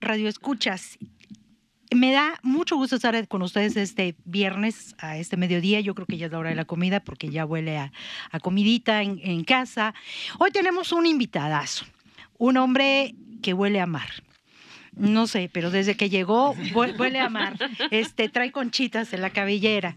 Radio 0.00 0.28
Escuchas. 0.28 0.98
Me 1.94 2.12
da 2.12 2.38
mucho 2.42 2.76
gusto 2.76 2.96
estar 2.96 3.26
con 3.28 3.42
ustedes 3.42 3.76
este 3.76 4.16
viernes 4.24 4.94
a 4.98 5.16
este 5.16 5.36
mediodía. 5.36 5.80
Yo 5.80 5.94
creo 5.94 6.06
que 6.06 6.18
ya 6.18 6.26
es 6.26 6.32
la 6.32 6.38
hora 6.38 6.50
de 6.50 6.56
la 6.56 6.64
comida 6.64 7.00
porque 7.00 7.30
ya 7.30 7.46
huele 7.46 7.78
a, 7.78 7.92
comidita 8.42 9.02
en, 9.02 9.20
en, 9.22 9.44
casa. 9.44 9.94
Hoy 10.38 10.50
tenemos 10.50 10.92
un 10.92 11.06
invitadazo, 11.06 11.86
un 12.38 12.56
hombre 12.56 13.14
que 13.42 13.54
huele 13.54 13.80
a 13.80 13.86
mar. 13.86 14.10
No 14.96 15.26
sé, 15.26 15.50
pero 15.52 15.70
desde 15.70 15.94
que 15.94 16.08
llegó 16.08 16.54
huele 16.74 17.20
a 17.20 17.28
mar. 17.28 17.56
Este 17.90 18.28
trae 18.28 18.50
conchitas 18.50 19.12
en 19.12 19.20
la 19.20 19.30
cabellera 19.30 19.96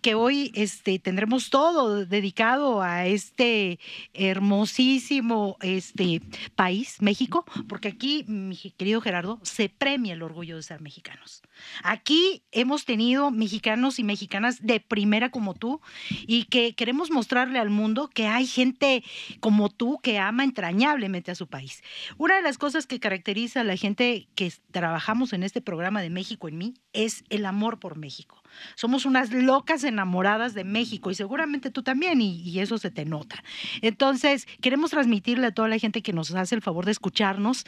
que 0.00 0.14
hoy 0.14 0.52
este, 0.54 0.98
tendremos 0.98 1.50
todo 1.50 2.04
dedicado 2.06 2.82
a 2.82 3.06
este 3.06 3.78
hermosísimo 4.14 5.56
este, 5.60 6.22
país, 6.54 7.00
México, 7.00 7.44
porque 7.68 7.88
aquí, 7.88 8.24
mi 8.28 8.56
querido 8.56 9.00
Gerardo, 9.00 9.38
se 9.42 9.68
premia 9.68 10.14
el 10.14 10.22
orgullo 10.22 10.56
de 10.56 10.62
ser 10.62 10.80
mexicanos. 10.80 11.42
Aquí 11.82 12.42
hemos 12.52 12.84
tenido 12.84 13.30
mexicanos 13.30 13.98
y 13.98 14.04
mexicanas 14.04 14.64
de 14.64 14.80
primera 14.80 15.30
como 15.30 15.54
tú 15.54 15.80
y 16.26 16.44
que 16.44 16.74
queremos 16.74 17.10
mostrarle 17.10 17.58
al 17.58 17.70
mundo 17.70 18.08
que 18.08 18.26
hay 18.26 18.46
gente 18.46 19.02
como 19.40 19.68
tú 19.68 19.98
que 20.02 20.18
ama 20.18 20.44
entrañablemente 20.44 21.30
a 21.30 21.34
su 21.34 21.46
país. 21.46 21.82
Una 22.16 22.36
de 22.36 22.42
las 22.42 22.58
cosas 22.58 22.86
que 22.86 23.00
caracteriza 23.00 23.60
a 23.60 23.64
la 23.64 23.76
gente 23.76 24.28
que 24.34 24.52
trabajamos 24.70 25.32
en 25.32 25.42
este 25.42 25.60
programa 25.60 26.02
de 26.02 26.10
México 26.10 26.48
en 26.48 26.58
mí 26.58 26.74
es 26.92 27.24
el 27.28 27.46
amor 27.46 27.78
por 27.78 27.96
México. 27.96 28.37
Somos 28.74 29.06
unas 29.06 29.32
locas 29.32 29.84
enamoradas 29.84 30.54
de 30.54 30.64
México 30.64 31.10
y 31.10 31.14
seguramente 31.14 31.70
tú 31.70 31.82
también 31.82 32.20
y, 32.20 32.58
eso 32.58 32.78
se 32.78 32.90
te 32.90 33.04
nota. 33.04 33.42
Entonces, 33.82 34.46
queremos 34.60 34.90
transmitirle 34.90 35.46
a 35.46 35.52
toda 35.52 35.68
la 35.68 35.78
gente 35.78 36.02
que 36.02 36.12
nos 36.12 36.34
hace 36.34 36.54
el 36.54 36.62
favor 36.62 36.84
de 36.84 36.92
escucharnos 36.92 37.64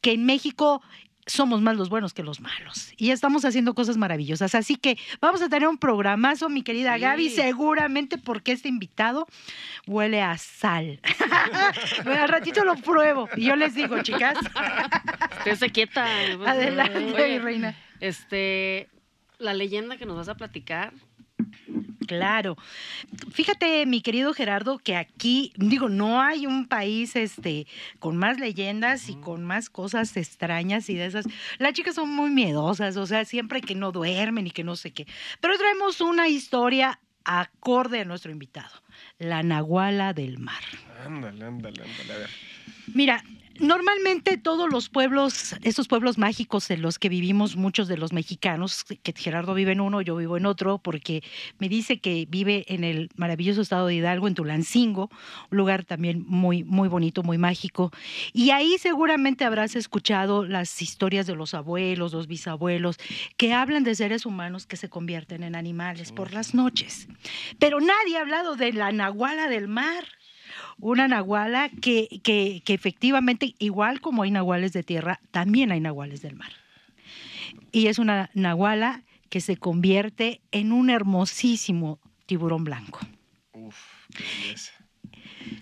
que 0.00 0.12
en 0.12 0.24
México 0.26 0.82
somos 1.26 1.62
más 1.62 1.76
los 1.76 1.88
buenos 1.88 2.12
que 2.12 2.22
los 2.22 2.40
malos. 2.40 2.92
Y 2.96 3.10
estamos 3.10 3.44
haciendo 3.44 3.74
cosas 3.74 3.96
maravillosas. 3.96 4.54
Así 4.54 4.76
que 4.76 4.98
vamos 5.20 5.40
a 5.42 5.48
tener 5.48 5.68
un 5.68 5.78
programazo, 5.78 6.48
mi 6.48 6.62
querida 6.62 6.98
Gaby, 6.98 7.30
seguramente 7.30 8.18
porque 8.18 8.52
este 8.52 8.68
invitado 8.68 9.26
huele 9.86 10.20
a 10.20 10.36
sal. 10.36 11.00
bueno, 12.04 12.22
al 12.22 12.28
ratito 12.28 12.64
lo 12.64 12.76
pruebo. 12.76 13.28
Y 13.36 13.44
yo 13.44 13.56
les 13.56 13.74
digo, 13.74 14.02
chicas. 14.02 14.36
Estése 15.38 15.70
quieta. 15.70 16.04
Adelante, 16.46 17.38
reina. 17.38 17.76
Este, 18.00 18.88
la 19.38 19.54
leyenda 19.54 19.96
que 19.96 20.06
nos 20.06 20.16
vas 20.16 20.28
a 20.28 20.36
platicar. 20.36 20.92
Claro. 22.06 22.56
Fíjate, 23.32 23.86
mi 23.86 24.00
querido 24.00 24.34
Gerardo, 24.34 24.78
que 24.78 24.96
aquí, 24.96 25.52
digo, 25.56 25.88
no 25.88 26.20
hay 26.20 26.46
un 26.46 26.66
país 26.66 27.16
este 27.16 27.66
con 27.98 28.16
más 28.16 28.38
leyendas 28.38 29.08
y 29.08 29.16
con 29.16 29.44
más 29.44 29.70
cosas 29.70 30.16
extrañas 30.16 30.88
y 30.90 30.94
de 30.94 31.06
esas. 31.06 31.26
Las 31.58 31.72
chicas 31.72 31.94
son 31.94 32.10
muy 32.10 32.30
miedosas, 32.30 32.96
o 32.96 33.06
sea, 33.06 33.24
siempre 33.24 33.60
que 33.60 33.74
no 33.74 33.92
duermen 33.92 34.46
y 34.46 34.50
que 34.50 34.64
no 34.64 34.76
sé 34.76 34.92
qué. 34.92 35.06
Pero 35.40 35.56
traemos 35.56 36.00
una 36.00 36.28
historia 36.28 37.00
acorde 37.24 38.00
a 38.00 38.04
nuestro 38.04 38.30
invitado, 38.30 38.82
la 39.18 39.42
Nahuala 39.42 40.12
del 40.12 40.38
Mar. 40.38 40.62
Ándale, 41.04 41.44
ándale, 41.44 41.82
ándale, 41.82 42.12
a 42.12 42.18
ver. 42.18 42.30
Mira, 42.92 43.24
Normalmente 43.60 44.36
todos 44.36 44.68
los 44.68 44.88
pueblos, 44.88 45.54
esos 45.62 45.86
pueblos 45.86 46.18
mágicos 46.18 46.70
en 46.70 46.82
los 46.82 46.98
que 46.98 47.08
vivimos 47.08 47.54
muchos 47.54 47.86
de 47.86 47.96
los 47.96 48.12
mexicanos, 48.12 48.84
que 48.84 49.14
Gerardo 49.16 49.54
vive 49.54 49.72
en 49.72 49.80
uno, 49.80 50.00
yo 50.00 50.16
vivo 50.16 50.36
en 50.36 50.46
otro, 50.46 50.78
porque 50.78 51.22
me 51.58 51.68
dice 51.68 52.00
que 52.00 52.26
vive 52.28 52.64
en 52.68 52.82
el 52.82 53.10
maravilloso 53.16 53.60
estado 53.60 53.86
de 53.86 53.94
Hidalgo, 53.94 54.26
en 54.26 54.34
Tulancingo, 54.34 55.08
un 55.50 55.58
lugar 55.58 55.84
también 55.84 56.24
muy, 56.26 56.64
muy 56.64 56.88
bonito, 56.88 57.22
muy 57.22 57.38
mágico. 57.38 57.92
Y 58.32 58.50
ahí 58.50 58.76
seguramente 58.78 59.44
habrás 59.44 59.76
escuchado 59.76 60.44
las 60.44 60.82
historias 60.82 61.26
de 61.26 61.36
los 61.36 61.54
abuelos, 61.54 62.12
los 62.12 62.26
bisabuelos, 62.26 62.98
que 63.36 63.52
hablan 63.52 63.84
de 63.84 63.94
seres 63.94 64.26
humanos 64.26 64.66
que 64.66 64.76
se 64.76 64.88
convierten 64.88 65.44
en 65.44 65.54
animales 65.54 66.10
por 66.10 66.32
las 66.32 66.54
noches. 66.54 67.06
Pero 67.60 67.80
nadie 67.80 68.18
ha 68.18 68.22
hablado 68.22 68.56
de 68.56 68.72
la 68.72 68.90
nahuala 68.90 69.48
del 69.48 69.68
mar 69.68 70.04
una 70.78 71.08
nahuala 71.08 71.70
que, 71.80 72.20
que, 72.22 72.62
efectivamente, 72.66 73.54
igual 73.58 74.00
como 74.00 74.22
hay 74.22 74.30
nahuales 74.30 74.72
de 74.72 74.82
tierra, 74.82 75.20
también 75.30 75.72
hay 75.72 75.80
nahuales 75.80 76.22
del 76.22 76.36
mar. 76.36 76.52
Y 77.72 77.86
es 77.86 77.98
una 77.98 78.30
nahuala 78.34 79.02
que 79.28 79.40
se 79.40 79.56
convierte 79.56 80.40
en 80.52 80.72
un 80.72 80.90
hermosísimo 80.90 82.00
tiburón 82.26 82.64
blanco. 82.64 83.00
Uf, 83.52 83.76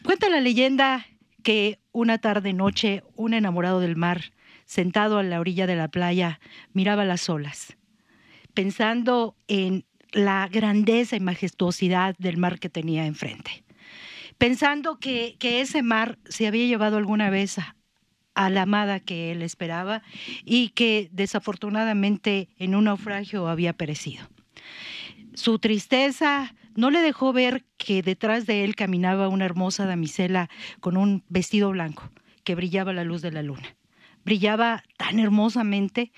Cuenta 0.03 0.29
la 0.29 0.41
leyenda 0.41 1.07
que 1.43 1.79
una 1.93 2.19
tarde 2.19 2.53
noche 2.53 3.03
un 3.17 3.35
enamorado 3.35 3.81
del 3.81 3.97
mar, 3.97 4.33
sentado 4.65 5.19
a 5.19 5.23
la 5.23 5.41
orilla 5.41 5.67
de 5.67 5.77
la 5.77 5.89
playa, 5.89 6.41
miraba 6.73 7.05
las 7.05 7.29
olas, 7.29 7.77
pensando 8.55 9.37
en 9.49 9.85
la 10.13 10.49
grandeza 10.49 11.17
y 11.17 11.21
majestuosidad 11.21 12.15
del 12.19 12.37
mar 12.37 12.59
que 12.59 12.69
tenía 12.69 13.07
enfrente 13.07 13.65
pensando 14.43 14.99
que, 14.99 15.37
ese 15.41 15.85
mar 15.85 16.19
se 16.25 16.49
había 16.49 16.67
llevado 16.67 16.97
alguna 16.97 17.31
vez 17.31 17.59
a, 18.35 18.51
la 18.51 18.63
amada 18.63 18.99
que 18.99 19.31
él 19.31 19.41
esperaba 19.41 20.03
y 20.45 20.71
que 20.71 21.09
desafortunadamente 21.13 22.49
en 22.59 22.75
un 22.75 22.87
naufragio 22.87 23.47
había 23.47 23.73
perecido. 23.73 24.27
Su 25.35 25.61
tristeza 25.61 26.57
no 26.75 26.91
le 26.91 27.03
dejó 27.03 27.33
ver 27.33 27.65
que 27.77 28.03
detrás 28.03 28.45
de 28.45 28.65
él 28.65 28.75
caminaba 28.75 29.29
una 29.29 29.45
hermosa 29.45 29.87
damisela 29.87 30.51
con 30.81 30.97
un 30.97 31.23
vestido 31.29 31.71
blanco 31.71 32.11
que 32.43 32.57
brillaba 32.57 32.91
a 32.91 32.95
la 32.95 33.05
luz 33.05 33.23
de 33.23 33.31
la 33.31 33.45
luna. 33.45 33.77
Brillaba 34.25 34.83
tan 34.97 35.21
hermosamente, 35.21 36.11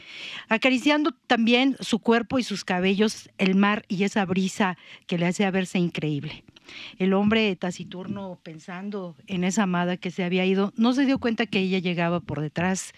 acariciando 0.48 1.12
también 1.26 1.76
su 1.80 1.98
cuerpo 1.98 2.38
y 2.38 2.42
sus 2.42 2.64
cabellos, 2.64 3.28
el 3.36 3.54
mar 3.54 3.84
y 3.86 4.04
esa 4.04 4.24
brisa 4.24 4.78
que 5.06 5.18
le 5.18 5.26
hacía 5.26 5.50
verse 5.50 5.78
increíble. 5.78 6.42
El 6.98 7.12
hombre 7.12 7.54
taciturno, 7.56 8.38
pensando 8.42 9.16
en 9.26 9.44
esa 9.44 9.64
amada 9.64 9.97
que 9.97 10.10
se 10.10 10.25
había 10.25 10.44
ido, 10.44 10.72
no 10.76 10.92
se 10.92 11.06
dio 11.06 11.19
cuenta 11.19 11.47
que 11.47 11.60
ella 11.60 11.78
llegaba 11.78 12.20
por 12.20 12.41
detrás 12.41 12.92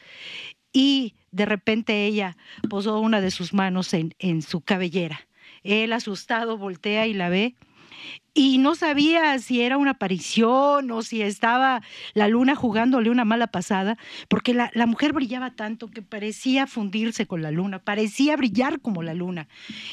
y 0.73 1.15
de 1.31 1.47
repente 1.47 2.07
ella 2.07 2.37
posó 2.69 3.01
una 3.01 3.21
de 3.21 3.31
sus 3.31 3.55
manos 3.55 3.95
en, 3.95 4.15
en 4.19 4.43
su 4.43 4.61
cabellera. 4.61 5.21
Él, 5.63 5.93
asustado, 5.93 6.59
voltea 6.59 7.07
y 7.07 7.15
la 7.15 7.29
ve 7.29 7.57
y 8.37 8.59
no 8.59 8.75
sabía 8.75 9.39
si 9.39 9.63
era 9.63 9.79
una 9.79 9.93
aparición 9.93 10.91
o 10.91 11.03
si 11.03 11.23
estaba 11.23 11.81
la 12.13 12.29
luna 12.29 12.55
jugándole 12.55 13.09
una 13.09 13.25
mala 13.25 13.47
pasada, 13.47 13.97
porque 14.29 14.53
la, 14.53 14.71
mujer 14.87 15.15
brillaba 15.15 15.57
tanto 15.57 15.89
que 15.89 16.03
parecía 16.03 16.67
fundirse 16.67 17.27
con 17.27 17.41
la 17.41 17.51
luna, 17.51 17.79
parecía 17.79 18.37
brillar 18.37 18.81
como 18.83 19.03
la 19.03 19.15
luna. 19.15 19.49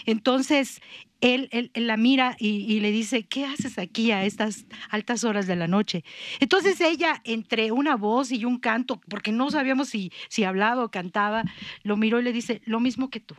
Entonces, 0.06 0.82
él, 1.22 1.48
él, 1.52 1.72
la 1.74 1.96
mira 1.96 2.36
y, 2.38 2.82
le 2.82 2.92
dice, 2.92 3.24
¿qué 3.24 3.46
haces 3.46 3.80
aquí 3.80 4.12
a 4.12 4.26
estas 4.26 4.66
altas 4.90 5.24
horas 5.24 5.48
de 5.48 5.56
la 5.56 5.70
noche? 5.70 6.04
Entonces 6.42 6.82
ella, 6.82 7.22
entre 7.24 7.72
una 7.72 7.96
voz 7.96 8.30
y 8.30 8.44
un 8.44 8.58
canto, 8.58 9.00
porque 9.08 9.32
no 9.32 9.52
sabíamos 9.52 9.88
si, 9.88 10.12
si 10.28 10.44
hablaba 10.44 10.84
o 10.84 10.92
cantaba, 10.92 11.46
lo 11.84 11.96
miró 11.96 12.20
y 12.20 12.24
le 12.24 12.34
dice, 12.34 12.62
lo 12.66 12.82
mismo 12.82 13.10
que 13.10 13.22
tú, 13.22 13.36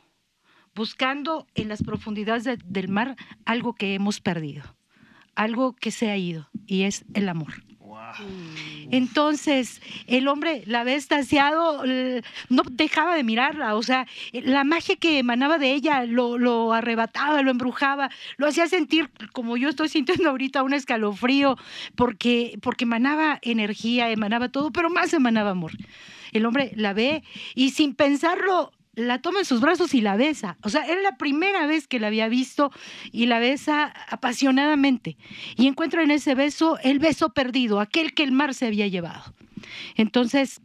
buscando 0.75 1.47
en 1.55 1.69
las 1.69 1.83
profundidades 1.83 2.59
del 2.65 2.89
mar 2.89 3.17
algo 3.45 3.75
que 3.75 3.95
hemos 3.95 4.21
perdido 4.21 4.63
algo 5.37 5.73
que 5.73 5.91
se 5.91 6.11
ha 6.11 6.17
ido 6.17 6.49
y 6.65 6.83
es 6.83 7.05
el 7.13 7.29
amor. 7.29 7.55
Entonces, 8.91 9.83
el 10.07 10.29
hombre 10.29 10.63
la 10.67 10.85
ve 10.85 10.95
estasiado, 10.95 11.83
l- 11.85 12.23
no 12.49 12.63
dejaba 12.71 13.17
de 13.17 13.25
mirarla, 13.25 13.75
o 13.75 13.83
sea, 13.83 14.07
la 14.33 14.63
magia 14.63 14.95
que 14.95 15.19
emanaba 15.19 15.59
de 15.59 15.73
ella 15.73 16.05
lo, 16.05 16.39
lo 16.39 16.73
arrebataba, 16.73 17.43
lo 17.43 17.51
embrujaba, 17.51 18.11
lo 18.37 18.47
hacía 18.47 18.69
sentir, 18.69 19.11
como 19.33 19.57
yo 19.57 19.69
estoy 19.69 19.89
sintiendo 19.89 20.31
ahorita, 20.31 20.63
un 20.63 20.73
escalofrío, 20.73 21.57
porque, 21.97 22.57
porque 22.63 22.85
emanaba 22.85 23.39
energía, 23.43 24.11
emanaba 24.11 24.51
todo, 24.51 24.71
pero 24.71 24.89
más 24.91 25.13
emanaba 25.15 25.51
amor. 25.51 25.73
El 26.33 26.47
hombre 26.47 26.73
la 26.77 26.93
ve 26.93 27.25
y 27.57 27.71
sin 27.71 27.95
pensarlo, 27.95 28.71
la 28.97 29.21
toma 29.21 29.41
en 29.41 29.45
sus 29.45 29.61
brazos 29.61 29.95
y 29.95 30.01
la 30.01 30.17
besa. 30.17 30.57
O 30.63 30.69
sea, 30.69 30.85
era 30.87 31.01
la 31.03 31.17
primera 31.17 31.67
vez 31.67 31.87
que 31.87 32.01
la 32.01 32.09
había 32.09 32.29
visto 32.29 32.71
y 33.13 33.27
la 33.27 33.39
besa 33.39 33.93
apasionadamente. 34.09 35.17
Y 35.57 35.67
encuentra 35.67 36.03
en 36.03 36.11
ese 36.11 36.35
beso 36.35 36.79
el 36.83 36.99
beso 36.99 37.31
perdido, 37.31 37.81
aquel 37.81 38.15
que 38.15 38.23
el 38.23 38.33
mar 38.33 38.55
se 38.55 38.67
había 38.67 38.87
llevado. 38.89 39.35
Entonces, 39.97 40.61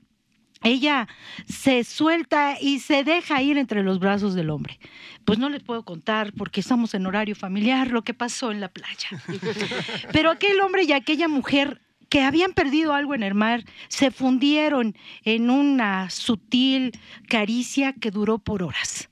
ella 0.63 1.07
se 1.47 1.83
suelta 1.83 2.57
y 2.59 2.79
se 2.79 3.03
deja 3.03 3.41
ir 3.41 3.57
entre 3.57 3.83
los 3.83 3.99
brazos 3.99 4.35
del 4.35 4.49
hombre. 4.49 4.79
Pues 5.23 5.39
no 5.39 5.49
les 5.49 5.63
puedo 5.63 5.83
contar 5.85 6.33
porque 6.33 6.59
estamos 6.59 6.93
en 6.93 7.05
horario 7.05 7.35
familiar 7.35 7.91
lo 7.91 8.03
que 8.03 8.13
pasó 8.13 8.51
en 8.51 8.59
la 8.59 8.69
playa. 8.69 9.09
Pero 10.11 10.31
aquel 10.31 10.59
hombre 10.61 10.83
y 10.83 10.91
aquella 10.91 11.27
mujer 11.27 11.81
que 12.09 12.23
habían 12.23 12.53
perdido 12.53 12.93
algo 12.93 13.15
en 13.15 13.23
el 13.23 13.35
mar 13.35 13.63
se 13.87 14.11
fundieron 14.11 14.95
en 15.23 15.49
una 15.49 16.09
sutil 16.09 16.91
caricia 17.27 17.93
que 17.93 18.11
duró 18.11 18.39
por 18.39 18.63
horas. 18.63 19.09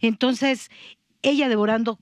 Entonces, 0.00 0.70
ella 1.22 1.48
devorando 1.48 1.98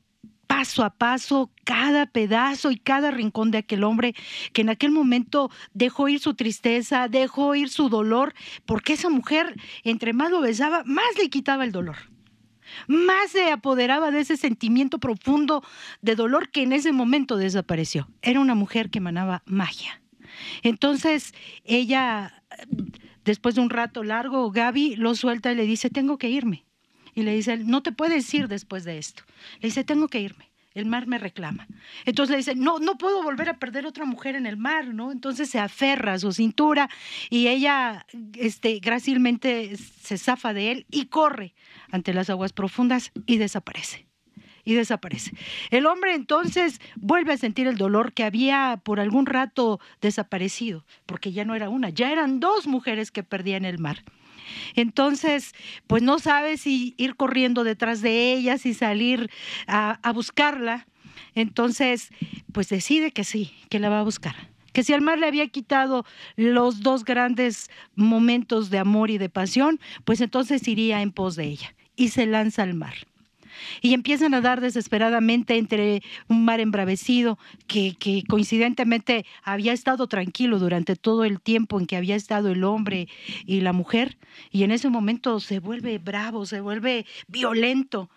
paso 0.47 0.83
a 0.83 0.91
paso 0.91 1.53
cada 1.65 2.07
pedazo 2.07 2.71
y 2.71 2.79
cada 2.79 3.11
rincón 3.11 3.51
de 3.51 3.59
aquel 3.59 3.85
hombre 3.85 4.15
que 4.53 4.63
en 4.63 4.71
aquel 4.71 4.91
momento 4.91 5.51
dejó 5.75 6.09
ir 6.09 6.21
su 6.21 6.35
tristeza, 6.35 7.09
dejó 7.09 7.55
ir 7.55 7.69
su 7.69 7.89
dolor, 7.89 8.35
porque 8.65 8.95
esa 8.95 9.11
mujer, 9.11 9.55
entre 9.85 10.13
más 10.13 10.31
lo 10.31 10.41
besaba, 10.41 10.83
más 10.85 11.07
le 11.21 11.29
quitaba 11.29 11.65
el 11.65 11.73
dolor. 11.73 11.97
Más 12.87 13.31
se 13.31 13.51
apoderaba 13.51 14.11
de 14.11 14.21
ese 14.21 14.37
sentimiento 14.37 14.99
profundo 14.99 15.63
de 16.03 16.15
dolor 16.15 16.51
que 16.51 16.63
en 16.63 16.73
ese 16.73 16.93
momento 16.93 17.37
desapareció. 17.37 18.09
Era 18.23 18.41
una 18.41 18.55
mujer 18.55 18.91
que 18.91 18.99
emanaba 18.99 19.43
magia. 19.47 20.01
Entonces, 20.63 21.35
ella, 21.65 22.43
después 23.25 23.55
de 23.55 23.61
un 23.61 23.71
rato 23.71 24.03
largo, 24.05 24.51
Gaby 24.51 24.97
lo 24.97 25.15
suelta 25.15 25.53
y 25.53 25.55
le 25.55 25.65
dice, 25.65 25.91
tengo 25.91 26.19
que 26.19 26.31
irme. 26.31 26.65
Y 27.15 27.23
le 27.23 27.35
dice, 27.35 27.57
no 27.59 27.83
te 27.83 27.93
puedes 27.93 28.33
ir 28.33 28.49
después 28.49 28.85
de 28.85 28.99
esto. 28.99 29.25
Le 29.61 29.69
dice, 29.69 29.85
tengo 29.85 30.09
que 30.09 30.21
irme. 30.21 30.49
El 30.75 30.87
mar 30.87 31.07
me 31.09 31.19
reclama. 31.19 31.67
Entonces 32.05 32.31
le 32.31 32.37
dice, 32.37 32.55
no, 32.55 32.79
no 32.79 32.99
puedo 32.99 33.23
volver 33.23 33.49
a 33.49 33.59
perder 33.59 33.87
otra 33.87 34.05
mujer 34.05 34.37
en 34.37 34.47
el 34.47 34.57
mar, 34.57 34.87
¿no? 34.87 35.11
Entonces 35.11 35.51
se 35.51 35.59
aferra 35.59 36.13
a 36.13 36.19
su 36.19 36.33
cintura 36.33 36.89
y 37.31 37.49
ella, 37.49 38.07
este, 38.35 38.79
grácilmente 38.79 39.77
se 39.77 40.19
zafa 40.19 40.53
de 40.53 40.71
él 40.71 40.87
y 40.91 41.07
corre 41.07 41.55
ante 41.91 42.15
las 42.15 42.31
aguas 42.31 42.53
profundas 42.53 43.11
y 43.27 43.39
desaparece 43.39 44.08
y 44.69 44.75
desaparece. 44.75 45.33
El 45.71 45.87
hombre 45.87 46.15
entonces 46.15 46.79
vuelve 46.97 47.33
a 47.33 47.39
sentir 47.39 47.67
el 47.67 47.79
dolor 47.79 48.13
que 48.13 48.23
había 48.23 48.79
por 48.85 49.01
algún 49.01 49.25
rato 49.25 49.81
desaparecido, 50.03 50.85
porque 51.07 51.33
ya 51.33 51.47
no 51.47 51.55
era 51.55 51.71
una, 51.71 51.89
ya 51.89 52.13
eran 52.13 52.39
dos 52.39 52.67
mujeres 52.67 53.11
que 53.11 53.23
perdían 53.23 53.65
el 53.65 53.79
mar. 53.79 54.05
Entonces, 54.75 55.55
pues 55.87 56.03
no 56.03 56.19
sabe 56.19 56.59
si 56.59 56.95
ir 56.99 57.17
corriendo 57.17 57.65
detrás 57.65 58.03
de 58.03 58.35
ellas 58.35 58.67
y 58.67 58.75
salir 58.75 59.31
a, 59.67 59.99
a 60.03 60.13
buscarla. 60.13 60.87
Entonces, 61.35 62.11
pues 62.53 62.69
decide 62.69 63.11
que 63.11 63.25
sí, 63.25 63.55
que 63.71 63.79
la 63.79 63.89
va 63.89 64.01
a 64.01 64.05
buscar 64.05 64.37
que 64.75 64.85
si 64.85 64.93
al 64.93 65.01
mar 65.01 65.19
le 65.19 65.27
había 65.27 65.49
quitado 65.49 66.05
los 66.37 66.83
dos 66.83 67.05
grandes 67.05 67.69
momentos 67.97 68.71
de 68.71 68.79
amor 68.79 69.11
y 69.11 69.19
de 69.19 69.29
pasión, 69.29 69.81
pues 70.05 70.21
entonces 70.21 70.69
iría 70.69 71.03
en 71.03 71.11
pos 71.11 71.35
de 71.35 71.47
ella 71.47 71.75
y 71.97 72.11
se 72.11 72.27
lanza 72.27 72.63
al 72.63 72.75
mar 72.75 72.95
y 73.81 73.95
empiezan 73.95 74.35
a 74.35 74.41
dar 74.41 74.61
desesperadamente 74.61 75.57
entre 75.57 76.03
un 76.29 76.45
mar 76.45 76.61
embravecido 76.61 77.39
que, 77.67 77.95
que, 77.99 78.23
coincidentemente 78.29 79.25
había 79.43 79.73
estado 79.73 80.07
tranquilo 80.07 80.59
durante 80.59 80.97
todo 80.97 81.25
el 81.25 81.41
tiempo 81.41 81.79
en 81.79 81.87
que 81.87 81.97
había 81.97 82.17
estado 82.17 82.51
el 82.51 82.65
hombre 82.65 83.09
y 83.47 83.61
la 83.61 83.73
mujer 83.73 84.19
y 84.51 84.63
en 84.63 84.71
ese 84.71 84.89
momento 84.89 85.41
se 85.41 85.59
vuelve 85.61 85.99
bravo, 85.99 86.47
se 86.47 86.61
vuelve 86.61 87.07
violento. 87.27 88.11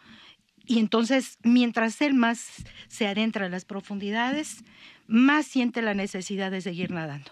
Y 0.66 0.80
entonces, 0.80 1.38
mientras 1.44 2.02
él 2.02 2.14
más 2.14 2.64
se 2.88 3.08
adentra 3.08 3.46
en 3.46 3.52
las 3.52 3.66
profundidades, 3.66 4.64
más 5.08 5.46
siente 5.46 5.82
la 5.82 5.94
necesidad 5.94 6.52
de 6.52 6.62
seguir 6.62 6.92
nadando, 6.92 7.32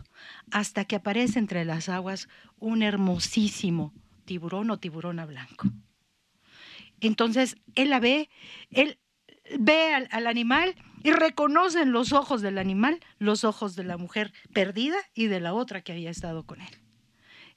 hasta 0.51 0.83
que 0.85 0.97
aparece 0.97 1.39
entre 1.39 1.63
las 1.63 1.87
aguas 1.87 2.27
un 2.57 2.83
hermosísimo 2.83 3.93
tiburón 4.25 4.69
o 4.71 4.79
tiburona 4.79 5.25
blanco. 5.25 5.69
Entonces 7.01 7.55
él 7.75 7.89
la 7.89 7.99
ve, 7.99 8.29
él 8.71 8.99
ve 9.59 9.93
al, 9.93 10.07
al, 10.11 10.27
animal 10.27 10.75
y 11.03 11.11
reconoce 11.11 11.81
en 11.81 11.91
los 11.91 12.11
ojos 12.11 12.41
del 12.41 12.57
animal 12.57 12.99
los 13.17 13.43
ojos 13.43 13.75
de 13.75 13.83
la 13.83 13.97
mujer 13.97 14.33
perdida 14.53 14.97
y 15.13 15.27
de 15.27 15.39
la 15.39 15.53
otra 15.53 15.81
que 15.81 15.93
había 15.93 16.09
estado 16.09 16.45
con 16.45 16.61
él. 16.61 16.69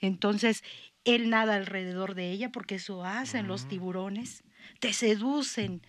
Entonces 0.00 0.62
él 1.04 1.30
nada 1.30 1.56
alrededor 1.56 2.14
de 2.14 2.30
ella 2.30 2.50
porque 2.50 2.76
eso 2.76 3.04
hacen 3.04 3.48
los 3.48 3.66
tiburones, 3.68 4.44
te 4.78 4.92
seducen, 4.92 5.82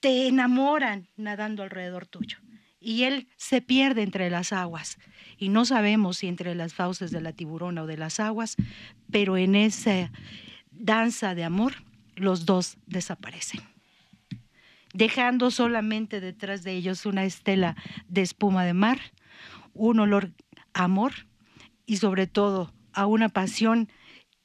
te 0.00 0.28
enamoran 0.28 1.08
nadando 1.16 1.62
alrededor 1.62 2.06
tuyo. 2.06 2.38
Y 2.80 3.04
él 3.04 3.28
se 3.36 3.60
pierde 3.60 4.02
entre 4.02 4.30
las 4.30 4.52
aguas. 4.52 4.98
Y 5.36 5.48
no 5.48 5.64
sabemos 5.64 6.18
si 6.18 6.28
entre 6.28 6.54
las 6.54 6.74
fauces 6.74 7.10
de 7.10 7.20
la 7.20 7.32
tiburona 7.32 7.82
o 7.82 7.86
de 7.86 7.96
las 7.96 8.20
aguas, 8.20 8.56
pero 9.10 9.36
en 9.36 9.56
esa 9.56 10.12
danza 10.70 11.34
de 11.34 11.44
amor 11.44 11.74
los 12.18 12.46
dos 12.46 12.76
desaparecen, 12.86 13.60
dejando 14.92 15.50
solamente 15.50 16.20
detrás 16.20 16.62
de 16.62 16.72
ellos 16.72 17.06
una 17.06 17.24
estela 17.24 17.76
de 18.08 18.22
espuma 18.22 18.64
de 18.64 18.74
mar, 18.74 18.98
un 19.74 20.00
olor 20.00 20.32
a 20.74 20.84
amor 20.84 21.12
y 21.86 21.96
sobre 21.96 22.26
todo 22.26 22.72
a 22.92 23.06
una 23.06 23.28
pasión 23.28 23.88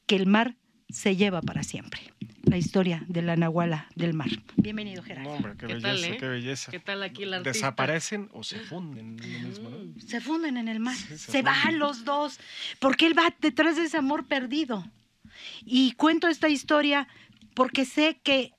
que 0.06 0.16
el 0.16 0.28
mar 0.28 0.56
se 0.90 1.16
lleva 1.16 1.42
para 1.42 1.64
siempre. 1.64 2.02
La 2.44 2.58
historia 2.58 3.04
de 3.08 3.22
la 3.22 3.36
Nahuala 3.36 3.88
del 3.96 4.14
mar. 4.14 4.30
Bienvenido, 4.58 5.02
Gerardo. 5.02 5.30
No, 5.30 5.36
hombre, 5.38 5.54
qué, 5.54 5.66
¿Qué 5.66 5.74
belleza, 5.75 5.88
tal, 5.88 6.04
eh? 6.04 6.18
qué 6.20 6.28
belleza. 6.28 6.72
¿Qué 6.72 6.80
tal 6.80 7.04
aquí 7.04 7.24
el 7.24 7.34
artista? 7.34 7.52
Desaparecen 7.52 8.30
o 8.34 8.44
se 8.44 8.60
funden 8.60 9.18
en 9.24 9.44
lo 9.44 9.50
mismo, 9.50 9.70
¿no? 9.70 10.00
Se 10.00 10.22
funden 10.22 10.58
en 10.58 10.68
el 10.68 10.80
mar, 10.80 10.96
Sí, 10.96 11.18
se 11.18 11.31
se, 11.31 11.42
van 11.42 11.80
los 11.80 12.04
dos, 12.04 12.40
porque 12.80 13.08
él 13.08 13.18
va 13.18 13.34
detrás 13.40 13.78
de 13.78 13.86
ese 13.86 13.98
amor 13.98 14.28
perdido. 14.28 14.86
Y 15.66 15.94
cuento 15.94 16.28
esta 16.28 16.50
historia 16.50 17.08
porque 17.55 17.86
sé 17.86 18.19
que 18.24 18.51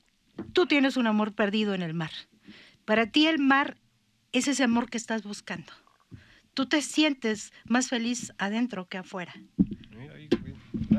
tú 0.53 0.67
tienes 0.67 0.97
un 0.97 1.07
amor 1.07 1.33
perdido 1.35 1.75
en 1.75 1.83
el 1.83 1.95
mar. 1.95 2.11
Para 2.85 3.07
ti 3.07 3.27
el 3.27 3.39
mar 3.39 3.77
es 4.33 4.49
ese 4.49 4.65
amor 4.65 4.91
que 4.91 4.99
estás 4.99 5.23
buscando. 5.23 5.73
Tú 6.55 6.67
te 6.67 6.83
sientes 6.83 7.53
más 7.65 7.89
feliz 7.89 8.33
adentro 8.39 8.87
que 8.87 8.99
afuera. 8.99 9.35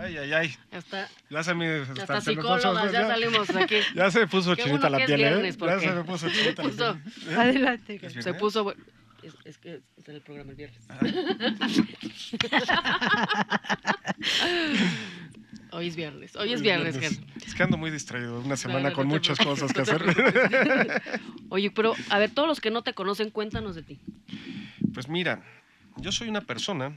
Ay, 0.01 0.17
ay, 0.17 0.33
ay. 0.33 0.55
Hasta, 0.71 1.07
Ya 1.29 1.43
se 1.43 1.53
me... 1.53 1.77
hasta 1.79 2.17
puso- 2.17 2.21
psicólogas, 2.21 2.91
ya 2.91 3.07
salimos 3.07 3.49
aquí. 3.51 3.75
Ya 3.95 4.11
se 4.11 4.27
puso 4.27 4.55
Qué 4.55 4.63
chinita 4.63 4.89
bueno 4.89 4.99
la 4.99 5.05
piel, 5.05 5.17
viernes, 5.19 5.55
¿eh? 5.55 5.57
Ya 5.61 5.79
se 5.79 5.91
me 5.93 6.03
puso 6.03 6.29
chinita 6.29 6.63
la 6.63 6.69
piel. 7.23 7.37
Adelante. 7.37 7.95
¿Es 7.95 8.01
Gerardo. 8.01 8.21
Se 8.21 8.33
puso... 8.33 8.75
Es, 9.23 9.33
es 9.45 9.57
que 9.57 9.81
es 9.97 10.07
el 10.09 10.21
programa 10.21 10.51
el 10.51 10.57
viernes. 10.57 10.85
Hoy 15.75 15.87
es 15.87 15.97
viernes. 15.97 16.37
Hoy 16.37 16.53
es 16.53 16.61
viernes, 16.61 16.97
Ger. 16.97 17.11
Es 17.45 17.53
que 17.53 17.63
ando 17.63 17.75
muy 17.75 17.91
distraído. 17.91 18.39
Una 18.39 18.55
semana 18.55 18.93
con 18.93 19.07
muchas 19.09 19.37
cosas 19.37 19.73
que 19.73 19.81
hacer. 19.81 20.01
Oye, 21.49 21.69
pero 21.69 21.93
a 22.09 22.17
ver, 22.17 22.31
todos 22.31 22.47
los 22.47 22.61
que 22.61 22.71
no 22.71 22.81
te 22.81 22.93
conocen, 22.93 23.29
cuéntanos 23.29 23.75
de 23.75 23.83
ti. 23.83 23.99
Pues 24.93 25.09
mira, 25.09 25.43
yo 25.97 26.13
soy 26.13 26.29
una 26.29 26.39
persona 26.39 26.93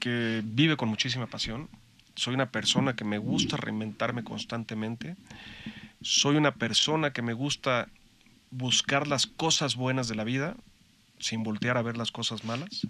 que 0.00 0.40
vive 0.42 0.78
con 0.78 0.88
muchísima 0.88 1.26
pasión. 1.26 1.68
Soy 2.14 2.32
una 2.32 2.50
persona 2.50 2.96
que 2.96 3.04
me 3.04 3.18
gusta 3.18 3.58
reinventarme 3.58 4.24
constantemente. 4.24 5.16
Soy 6.00 6.36
una 6.36 6.54
persona 6.54 7.12
que 7.12 7.20
me 7.20 7.34
gusta 7.34 7.88
buscar 8.50 9.06
las 9.06 9.26
cosas 9.26 9.76
buenas 9.76 10.08
de 10.08 10.14
la 10.14 10.24
vida 10.24 10.56
sin 11.18 11.42
voltear 11.42 11.76
a 11.76 11.82
ver 11.82 11.98
las 11.98 12.10
cosas 12.10 12.44
malas. 12.44 12.86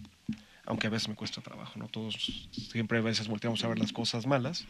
Aunque 0.67 0.87
a 0.87 0.91
veces 0.91 1.09
me 1.09 1.15
cuesta 1.15 1.41
trabajo, 1.43 1.79
¿no? 1.79 1.89
Todos 1.89 2.15
siempre 2.53 2.99
a 2.99 3.03
veces 3.03 3.29
volteamos 3.29 3.63
a 3.65 3.69
ver 3.69 3.79
las 3.79 3.93
cosas 3.93 4.27
malas. 4.27 4.65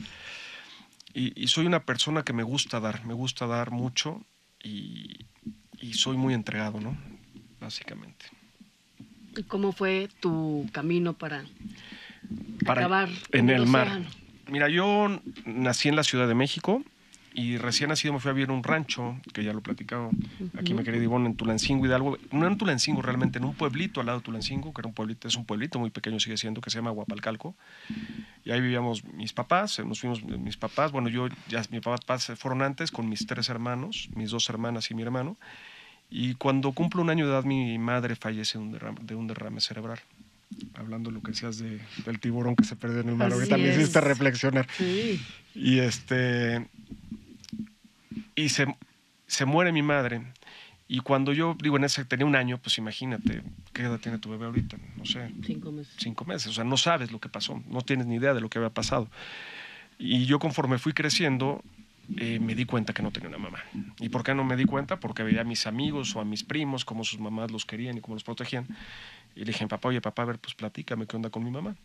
Y, 1.13 1.41
y 1.41 1.47
soy 1.49 1.67
una 1.67 1.85
persona 1.85 2.25
que 2.25 2.33
me 2.33 2.43
gusta 2.43 2.81
dar, 2.81 3.05
me 3.05 3.15
gusta 3.15 3.47
dar 3.47 3.71
mucho 3.71 4.25
y, 4.63 5.27
y 5.81 5.95
soy 5.95 6.17
muy 6.17 6.35
entregado, 6.35 6.81
¿no? 6.81 6.97
Básicamente. 7.61 8.27
¿Y 9.37 9.45
cómo 9.45 9.73
fue 9.73 10.09
tu 10.21 10.69
camino 10.73 11.13
para, 11.13 11.45
Para- 12.65 12.83
acabar 12.83 13.09
en 13.33 13.51
el 13.51 13.63
el 13.63 13.67
mar. 13.69 14.03
Mira, 14.49 14.69
yo 14.69 15.21
nací 15.45 15.89
en 15.89 15.97
la 15.97 16.03
Ciudad 16.05 16.27
de 16.29 16.35
México 16.35 16.83
y 17.37 17.59
recién 17.59 17.91
nacido 17.91 18.15
me 18.15 18.21
fui 18.21 18.31
a 18.31 18.33
vivir 18.33 18.51
a 18.51 18.53
un 18.53 18.63
rancho, 18.63 19.21
que 19.33 19.43
ya 19.43 19.53
lo 19.53 19.59
he 19.59 19.63
platicado, 19.63 20.11
aquí 20.57 20.73
me 20.73 20.85
quería 20.85 21.03
Ivonne, 21.03 21.27
en 21.27 21.35
Tulancingo, 21.35 21.85
Hidalgo, 21.85 22.17
no 22.31 22.47
en 22.47 22.57
Tulancingo 22.57 23.03
realmente, 23.03 23.39
en 23.39 23.45
un 23.45 23.55
pueblito 23.55 23.99
al 23.99 24.07
lado 24.07 24.21
de 24.21 24.25
Tulancingo, 24.25 24.73
que 24.73 24.81
era 24.81 24.89
un 24.89 24.95
pueblito, 24.95 25.27
es 25.27 25.35
un 25.35 25.45
pueblito 25.45 25.81
muy 25.81 25.91
pequeño, 25.91 26.21
sigue 26.21 26.37
siendo, 26.37 26.61
que 26.61 26.71
se 26.71 26.79
llama 26.79 26.93
Guapalcalco, 26.93 27.57
y 28.45 28.53
ahí 28.53 28.61
vivíamos 28.61 29.03
mis 29.05 29.33
papás, 29.33 29.81
eh, 29.81 29.85
nos 29.85 30.01
fuimos 30.01 30.23
mis 30.23 30.57
papás, 30.57 30.93
bueno, 30.93 31.09
yo, 31.09 31.27
ya 31.49 31.61
mis 31.71 31.81
papás 31.81 32.33
fueron 32.37 32.63
antes 32.63 32.93
con 32.93 33.09
mis 33.09 33.27
tres 33.27 33.49
hermanos, 33.49 34.09
mis 34.15 34.31
dos 34.31 34.49
hermanas 34.49 34.93
y 34.93 34.95
mi 34.95 35.03
hermano, 35.03 35.37
y 36.11 36.35
cuando 36.35 36.71
cumplo 36.71 37.03
un 37.03 37.11
año 37.11 37.27
de 37.27 37.33
edad 37.33 37.43
mi 37.43 37.77
madre 37.79 38.15
fallece 38.15 38.59
de 38.59 38.65
un 38.65 38.71
derrame, 38.71 39.01
de 39.03 39.15
un 39.17 39.27
derrame 39.27 39.61
cerebral 39.61 39.99
hablando 40.75 41.11
de 41.11 41.15
lo 41.15 41.23
que 41.23 41.33
decías 41.33 41.59
de, 41.59 41.81
del 42.05 42.21
tiburón 42.21 42.55
que 42.55 42.65
se 42.65 42.77
perdió 42.77 43.01
en 43.01 43.09
el 43.09 43.17
mar, 43.17 43.29
Así 43.29 43.35
ahorita 43.35 43.57
me 43.57 43.75
hiciste 43.75 44.01
reflexionar. 44.01 44.69
Sí. 44.77 45.21
Y 45.55 45.79
este. 45.79 46.67
Y 48.35 48.49
se, 48.49 48.67
se 49.27 49.45
muere 49.45 49.73
mi 49.73 49.83
madre. 49.83 50.23
Y 50.87 51.01
cuando 51.01 51.33
yo, 51.33 51.57
digo, 51.61 51.77
en 51.79 51.85
ese 51.85 52.05
tenía 52.05 52.27
un 52.27 52.37
año, 52.37 52.59
pues 52.59 52.77
imagínate, 52.79 53.43
¿qué 53.73 53.83
edad 53.83 53.99
tiene 53.99 54.19
tu 54.19 54.31
bebé 54.31 54.45
ahorita? 54.47 54.77
No 54.97 55.05
sé, 55.07 55.31
Cinco 55.43 55.73
meses. 55.73 55.95
cinco 55.99 56.25
meses. 56.25 56.49
O 56.49 56.53
sea, 56.53 56.65
no 56.65 56.77
sabes 56.77 57.11
lo 57.11 57.21
que 57.21 57.29
pasó, 57.31 57.63
no 57.69 57.81
tienes 57.81 58.07
ni 58.07 58.17
idea 58.17 58.35
de 58.35 58.41
lo 58.41 58.51
que 58.51 58.59
había 58.59 58.71
pasado. 58.71 59.09
Y 59.99 60.27
yo 60.27 60.39
conforme 60.39 60.79
fui 60.79 60.93
creciendo, 60.93 61.63
eh, 62.19 62.39
me 62.39 62.55
di 62.55 62.67
cuenta 62.67 62.93
que 62.93 63.03
no 63.03 63.11
tenía 63.11 63.31
una 63.31 63.39
mamá. 63.39 63.59
¿Y 63.99 64.11
por 64.11 64.23
qué 64.25 64.35
no 64.35 64.45
me 64.45 64.57
di 64.57 64.67
cuenta? 64.67 65.01
Porque 65.01 65.23
veía 65.23 65.41
a 65.41 65.45
mis 65.45 65.67
amigos 65.67 66.15
o 66.17 66.21
a 66.21 66.25
mis 66.25 66.45
primos, 66.45 66.85
cómo 66.85 67.03
sus 67.03 67.19
mamás 67.19 67.51
los 67.51 67.65
querían 67.65 67.97
y 67.97 68.01
cómo 68.03 68.15
los 68.15 68.25
protegían. 68.25 68.67
Y 69.35 69.41
le 69.41 69.47
dije, 69.47 69.67
papá, 69.67 69.89
oye, 69.89 70.03
papá, 70.03 70.23
a 70.23 70.27
ver, 70.27 70.39
pues 70.39 70.55
platícame 70.55 71.07
qué 71.07 71.17
onda 71.17 71.31
con 71.31 71.43
mi 71.43 71.51
mamá. 71.51 71.77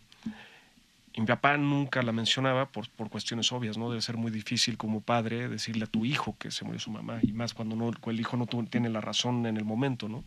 Y 1.13 1.21
mi 1.21 1.27
papá 1.27 1.57
nunca 1.57 2.01
la 2.01 2.11
mencionaba 2.11 2.67
por, 2.67 2.89
por 2.89 3.09
cuestiones 3.09 3.51
obvias, 3.51 3.77
¿no? 3.77 3.89
Debe 3.89 4.01
ser 4.01 4.17
muy 4.17 4.31
difícil 4.31 4.77
como 4.77 5.01
padre 5.01 5.49
decirle 5.49 5.85
a 5.85 5.87
tu 5.87 6.05
hijo 6.05 6.35
que 6.37 6.51
se 6.51 6.63
murió 6.65 6.79
su 6.79 6.91
mamá, 6.91 7.19
y 7.23 7.33
más 7.33 7.53
cuando 7.53 7.75
no, 7.75 7.89
el 7.89 8.19
hijo 8.19 8.37
no 8.37 8.45
tiene 8.45 8.89
la 8.89 9.01
razón 9.01 9.45
en 9.45 9.57
el 9.57 9.65
momento, 9.65 10.07
¿no? 10.07 10.23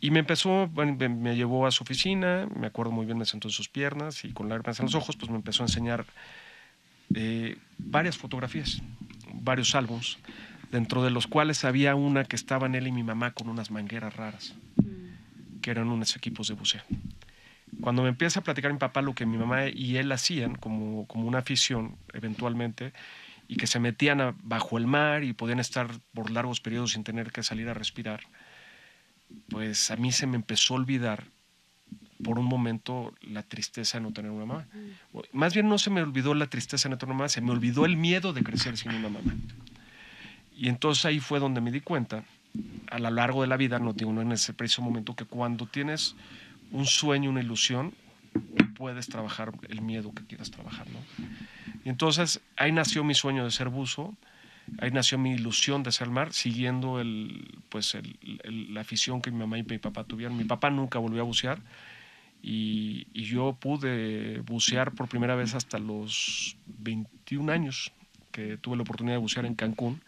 Y 0.00 0.10
me 0.10 0.20
empezó, 0.20 0.66
bueno, 0.68 0.96
me, 0.96 1.36
llevó 1.36 1.66
a 1.66 1.70
su 1.70 1.84
oficina, 1.84 2.48
me 2.56 2.66
acuerdo 2.66 2.90
muy 2.90 3.04
bien, 3.04 3.18
me 3.18 3.26
sentó 3.26 3.48
en 3.48 3.52
sus 3.52 3.68
piernas 3.68 4.24
y 4.24 4.32
con 4.32 4.48
lágrimas 4.48 4.80
en 4.80 4.86
los 4.86 4.94
ojos, 4.94 5.16
pues 5.16 5.30
me 5.30 5.36
empezó 5.36 5.62
a 5.62 5.66
enseñar 5.66 6.06
eh, 7.14 7.58
varias 7.76 8.16
fotografías, 8.16 8.80
varios 9.34 9.74
álbums, 9.74 10.18
dentro 10.72 11.02
de 11.02 11.10
los 11.10 11.26
cuales 11.26 11.64
había 11.64 11.94
una 11.96 12.24
que 12.24 12.36
estaban 12.36 12.74
él 12.74 12.86
y 12.86 12.92
mi 12.92 13.02
mamá 13.02 13.32
con 13.32 13.48
unas 13.50 13.70
mangueras 13.70 14.16
raras, 14.16 14.54
que 15.60 15.70
eran 15.70 15.88
unos 15.88 16.16
equipos 16.16 16.48
de 16.48 16.54
buceo. 16.54 16.82
Cuando 17.80 18.02
me 18.02 18.08
empieza 18.08 18.40
a 18.40 18.42
platicar 18.42 18.72
mi 18.72 18.78
papá 18.78 19.02
lo 19.02 19.14
que 19.14 19.26
mi 19.26 19.38
mamá 19.38 19.68
y 19.68 19.96
él 19.96 20.10
hacían 20.12 20.54
como, 20.54 21.06
como 21.06 21.26
una 21.26 21.38
afición 21.38 21.96
eventualmente, 22.12 22.92
y 23.48 23.56
que 23.56 23.66
se 23.66 23.80
metían 23.80 24.20
a- 24.20 24.34
bajo 24.42 24.78
el 24.78 24.86
mar 24.86 25.24
y 25.24 25.32
podían 25.32 25.58
estar 25.58 25.88
por 26.14 26.30
largos 26.30 26.60
periodos 26.60 26.92
sin 26.92 27.02
tener 27.04 27.32
que 27.32 27.42
salir 27.42 27.68
a 27.68 27.74
respirar, 27.74 28.20
pues 29.48 29.90
a 29.90 29.96
mí 29.96 30.12
se 30.12 30.26
me 30.26 30.36
empezó 30.36 30.74
a 30.74 30.78
olvidar 30.78 31.24
por 32.22 32.38
un 32.38 32.44
momento 32.44 33.14
la 33.22 33.42
tristeza 33.42 33.98
de 33.98 34.02
no 34.04 34.12
tener 34.12 34.30
una 34.30 34.44
mamá. 34.44 34.66
Más 35.32 35.54
bien 35.54 35.68
no 35.68 35.78
se 35.78 35.90
me 35.90 36.02
olvidó 36.02 36.34
la 36.34 36.46
tristeza 36.46 36.88
de 36.88 36.94
no 36.94 36.98
tener 36.98 37.12
una 37.12 37.18
mamá, 37.18 37.28
se 37.28 37.40
me 37.40 37.50
olvidó 37.50 37.86
el 37.86 37.96
miedo 37.96 38.32
de 38.32 38.42
crecer 38.42 38.76
sin 38.76 38.92
una 38.92 39.08
mamá. 39.08 39.20
Y 40.56 40.68
entonces 40.68 41.04
ahí 41.06 41.18
fue 41.20 41.40
donde 41.40 41.60
me 41.60 41.72
di 41.72 41.80
cuenta, 41.80 42.24
a 42.90 42.98
lo 42.98 43.10
largo 43.10 43.42
de 43.42 43.48
la 43.48 43.56
vida, 43.56 43.78
no 43.78 43.92
digo 43.94 44.12
no 44.12 44.20
en 44.20 44.32
ese 44.32 44.52
preciso 44.52 44.82
momento, 44.82 45.14
que 45.16 45.24
cuando 45.24 45.66
tienes 45.66 46.14
un 46.70 46.86
sueño, 46.86 47.30
una 47.30 47.40
ilusión, 47.40 47.94
puedes 48.74 49.08
trabajar 49.08 49.52
el 49.68 49.82
miedo 49.82 50.12
que 50.14 50.24
quieras 50.24 50.50
trabajar. 50.50 50.86
Y 51.84 51.88
entonces 51.88 52.40
ahí 52.56 52.72
nació 52.72 53.04
mi 53.04 53.14
sueño 53.14 53.44
de 53.44 53.50
ser 53.50 53.68
buzo, 53.68 54.16
ahí 54.78 54.90
nació 54.90 55.18
mi 55.18 55.32
ilusión 55.32 55.82
de 55.82 55.92
ser 55.92 56.08
mar, 56.08 56.32
siguiendo 56.32 57.00
el, 57.00 57.58
pues 57.68 57.96
la 58.44 58.80
afición 58.80 59.20
que 59.20 59.30
mi 59.30 59.38
mamá 59.38 59.58
y 59.58 59.62
mi 59.62 59.78
papá 59.78 60.04
tuvieron. 60.04 60.36
Mi 60.36 60.44
papá 60.44 60.70
nunca 60.70 60.98
volvió 60.98 61.22
a 61.22 61.24
bucear 61.24 61.58
y 62.42 63.06
yo 63.12 63.56
pude 63.60 64.40
bucear 64.40 64.92
por 64.92 65.08
primera 65.08 65.34
vez 65.34 65.54
hasta 65.54 65.78
los 65.78 66.56
21 66.66 67.52
años, 67.52 67.92
que 68.32 68.56
tuve 68.56 68.76
la 68.76 68.82
oportunidad 68.82 69.16
de 69.16 69.20
bucear 69.20 69.44
en 69.44 69.54
Cancún. 69.54 70.00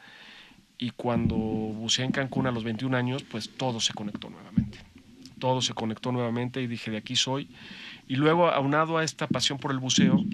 Y 0.78 0.90
cuando 0.90 1.36
buceé 1.36 2.04
en 2.04 2.12
Cancún 2.12 2.46
a 2.46 2.50
los 2.50 2.64
21 2.64 2.96
años, 2.96 3.22
pues 3.22 3.50
todo 3.56 3.78
se 3.80 3.92
conectó 3.92 4.30
nuevamente. 4.30 4.78
Todo 5.42 5.60
se 5.60 5.74
conectó 5.74 6.12
nuevamente 6.12 6.62
y 6.62 6.68
dije, 6.68 6.92
de 6.92 6.98
aquí 6.98 7.16
soy. 7.16 7.48
Y 8.06 8.14
luego, 8.14 8.46
aunado 8.46 8.96
a 8.96 9.02
esta 9.02 9.26
pasión 9.26 9.58
por 9.58 9.72
el 9.72 9.80
buceo, 9.80 10.24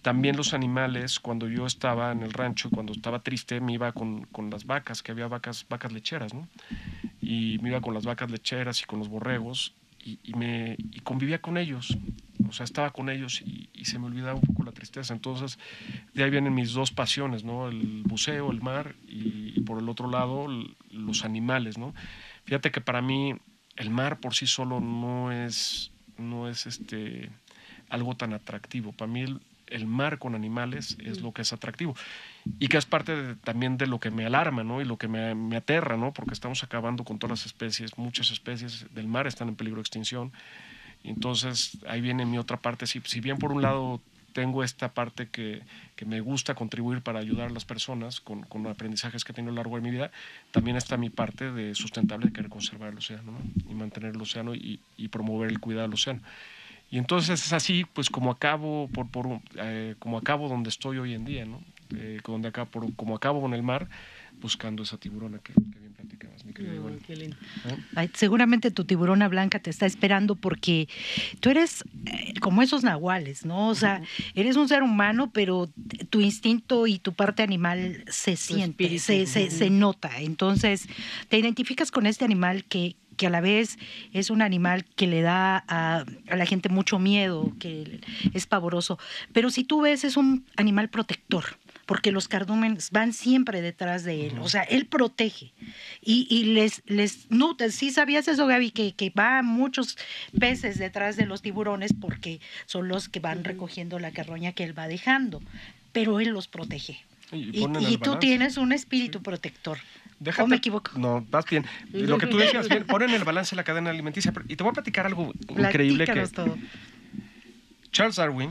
también 0.00 0.36
los 0.36 0.54
animales, 0.54 1.18
cuando 1.18 1.48
yo 1.48 1.66
estaba 1.66 2.12
en 2.12 2.22
el 2.22 2.32
rancho, 2.32 2.70
cuando 2.70 2.92
estaba 2.92 3.18
triste, 3.24 3.60
me 3.60 3.72
iba 3.72 3.90
con, 3.90 4.26
con 4.26 4.50
las 4.50 4.64
vacas, 4.64 5.02
que 5.02 5.10
había 5.10 5.26
vacas, 5.26 5.66
vacas 5.68 5.90
lecheras, 5.90 6.34
¿no? 6.34 6.46
Y 7.20 7.58
me 7.62 7.70
iba 7.70 7.80
con 7.80 7.94
las 7.94 8.04
vacas 8.04 8.30
lecheras 8.30 8.80
y 8.80 8.84
con 8.84 9.00
los 9.00 9.08
borregos 9.08 9.74
y, 10.04 10.34
me, 10.34 10.76
y 10.78 11.00
convivía 11.00 11.40
con 11.40 11.58
ellos. 11.58 11.98
O 12.48 12.52
sea, 12.52 12.62
estaba 12.62 12.92
con 12.92 13.10
ellos 13.10 13.42
y, 13.42 13.84
se 13.84 13.98
me 13.98 14.06
olvidaba 14.06 14.34
un 14.34 14.42
poco 14.42 14.62
la 14.62 14.70
tristeza. 14.70 15.14
Entonces, 15.14 15.58
de 16.12 16.22
ahí 16.22 16.30
vienen 16.30 16.54
mis 16.54 16.74
dos 16.74 16.92
pasiones, 16.92 17.42
¿no? 17.42 17.66
El 17.66 18.04
buceo, 18.04 18.52
el 18.52 18.62
mar 18.62 18.94
y, 19.08 19.52
y 19.56 19.60
por 19.62 19.80
el 19.80 19.88
otro 19.88 20.08
lado, 20.08 20.46
los 20.92 21.24
animales, 21.24 21.76
¿no? 21.76 21.92
Fíjate 22.44 22.70
que 22.70 22.80
para 22.80 23.02
mí 23.02 23.34
el 23.76 23.90
mar 23.90 24.18
por 24.20 24.34
sí 24.34 24.46
solo 24.46 24.80
no 24.80 25.32
es, 25.32 25.90
no 26.18 26.48
es 26.48 26.66
este, 26.66 27.30
algo 27.88 28.14
tan 28.16 28.32
atractivo. 28.32 28.92
Para 28.92 29.10
mí 29.10 29.22
el, 29.22 29.40
el 29.66 29.86
mar 29.86 30.18
con 30.18 30.34
animales 30.34 30.96
es 31.04 31.20
lo 31.20 31.32
que 31.32 31.42
es 31.42 31.52
atractivo 31.52 31.96
y 32.60 32.68
que 32.68 32.76
es 32.76 32.86
parte 32.86 33.16
de- 33.16 33.34
también 33.36 33.76
de 33.76 33.86
lo 33.86 33.98
que 33.98 34.10
me 34.10 34.24
alarma 34.26 34.62
¿no? 34.62 34.80
y 34.80 34.84
lo 34.84 34.96
que 34.96 35.08
me, 35.08 35.34
me 35.34 35.56
aterra, 35.56 35.96
¿no? 35.96 36.12
porque 36.12 36.34
estamos 36.34 36.62
acabando 36.62 37.02
con 37.04 37.18
todas 37.18 37.38
las 37.40 37.46
especies, 37.46 37.96
muchas 37.98 38.30
especies 38.30 38.86
del 38.94 39.08
mar 39.08 39.26
están 39.26 39.48
en 39.48 39.56
peligro 39.56 39.78
de 39.78 39.82
extinción. 39.82 40.32
Entonces 41.02 41.78
ahí 41.88 42.00
viene 42.00 42.24
mi 42.26 42.38
otra 42.38 42.56
parte, 42.56 42.86
si, 42.86 43.00
si 43.04 43.20
bien 43.20 43.36
por 43.38 43.52
un 43.52 43.62
lado 43.62 44.00
tengo 44.34 44.62
esta 44.62 44.92
parte 44.92 45.28
que, 45.30 45.62
que 45.96 46.04
me 46.04 46.20
gusta 46.20 46.54
contribuir 46.54 47.00
para 47.00 47.20
ayudar 47.20 47.48
a 47.48 47.50
las 47.50 47.64
personas 47.64 48.20
con, 48.20 48.42
con 48.42 48.66
aprendizajes 48.66 49.24
que 49.24 49.32
he 49.32 49.34
tenido 49.34 49.52
a 49.52 49.54
lo 49.56 49.62
largo 49.62 49.76
de 49.76 49.82
mi 49.82 49.90
vida, 49.90 50.10
también 50.50 50.76
está 50.76 50.98
mi 50.98 51.08
parte 51.08 51.50
de 51.52 51.74
sustentable 51.74 52.26
de 52.26 52.32
querer 52.32 52.50
conservar 52.50 52.90
el 52.90 52.98
océano 52.98 53.32
¿no? 53.32 53.38
y 53.70 53.74
mantener 53.74 54.14
el 54.14 54.20
océano 54.20 54.54
y, 54.54 54.80
y 54.98 55.08
promover 55.08 55.48
el 55.50 55.60
cuidado 55.60 55.86
del 55.88 55.94
océano. 55.94 56.20
Y 56.90 56.98
entonces 56.98 57.44
es 57.46 57.52
así, 57.52 57.84
pues 57.86 58.10
como 58.10 58.30
acabo, 58.30 58.88
por, 58.92 59.08
por, 59.10 59.40
eh, 59.56 59.94
como 59.98 60.18
acabo 60.18 60.48
donde 60.48 60.68
estoy 60.70 60.98
hoy 60.98 61.14
en 61.14 61.24
día, 61.24 61.44
¿no? 61.46 61.60
Eh, 61.96 62.20
donde 62.26 62.48
acabo, 62.48 62.70
por- 62.70 62.94
como 62.94 63.16
acabo 63.16 63.44
en 63.46 63.54
el 63.54 63.62
mar, 63.62 63.88
buscando 64.40 64.82
esa 64.82 64.98
tiburona 64.98 65.38
que, 65.40 65.54
que 65.72 65.78
bien 65.80 65.93
Ivonne. 66.62 66.98
qué 67.06 67.16
lindo. 67.16 67.36
Ay, 67.94 68.10
seguramente 68.14 68.70
tu 68.70 68.84
tiburona 68.84 69.28
blanca 69.28 69.58
te 69.58 69.70
está 69.70 69.86
esperando 69.86 70.36
porque 70.36 70.88
tú 71.40 71.50
eres 71.50 71.84
eh, 72.06 72.34
como 72.40 72.62
esos 72.62 72.84
nahuales, 72.84 73.44
¿no? 73.44 73.68
O 73.68 73.74
sea, 73.74 74.02
eres 74.34 74.56
un 74.56 74.68
ser 74.68 74.82
humano, 74.82 75.30
pero 75.32 75.68
tu 76.10 76.20
instinto 76.20 76.86
y 76.86 76.98
tu 76.98 77.12
parte 77.12 77.42
animal 77.42 78.04
se 78.08 78.36
siente, 78.36 78.98
se, 78.98 79.26
se, 79.26 79.50
se 79.50 79.70
nota. 79.70 80.20
Entonces, 80.20 80.88
te 81.28 81.38
identificas 81.38 81.90
con 81.90 82.06
este 82.06 82.24
animal 82.24 82.64
que 82.64 82.96
que 83.14 83.28
a 83.28 83.30
la 83.30 83.40
vez 83.40 83.78
es 84.12 84.30
un 84.30 84.42
animal 84.42 84.84
que 84.84 85.06
le 85.06 85.22
da 85.22 85.64
a, 85.68 86.04
a 86.28 86.36
la 86.36 86.46
gente 86.46 86.68
mucho 86.68 86.98
miedo, 86.98 87.52
que 87.60 88.00
es 88.32 88.46
pavoroso. 88.46 88.98
Pero 89.32 89.50
si 89.50 89.62
tú 89.62 89.82
ves, 89.82 90.02
es 90.02 90.16
un 90.16 90.44
animal 90.56 90.90
protector 90.90 91.44
porque 91.86 92.12
los 92.12 92.28
cardúmenes 92.28 92.90
van 92.90 93.12
siempre 93.12 93.60
detrás 93.62 94.04
de 94.04 94.26
él, 94.28 94.38
o 94.40 94.48
sea, 94.48 94.62
él 94.62 94.86
protege 94.86 95.52
y, 96.02 96.26
y 96.30 96.44
les, 96.54 96.82
les 96.86 97.30
nutre. 97.30 97.70
Sí 97.70 97.90
sabías 97.90 98.26
eso, 98.28 98.46
Gaby, 98.46 98.70
que, 98.70 98.92
que 98.94 99.10
va 99.10 99.42
muchos 99.42 99.96
peces 100.38 100.78
detrás 100.78 101.16
de 101.16 101.26
los 101.26 101.42
tiburones 101.42 101.92
porque 101.92 102.40
son 102.66 102.88
los 102.88 103.08
que 103.08 103.20
van 103.20 103.44
recogiendo 103.44 103.98
la 103.98 104.10
carroña 104.12 104.52
que 104.52 104.64
él 104.64 104.78
va 104.78 104.88
dejando, 104.88 105.42
pero 105.92 106.20
él 106.20 106.30
los 106.30 106.48
protege. 106.48 107.02
Y, 107.32 107.64
Y, 107.88 107.98
tú 107.98 108.16
tienes 108.18 108.56
un 108.58 108.72
espíritu 108.72 109.22
protector. 109.22 109.78
Déjate- 110.20 110.42
¿O 110.42 110.46
me 110.46 110.56
equivoco? 110.56 110.92
No, 110.98 111.26
vas 111.30 111.44
bien. 111.46 111.64
Lo 111.92 112.18
que 112.18 112.26
tú 112.26 112.36
decías, 112.38 112.68
bien, 112.68 112.84
ponen 112.86 113.10
el 113.10 113.24
balance 113.24 113.50
de 113.50 113.56
la 113.56 113.64
cadena 113.64 113.90
alimenticia. 113.90 114.32
Y 114.48 114.56
te 114.56 114.62
voy 114.62 114.70
a 114.70 114.74
platicar 114.74 115.06
algo 115.06 115.32
increíble 115.48 116.04
que 116.06 116.26
todo. 116.28 116.56
Charles 117.90 118.16
Darwin. 118.16 118.50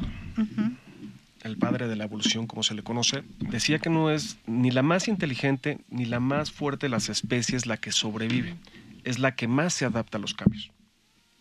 El 1.43 1.57
padre 1.57 1.87
de 1.87 1.95
la 1.95 2.05
evolución, 2.05 2.47
como 2.47 2.63
se 2.63 2.73
le 2.73 2.83
conoce, 2.83 3.23
decía 3.39 3.79
que 3.79 3.89
no 3.89 4.09
es 4.09 4.37
ni 4.47 4.71
la 4.71 4.81
más 4.81 5.07
inteligente 5.07 5.79
ni 5.89 6.05
la 6.05 6.19
más 6.19 6.51
fuerte 6.51 6.85
de 6.85 6.89
las 6.89 7.09
especies 7.09 7.65
la 7.65 7.77
que 7.77 7.91
sobrevive, 7.91 8.55
es 9.03 9.19
la 9.19 9.35
que 9.35 9.47
más 9.47 9.73
se 9.73 9.85
adapta 9.85 10.17
a 10.17 10.21
los 10.21 10.33
cambios. 10.33 10.71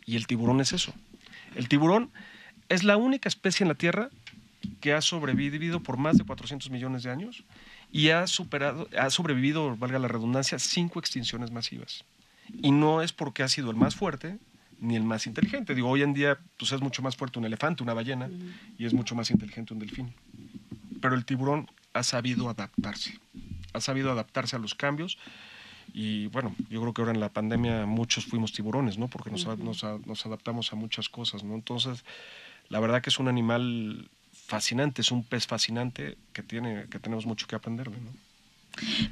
Y 0.05 0.17
el 0.17 0.27
tiburón 0.27 0.61
es 0.61 0.73
eso. 0.73 0.93
El 1.55 1.69
tiburón 1.69 2.11
es 2.69 2.83
la 2.83 2.97
única 2.97 3.29
especie 3.29 3.65
en 3.65 3.69
la 3.69 3.75
Tierra 3.75 4.11
que 4.81 4.93
ha 4.93 5.01
sobrevivido 5.01 5.83
por 5.83 5.97
más 5.97 6.19
de 6.19 6.25
400 6.25 6.71
millones 6.71 7.03
de 7.03 7.11
años 7.11 7.45
y 7.91 8.09
ha 8.09 8.27
superado, 8.27 8.89
ha 8.99 9.11
sobrevivido, 9.11 9.77
valga 9.77 9.99
la 9.99 10.09
redundancia, 10.09 10.59
cinco 10.59 10.99
extinciones 10.99 11.51
masivas. 11.51 12.05
Y 12.53 12.73
no 12.73 13.03
es 13.03 13.13
porque 13.13 13.43
ha 13.43 13.49
sido 13.49 13.71
el 13.71 13.77
más 13.77 13.95
fuerte 13.95 14.39
ni 14.83 14.97
el 14.97 15.05
más 15.05 15.27
inteligente. 15.27 15.75
Digo, 15.75 15.89
hoy 15.89 16.03
en 16.03 16.13
día 16.13 16.39
pues, 16.59 16.73
es 16.73 16.81
mucho 16.81 17.03
más 17.03 17.17
fuerte 17.17 17.39
un 17.39 17.45
elefante, 17.45 17.83
una 17.83 17.95
ballena, 17.95 18.29
y 18.77 18.85
es 18.85 18.93
mucho 18.93 19.15
más 19.15 19.31
inteligente 19.31 19.73
un 19.73 19.79
delfín. 19.79 20.13
Pero 21.01 21.15
el 21.15 21.25
tiburón 21.25 21.71
ha 21.95 22.03
sabido 22.03 22.51
adaptarse. 22.51 23.19
Ha 23.73 23.81
sabido 23.81 24.11
adaptarse 24.11 24.57
a 24.57 24.59
los 24.59 24.75
cambios. 24.75 25.19
Y 25.95 26.27
bueno, 26.29 26.55
yo 26.69 26.81
creo 26.81 26.93
que 26.93 27.03
ahora 27.03 27.13
en 27.13 27.21
la 27.21 27.29
pandemia 27.29 27.87
muchos 27.87 28.27
fuimos 28.27 28.53
tiburones, 28.53 28.99
¿no? 28.99 29.09
Porque 29.09 29.31
nos, 29.31 29.47
adaptamos 29.47 30.73
a 30.73 30.77
muchas 30.77 31.09
cosas, 31.09 31.45
¿no? 31.45 31.55
Entonces, 31.55 32.05
la 32.69 32.81
verdad 32.81 33.03
que 33.03 33.11
es 33.11 33.19
un 33.19 33.29
animal 33.29 34.11
fascinante, 34.33 35.03
es 35.03 35.13
un 35.13 35.23
pez 35.23 35.47
fascinante 35.47 36.19
que, 36.33 36.43
tiene, 36.43 36.87
que 36.91 36.99
tenemos 36.99 37.25
mucho 37.25 37.47
que 37.47 37.55
aprenderle, 37.55 37.99
¿no? 37.99 38.11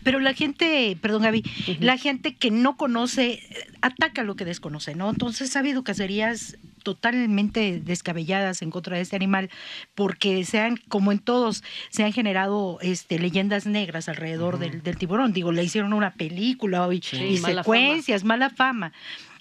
Pero 0.03 0.21
la 0.21 0.35
gente, 0.35 0.97
perdón 1.01 1.23
Gaby, 1.23 1.45
la 1.81 1.97
gente 1.97 2.35
que 2.35 2.51
no 2.51 2.77
conoce 2.77 3.41
ataca 3.83 4.23
lo 4.23 4.37
que 4.37 4.45
desconoce, 4.45 4.95
¿no? 4.95 5.11
Entonces 5.11 5.55
ha 5.57 5.61
habido 5.61 5.85
cacerías 5.85 6.57
totalmente 6.83 7.81
descabelladas 7.81 8.63
en 8.63 8.71
contra 8.71 8.97
de 8.97 9.03
este 9.03 9.17
animal 9.17 9.51
porque 9.95 10.45
se 10.45 10.61
han, 10.61 10.77
como 10.77 11.13
en 11.13 11.19
todos, 11.19 11.63
se 11.91 12.05
han 12.05 12.13
generado 12.13 12.79
este, 12.81 13.19
leyendas 13.19 13.67
negras 13.67 14.09
alrededor 14.09 14.59
del, 14.59 14.83
del 14.83 14.97
tiburón. 14.97 15.33
Digo, 15.33 15.53
le 15.53 15.63
hicieron 15.63 15.93
una 15.93 16.15
película 16.15 16.89
y, 16.93 17.01
Sí, 17.01 17.37
y 17.37 17.39
mala 17.41 17.63
secuencias, 17.63 18.25
mala 18.25 18.51
fama. 18.51 18.93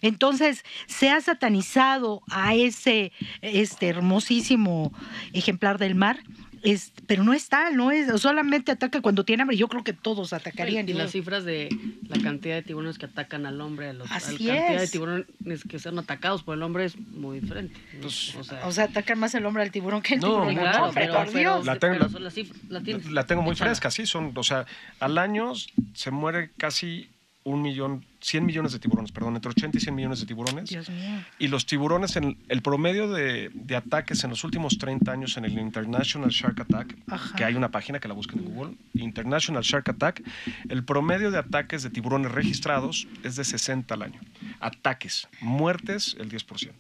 Entonces, 0.01 0.63
se 0.88 1.09
ha 1.09 1.19
satanizado 1.21 2.21
a 2.29 2.55
ese 2.55 3.11
este 3.41 3.88
hermosísimo 3.88 4.93
ejemplar 5.33 5.77
del 5.77 5.95
mar, 5.95 6.19
es, 6.63 6.91
pero 7.07 7.23
no 7.23 7.33
está, 7.33 7.69
no 7.71 7.91
es, 7.91 8.19
solamente 8.21 8.71
ataca 8.71 9.01
cuando 9.01 9.23
tiene 9.25 9.41
hambre. 9.43 9.57
Yo 9.57 9.67
creo 9.67 9.83
que 9.83 9.93
todos 9.93 10.33
atacarían. 10.33 10.87
Y 10.89 10.93
las 10.93 11.11
cifras 11.11 11.43
de 11.45 11.69
la 12.07 12.21
cantidad 12.21 12.55
de 12.55 12.61
tiburones 12.63 12.97
que 12.97 13.05
atacan 13.05 13.45
al 13.45 13.59
hombre, 13.61 13.89
a 13.89 13.93
los, 13.93 14.09
Así 14.11 14.43
la 14.45 14.53
cantidad 14.55 14.75
es. 14.75 14.81
de 14.81 14.87
tiburones 14.87 15.63
que 15.69 15.79
son 15.79 15.99
atacados 15.99 16.43
por 16.43 16.55
el 16.55 16.63
hombre 16.63 16.85
es 16.85 16.97
muy 16.97 17.39
diferente. 17.39 17.79
¿no? 17.95 18.01
Pues, 18.01 18.35
o 18.35 18.43
sea, 18.43 18.65
O 18.67 18.71
sea, 18.71 18.83
atacan 18.85 19.19
más 19.19 19.33
el 19.35 19.45
hombre 19.45 19.63
al 19.63 19.71
tiburón 19.71 20.01
que 20.01 20.15
el 20.15 20.19
No, 20.21 20.27
tiburón. 20.27 20.55
claro, 20.55 20.85
hombre, 20.87 21.01
pero, 21.05 21.13
por 21.25 21.33
Dios. 21.33 21.65
La 21.65 21.75
tengo- 21.77 21.93
pero 21.95 22.05
la- 22.05 22.09
son 22.11 22.23
las 22.23 22.33
cifras- 22.35 23.11
la 23.11 23.25
tengo 23.25 23.41
muy 23.41 23.55
fresca, 23.55 23.91
sí, 23.91 24.05
son, 24.05 24.31
o 24.35 24.43
sea, 24.43 24.65
al 24.99 25.17
año 25.17 25.53
se 25.93 26.11
muere 26.11 26.51
casi 26.57 27.09
un 27.43 27.62
millón, 27.62 28.05
100 28.22 28.46
millones 28.46 28.74
de 28.74 28.79
tiburones, 28.79 29.12
perdón, 29.12 29.36
entre 29.36 29.50
80 29.50 29.77
y 29.77 29.81
100 29.81 29.96
millones 29.96 30.19
de 30.19 30.25
tiburones. 30.25 30.69
Dios 30.69 30.89
mío. 30.89 31.24
Y 31.39 31.48
los 31.48 31.65
tiburones, 31.65 32.15
en 32.17 32.38
el 32.50 32.62
promedio 32.62 33.10
de, 33.10 33.50
de 33.53 33.75
ataques 33.75 34.24
en 34.24 34.29
los 34.29 34.43
últimos 34.43 34.77
30 34.77 35.12
años 35.12 35.38
en 35.38 35.46
el 35.46 35.58
International 35.58 36.29
Shark 36.29 36.60
Attack, 36.60 36.96
Ajá. 37.08 37.36
que 37.36 37.43
hay 37.46 37.55
una 37.55 37.69
página 37.72 38.00
que 38.00 38.08
la 38.08 38.13
busquen 38.13 38.39
en 38.39 38.46
Google, 38.53 38.75
International 38.93 39.63
Shark 39.63 39.89
Attack, 39.89 40.22
el 40.67 40.84
promedio 40.84 41.31
de 41.31 41.38
ataques 41.39 41.81
de 41.81 41.89
tiburones 41.89 42.31
registrados 42.31 43.08
es 43.24 43.36
de 43.38 43.43
60 43.46 43.93
al 43.93 44.01
año. 44.01 44.19
Ataques, 44.60 45.27
muertes, 45.41 46.15
el 46.19 46.29
10%. 46.29 46.72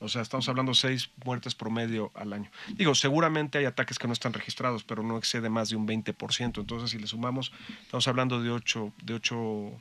O 0.00 0.08
sea, 0.08 0.22
estamos 0.22 0.48
hablando 0.48 0.72
seis 0.72 1.10
muertes 1.24 1.54
promedio 1.54 2.10
al 2.14 2.32
año. 2.32 2.50
Digo, 2.74 2.94
seguramente 2.94 3.58
hay 3.58 3.66
ataques 3.66 3.98
que 3.98 4.06
no 4.06 4.14
están 4.14 4.32
registrados, 4.32 4.82
pero 4.82 5.02
no 5.02 5.18
excede 5.18 5.50
más 5.50 5.68
de 5.68 5.76
un 5.76 5.86
20%. 5.86 6.58
Entonces, 6.58 6.90
si 6.90 6.98
le 6.98 7.06
sumamos, 7.06 7.52
estamos 7.82 8.08
hablando 8.08 8.42
de 8.42 8.50
8, 8.50 8.92
de 9.04 9.14
ocho 9.14 9.72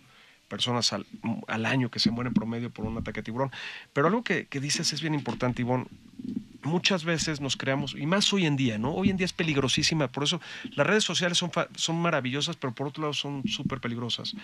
personas 0.49 0.91
al, 0.91 1.05
al 1.47 1.65
año 1.65 1.89
que 1.89 1.99
se 1.99 2.11
mueren 2.11 2.33
promedio 2.33 2.69
por 2.69 2.85
un 2.85 2.97
ataque 2.97 3.21
de 3.21 3.25
tiburón. 3.25 3.51
Pero 3.93 4.07
algo 4.07 4.23
que, 4.23 4.47
que 4.47 4.59
dices 4.59 4.91
es 4.91 5.01
bien 5.01 5.13
importante, 5.13 5.61
Ivonne. 5.61 5.85
Muchas 6.63 7.05
veces 7.05 7.39
nos 7.39 7.55
creamos, 7.55 7.95
y 7.97 8.05
más 8.05 8.33
hoy 8.33 8.45
en 8.45 8.57
día, 8.57 8.77
¿no? 8.77 8.91
Hoy 8.93 9.11
en 9.11 9.15
día 9.15 9.23
es 9.23 9.31
peligrosísima. 9.31 10.09
Por 10.09 10.25
eso 10.25 10.41
las 10.75 10.85
redes 10.85 11.05
sociales 11.05 11.37
son, 11.37 11.49
son 11.75 12.01
maravillosas, 12.01 12.57
pero 12.57 12.75
por 12.75 12.87
otro 12.87 13.03
lado 13.03 13.13
son 13.13 13.47
súper 13.47 13.79
peligrosas. 13.79 14.35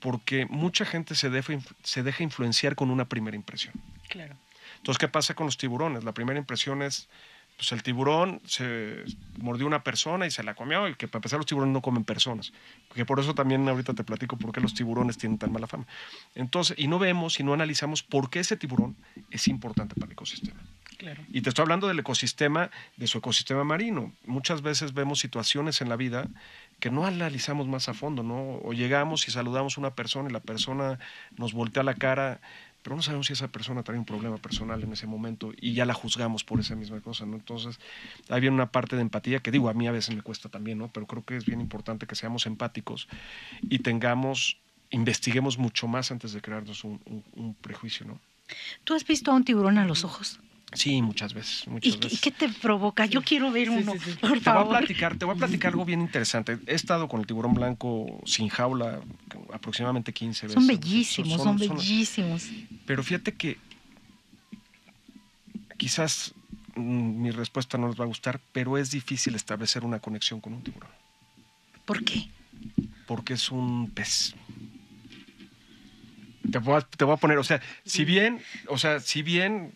Porque 0.00 0.46
mucha 0.46 0.86
gente 0.86 1.14
se 1.14 1.28
deja, 1.28 1.52
se 1.82 2.02
deja 2.02 2.22
influenciar 2.22 2.74
con 2.74 2.90
una 2.90 3.06
primera 3.06 3.36
impresión. 3.36 3.74
Claro. 4.08 4.36
Entonces, 4.76 4.98
¿qué 4.98 5.08
pasa 5.08 5.34
con 5.34 5.46
los 5.46 5.56
tiburones? 5.56 6.04
La 6.04 6.12
primera 6.12 6.38
impresión 6.38 6.82
es, 6.82 7.08
pues 7.56 7.72
el 7.72 7.82
tiburón 7.82 8.40
se 8.44 9.04
mordió 9.38 9.66
una 9.66 9.82
persona 9.82 10.26
y 10.26 10.30
se 10.30 10.42
la 10.42 10.54
comió, 10.54 10.88
y 10.88 10.94
que 10.94 11.08
para 11.08 11.18
empezar 11.18 11.38
los 11.38 11.46
tiburones 11.46 11.72
no 11.72 11.80
comen 11.80 12.04
personas. 12.04 12.52
Que 12.94 13.04
por 13.04 13.18
eso 13.18 13.34
también 13.34 13.66
ahorita 13.68 13.94
te 13.94 14.04
platico 14.04 14.36
por 14.36 14.52
qué 14.52 14.60
los 14.60 14.74
tiburones 14.74 15.16
tienen 15.16 15.38
tan 15.38 15.52
mala 15.52 15.66
fama. 15.66 15.86
Entonces, 16.34 16.78
y 16.78 16.86
no 16.86 16.98
vemos 16.98 17.40
y 17.40 17.44
no 17.44 17.54
analizamos 17.54 18.02
por 18.02 18.30
qué 18.30 18.40
ese 18.40 18.56
tiburón 18.56 18.96
es 19.30 19.48
importante 19.48 19.94
para 19.94 20.06
el 20.06 20.12
ecosistema. 20.12 20.60
Claro. 20.98 21.22
Y 21.28 21.42
te 21.42 21.50
estoy 21.50 21.62
hablando 21.62 21.88
del 21.88 21.98
ecosistema, 21.98 22.70
de 22.96 23.06
su 23.06 23.18
ecosistema 23.18 23.64
marino. 23.64 24.12
Muchas 24.24 24.62
veces 24.62 24.94
vemos 24.94 25.18
situaciones 25.18 25.82
en 25.82 25.90
la 25.90 25.96
vida 25.96 26.26
que 26.80 26.90
no 26.90 27.04
analizamos 27.06 27.68
más 27.68 27.88
a 27.88 27.94
fondo, 27.94 28.22
¿no? 28.22 28.60
O 28.62 28.72
llegamos 28.72 29.28
y 29.28 29.30
saludamos 29.30 29.76
a 29.76 29.80
una 29.80 29.94
persona 29.94 30.28
y 30.28 30.32
la 30.32 30.40
persona 30.40 30.98
nos 31.36 31.52
voltea 31.52 31.82
la 31.82 31.94
cara, 31.94 32.40
pero 32.86 32.94
no 32.94 33.02
sabemos 33.02 33.26
si 33.26 33.32
esa 33.32 33.48
persona 33.48 33.82
trae 33.82 33.98
un 33.98 34.04
problema 34.04 34.36
personal 34.36 34.80
en 34.80 34.92
ese 34.92 35.08
momento 35.08 35.52
y 35.60 35.72
ya 35.74 35.84
la 35.84 35.92
juzgamos 35.92 36.44
por 36.44 36.60
esa 36.60 36.76
misma 36.76 37.00
cosa, 37.00 37.26
¿no? 37.26 37.34
Entonces, 37.34 37.80
ahí 38.28 38.40
viene 38.40 38.54
una 38.54 38.70
parte 38.70 38.94
de 38.94 39.02
empatía 39.02 39.40
que 39.40 39.50
digo, 39.50 39.68
a 39.68 39.74
mí 39.74 39.88
a 39.88 39.90
veces 39.90 40.14
me 40.14 40.22
cuesta 40.22 40.48
también, 40.48 40.78
¿no? 40.78 40.86
Pero 40.92 41.04
creo 41.08 41.24
que 41.24 41.36
es 41.36 41.44
bien 41.44 41.60
importante 41.60 42.06
que 42.06 42.14
seamos 42.14 42.46
empáticos 42.46 43.08
y 43.68 43.80
tengamos, 43.80 44.58
investiguemos 44.90 45.58
mucho 45.58 45.88
más 45.88 46.12
antes 46.12 46.32
de 46.32 46.40
crearnos 46.40 46.84
un, 46.84 47.00
un- 47.34 47.54
prejuicio, 47.54 48.06
¿no? 48.06 48.20
¿Tú 48.84 48.94
has 48.94 49.04
visto 49.04 49.32
a 49.32 49.34
un 49.34 49.42
tiburón 49.42 49.78
a 49.78 49.84
los 49.84 50.04
ojos? 50.04 50.38
Sí, 50.72 51.00
muchas 51.00 51.32
veces, 51.32 51.66
¿Y, 51.66 51.70
muchas 51.70 51.96
qué- 51.96 52.04
veces. 52.08 52.12
y 52.12 52.20
qué 52.20 52.30
te 52.32 52.48
provoca? 52.48 53.06
Yo 53.06 53.22
quiero 53.22 53.50
ver 53.50 53.70
uno, 53.70 53.92
por 53.92 54.02
Te 54.02 54.26
voy, 54.28 54.32
a 54.34 54.40
favor. 54.40 54.68
platicar, 54.78 55.16
te 55.16 55.24
voy 55.24 55.34
a 55.34 55.38
platicar 55.38 55.70
algo 55.72 55.84
bien 55.84 56.00
interesante. 56.00 56.58
He 56.66 56.74
estado 56.74 57.08
con 57.08 57.20
el 57.20 57.26
tiburón 57.26 57.54
blanco 57.54 58.20
sin 58.26 58.48
jaula 58.48 59.00
aproximadamente 59.52 60.12
15 60.12 60.46
veces. 60.46 60.54
Son 60.54 60.66
bellísimos, 60.66 61.42
son, 61.42 61.56
bellísimos. 61.56 62.48
Pero 62.84 63.02
fíjate 63.02 63.32
que 63.32 63.56
quizás 65.78 66.32
mm, 66.74 67.22
mi 67.22 67.30
respuesta 67.30 67.78
no 67.78 67.88
les 67.88 67.98
va 67.98 68.04
a 68.04 68.08
gustar, 68.08 68.40
pero 68.52 68.76
es 68.78 68.90
difícil 68.90 69.34
establecer 69.34 69.84
una 69.84 70.00
conexión 70.00 70.40
con 70.40 70.52
un 70.54 70.62
tiburón, 70.62 70.90
¿Por 71.84 72.02
qué? 72.02 72.26
porque 73.06 73.34
es 73.34 73.50
un 73.52 73.88
pez. 73.94 74.34
Te 76.50 76.58
voy, 76.58 76.76
a, 76.76 76.80
te 76.80 77.04
voy 77.04 77.14
a 77.14 77.18
poner, 77.18 77.38
o 77.38 77.44
sea, 77.44 77.60
si 77.84 78.04
bien, 78.04 78.40
o 78.68 78.78
sea, 78.78 79.00
si 79.00 79.22
bien 79.22 79.72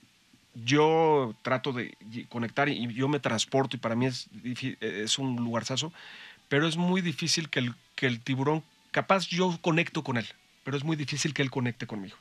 yo 0.65 1.35
trato 1.43 1.73
de 1.73 1.97
conectar 2.29 2.69
y 2.69 2.93
yo 2.95 3.09
me 3.09 3.21
transporto 3.21 3.77
y 3.77 3.81
para 3.81 3.95
mí 3.95 4.07
es, 4.07 4.29
difí- 4.33 4.77
es 4.81 5.19
un 5.19 5.37
lugarzazo, 5.37 5.93
pero 6.49 6.67
es 6.67 6.77
muy 6.77 7.01
difícil 7.01 7.49
que 7.49 7.61
el, 7.61 7.75
que 7.95 8.07
el 8.07 8.21
tiburón, 8.21 8.63
capaz 8.91 9.29
yo 9.29 9.59
conecto 9.61 10.03
con 10.03 10.17
él, 10.17 10.27
pero 10.65 10.77
es 10.77 10.85
muy 10.85 10.97
difícil 10.97 11.33
que 11.35 11.43
él 11.43 11.51
conecte 11.51 11.87
conmigo. 11.87 12.17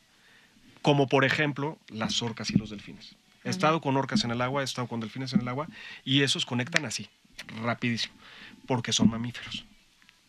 Como 0.81 1.07
por 1.07 1.25
ejemplo 1.25 1.77
las 1.89 2.21
orcas 2.21 2.49
y 2.51 2.57
los 2.57 2.69
delfines. 2.69 3.15
He 3.43 3.49
estado 3.49 3.81
con 3.81 3.95
orcas 3.97 4.23
en 4.23 4.31
el 4.31 4.41
agua, 4.41 4.61
he 4.61 4.65
estado 4.65 4.87
con 4.87 4.99
delfines 4.99 5.33
en 5.33 5.41
el 5.41 5.47
agua 5.47 5.67
y 6.05 6.21
esos 6.21 6.45
conectan 6.45 6.85
así, 6.85 7.07
rapidísimo, 7.63 8.13
porque 8.67 8.91
son 8.93 9.09
mamíferos. 9.09 9.65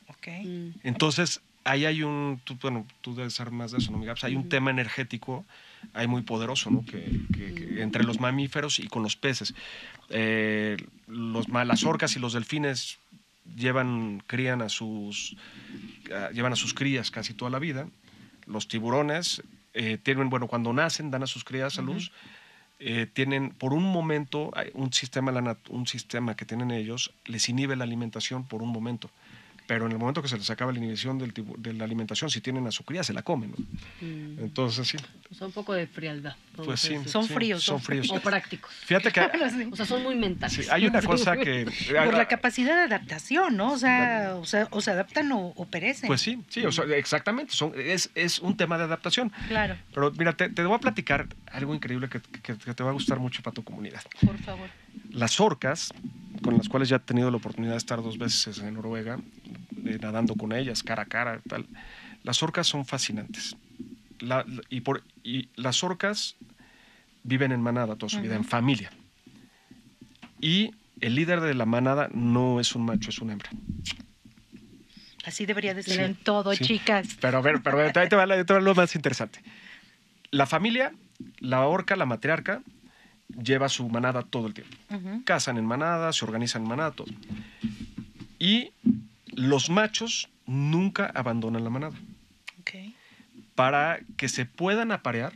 Ok. 0.09 0.29
Mm. 0.44 0.68
Entonces, 0.85 1.40
ahí 1.64 1.85
hay 1.87 2.03
un, 2.03 2.40
tú, 2.44 2.57
bueno, 2.61 2.87
tú 3.01 3.14
debes 3.14 3.35
saber 3.35 3.53
más 3.53 3.73
de 3.73 3.79
eso, 3.79 3.90
¿no, 3.92 4.01
Gabs? 4.01 4.25
Hay 4.25 4.37
un 4.37 4.49
tema 4.49 4.70
energético 4.70 5.44
ahí 5.95 6.07
muy 6.07 6.23
poderoso, 6.23 6.71
¿no? 6.71 6.85
Que, 6.85 7.05
que- 7.33 7.55
que 7.55 7.83
entre 7.83 8.05
los 8.05 8.21
mamíferos 8.21 8.79
y 8.79 8.87
con 8.88 9.03
los 9.03 9.16
peces. 9.16 9.55
Eh, 10.11 10.77
los, 11.07 11.49
las 11.49 11.85
orcas 11.85 12.16
y 12.16 12.19
los 12.21 12.33
delfines 12.33 12.99
llevan, 13.57 14.23
crían 14.27 14.62
a 14.62 14.69
sus, 14.69 15.37
a- 16.14 16.31
llevan 16.33 16.53
a 16.53 16.57
sus 16.57 16.75
crías 16.75 17.11
casi 17.11 17.35
toda 17.35 17.51
la 17.51 17.59
vida. 17.59 17.88
Los 18.47 18.69
tiburones 18.69 19.43
eh, 19.75 19.99
tienen, 20.03 20.29
bueno, 20.31 20.47
cuando 20.49 20.73
nacen, 20.73 21.11
dan 21.11 21.23
a 21.23 21.27
sus 21.27 21.45
crías 21.45 21.79
a 21.79 21.83
luz. 21.83 22.11
eh, 22.83 23.07
tienen 23.12 23.51
por 23.51 23.73
un 23.75 23.83
momento 23.85 24.51
hay 24.55 24.71
un 24.75 24.90
sistema, 24.93 25.57
un 25.69 25.87
sistema 25.87 26.35
que 26.35 26.47
tienen 26.47 26.71
ellos 26.71 27.12
les 27.27 27.47
inhibe 27.51 27.77
la 27.77 27.85
alimentación 27.85 28.45
por 28.47 28.62
un 28.62 28.71
momento. 28.71 29.11
Pero 29.70 29.87
en 29.87 29.92
el 29.92 29.98
momento 29.98 30.20
que 30.20 30.26
se 30.26 30.37
les 30.37 30.50
acaba 30.50 30.72
la 30.72 30.78
inhibición 30.78 31.16
del 31.16 31.33
tibu- 31.33 31.54
de 31.56 31.72
la 31.72 31.85
alimentación, 31.85 32.28
si 32.28 32.40
tienen 32.40 32.66
a 32.66 32.72
su 32.72 32.83
cría, 32.83 33.04
se 33.04 33.12
la 33.12 33.22
comen. 33.22 33.52
¿no? 33.56 33.64
Mm. 34.04 34.40
Entonces, 34.40 34.88
sí, 34.88 34.98
sea, 35.33 35.46
un 35.46 35.52
poco 35.52 35.74
de 35.74 35.87
frialdad. 35.87 36.35
pues 36.56 36.80
sí. 36.80 36.96
Son 37.06 37.24
sí, 37.24 37.33
fríos, 37.35 37.62
Son 37.62 37.76
son 37.78 37.85
fríos. 37.85 38.11
O 38.11 38.18
prácticos. 38.20 38.72
Fíjate 38.85 39.12
que 39.12 39.20
O 39.70 39.76
sea, 39.76 39.87
son 39.87 40.02
muy 40.02 40.16
mentales. 40.16 40.56
sí, 40.56 40.66
hay 40.72 40.87
una 40.88 41.00
cosa 41.00 41.37
que... 41.37 41.66
Por 42.04 42.14
la 42.14 42.26
capacidad 42.26 42.74
de 42.74 42.83
adaptación, 42.92 43.56
¿no? 43.56 43.70
O 43.74 43.78
sea, 43.78 44.35
o, 44.35 44.44
sea, 44.44 44.66
o 44.72 44.80
se 44.80 44.90
adaptan 44.90 45.30
o, 45.30 45.52
o 45.54 45.66
perecen. 45.66 46.09
Pues 46.09 46.20
sí, 46.20 46.42
sí, 46.48 46.66
o 46.66 46.72
sea, 46.72 46.85
exactamente. 46.96 47.54
Son, 47.54 47.72
es, 47.76 48.11
es 48.16 48.40
un 48.40 48.56
tema 48.56 48.76
de 48.76 48.83
adaptación. 48.83 49.30
Claro, 49.46 49.76
Pero 49.94 50.11
mira, 50.18 50.33
te, 50.33 50.48
te 50.48 50.64
voy 50.64 50.74
a 50.74 50.80
platicar 50.80 51.28
algo 51.52 51.76
increíble 51.76 52.09
que, 52.09 52.20
que- 52.20 52.59
que 52.59 52.74
te 52.74 52.83
va 52.83 52.90
a 52.90 52.92
gustar 52.92 53.20
mucho 53.20 53.40
para 53.44 53.54
tu 53.54 53.62
comunidad. 53.62 54.02
por 54.26 54.37
favor. 54.38 54.68
Las 55.11 55.38
orcas, 55.38 55.92
con 56.42 56.57
las 56.57 56.68
cuales 56.68 56.88
ya 56.88 56.96
he 56.96 57.00
tenido 57.00 57.31
la 57.31 57.37
oportunidad 57.37 57.72
de 57.72 57.79
estar 57.79 58.03
dos 58.03 58.18
veces 58.18 58.59
en 58.61 58.74
Noruega, 58.74 59.18
eh, 59.85 59.98
nadando 60.00 60.35
con 60.35 60.53
ellas, 60.53 60.83
cara 60.83 61.03
a 61.03 61.07
cara, 61.07 61.40
tal. 61.46 61.66
Las 62.22 62.42
orcas 62.42 62.66
son 62.66 62.85
fascinantes. 62.85 63.57
La- 64.18 64.44
y, 64.68 64.81
por, 64.81 65.03
y 65.22 65.48
las 65.57 65.83
orcas 65.83 66.37
viven 67.22 67.53
en 67.53 67.61
manada 67.62 67.96
toda 67.96 68.11
su 68.11 68.20
vida, 68.20 68.37
en 68.37 68.44
familia. 68.44 68.90
Y 70.40 70.70
el 71.00 71.14
líder 71.14 71.40
de 71.40 71.55
la 71.55 71.66
manada 71.66 72.09
no 72.12 72.61
es 72.61 72.74
un 72.74 72.85
macho, 72.85 73.11
es 73.11 73.20
una 73.20 73.33
hembra. 73.33 73.50
Así 75.24 75.44
debería 75.44 75.74
de 75.74 75.83
ser 75.83 75.96
Sí, 75.96 76.03
en 76.03 76.14
todo, 76.14 76.55
sí. 76.55 76.64
chicas. 76.64 77.16
Pero 77.20 77.38
a 77.38 77.40
ver, 77.42 77.61
pero 77.62 77.79
ahí 77.83 78.09
te 78.09 78.16
va, 78.16 78.22
ahí 78.24 78.44
te 78.44 78.55
va 78.55 78.61
lo 78.61 78.74
más 78.74 78.94
interesante. 78.94 79.40
La 80.31 80.46
familia, 80.46 80.92
la 81.40 81.66
orca, 81.66 81.94
la 81.96 82.07
matriarca, 82.07 82.62
lleva 83.43 83.69
su 83.69 83.88
manada 83.88 84.23
todo 84.23 84.47
el 84.47 84.55
tiempo. 84.55 84.77
Cazan 85.25 85.59
en 85.59 85.66
manada, 85.66 86.12
se 86.12 86.25
organizan 86.25 86.62
en 86.62 86.69
manada, 86.69 86.93
todo. 86.93 87.12
Y 88.38 88.73
los 89.27 89.71
machos 89.71 90.29
nunca 90.47 91.07
abandonan 91.14 91.64
la 91.64 91.71
manada. 91.71 91.95
Ok. 92.61 92.93
Para 93.55 94.01
que 94.16 94.29
se 94.29 94.47
puedan 94.47 94.93
aparear, 94.93 95.33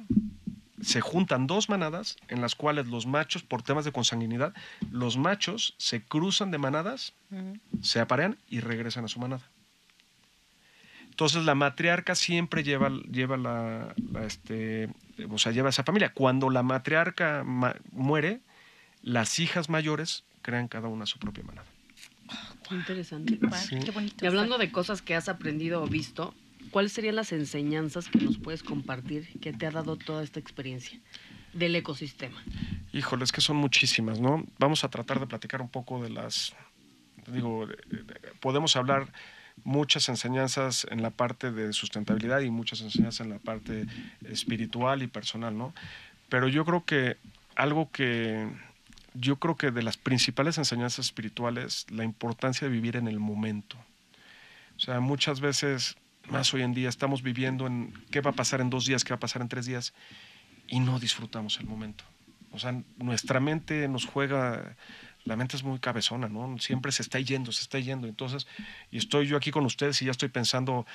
se 0.85 1.01
juntan 1.01 1.47
dos 1.47 1.69
manadas 1.69 2.17
en 2.29 2.41
las 2.41 2.55
cuales 2.55 2.87
los 2.87 3.07
machos, 3.07 3.43
por 3.43 3.63
temas 3.63 3.85
de 3.85 3.93
consanguinidad, 3.93 4.55
los 4.91 5.17
machos 5.17 5.75
se 5.79 6.03
cruzan 6.03 6.51
de 6.51 6.59
manadas, 6.59 7.15
se 7.83 8.01
aparean 8.01 8.37
y 8.49 8.61
regresan 8.61 9.05
a 9.05 9.09
su 9.09 9.19
manada. 9.19 9.43
Entonces 11.09 11.45
la 11.45 11.55
matriarca 11.55 12.15
siempre 12.15 12.65
lleva, 12.65 12.91
lleva 13.11 13.37
la, 13.37 13.95
la, 14.13 14.27
este, 14.27 14.89
o 15.31 15.39
sea, 15.39 15.53
lleva 15.53 15.69
esa 15.71 15.85
familia. 15.85 16.13
Cuando 16.13 16.51
la 16.51 16.63
matriarca 16.63 17.43
ma- 17.45 17.77
muere, 17.93 18.41
las 19.03 19.39
hijas 19.39 19.69
mayores 19.69 20.25
crean 20.43 20.69
cada 20.69 20.89
una 20.89 21.07
su 21.07 21.19
propia 21.19 21.45
manada. 21.45 21.67
Qué 22.69 22.75
interesante. 22.75 23.39
Sí. 23.69 23.79
Qué 23.85 23.91
bonito. 23.91 24.25
Y 24.25 24.29
hablando 24.29 24.59
de 24.59 24.71
cosas 24.73 25.03
que 25.03 25.15
has 25.15 25.29
aprendido 25.29 25.83
o 25.83 25.87
visto, 25.87 26.35
¿cuáles 26.71 26.93
serían 26.93 27.17
las 27.17 27.33
enseñanzas 27.33 28.09
que 28.09 28.19
nos 28.19 28.39
puedes 28.39 28.63
compartir 28.63 29.29
que 29.41 29.53
te 29.53 29.67
ha 29.67 29.71
dado 29.71 29.97
toda 29.97 30.23
esta 30.23 30.41
experiencia 30.41 30.99
del 31.53 31.77
ecosistema? 31.77 32.43
Híjole, 32.93 33.25
es 33.25 33.33
que 33.33 33.41
son 33.41 33.57
muchísimas, 33.57 34.21
¿no? 34.21 34.45
Vamos 34.59 34.85
a 34.85 34.89
tratar 34.89 35.21
de 35.21 35.27
platicar 35.27 35.61
un 35.61 35.69
poco 35.69 36.03
de 36.03 36.11
las, 36.11 36.55
digo, 37.27 37.67
de- 37.67 37.77
de- 37.77 38.21
podemos 38.41 38.75
hablar 38.77 39.13
muchas 39.63 40.09
enseñanzas 40.09 40.87
en 40.91 41.03
la 41.03 41.11
parte 41.11 41.53
de 41.53 41.73
sustentabilidad 41.73 42.41
y 42.41 42.51
muchas 42.51 42.81
enseñanzas 42.81 43.21
en 43.27 43.31
la 43.31 43.39
parte 43.39 43.87
espiritual 44.29 45.03
y 45.03 45.07
personal, 45.07 45.57
¿no? 45.57 45.73
Pero 46.29 46.49
yo 46.49 46.65
creo 46.65 46.85
que 46.85 47.17
algo 47.55 47.91
que, 47.91 48.49
yo 49.15 49.37
creo 49.37 49.57
que 49.57 49.71
de 49.71 49.83
las 49.83 49.97
principales 49.97 50.59
enseñanzas 50.59 51.07
espirituales, 51.07 51.87
la 51.91 52.05
importancia 52.05 52.67
de 52.67 52.73
vivir 52.73 52.97
en 52.97 53.07
el 53.07 53.21
momento. 53.21 53.77
O 54.77 54.81
sea, 54.81 55.01
muchas 55.01 55.41
veces, 55.41 55.97
más 56.29 56.53
hoy 56.53 56.63
en 56.63 56.75
día, 56.75 56.89
estamos 56.89 57.23
viviendo 57.23 57.67
en 57.67 57.95
qué 58.11 58.21
va 58.21 58.31
a 58.31 58.35
pasar 58.35 58.61
en 58.61 58.71
dos 58.71 58.87
días, 58.87 59.05
qué 59.05 59.11
va 59.11 59.17
a 59.17 59.21
pasar 59.21 59.43
en 59.43 59.49
tres 59.49 59.67
días, 59.67 59.95
y 60.67 60.81
no 60.81 60.99
disfrutamos 60.99 61.59
el 61.61 61.67
momento. 61.67 62.05
O 62.51 62.59
sea, 62.59 62.81
nuestra 62.99 63.41
mente 63.41 63.89
nos 63.89 64.05
juega, 64.05 64.77
la 65.25 65.37
mente 65.37 65.57
es 65.57 65.63
muy 65.65 65.79
cabezona, 65.79 66.29
¿no? 66.29 66.59
Siempre 66.59 66.93
se 66.93 67.03
está 67.03 67.19
yendo, 67.19 67.53
se 67.53 67.63
está 67.63 67.79
yendo. 67.79 68.07
Entonces, 68.07 68.47
y 68.91 68.99
estoy 68.99 69.27
yo 69.27 69.37
aquí 69.37 69.51
con 69.51 69.65
ustedes 69.65 70.01
y 70.03 70.05
ya 70.05 70.11
estoy 70.11 70.29
pensando, 70.29 70.87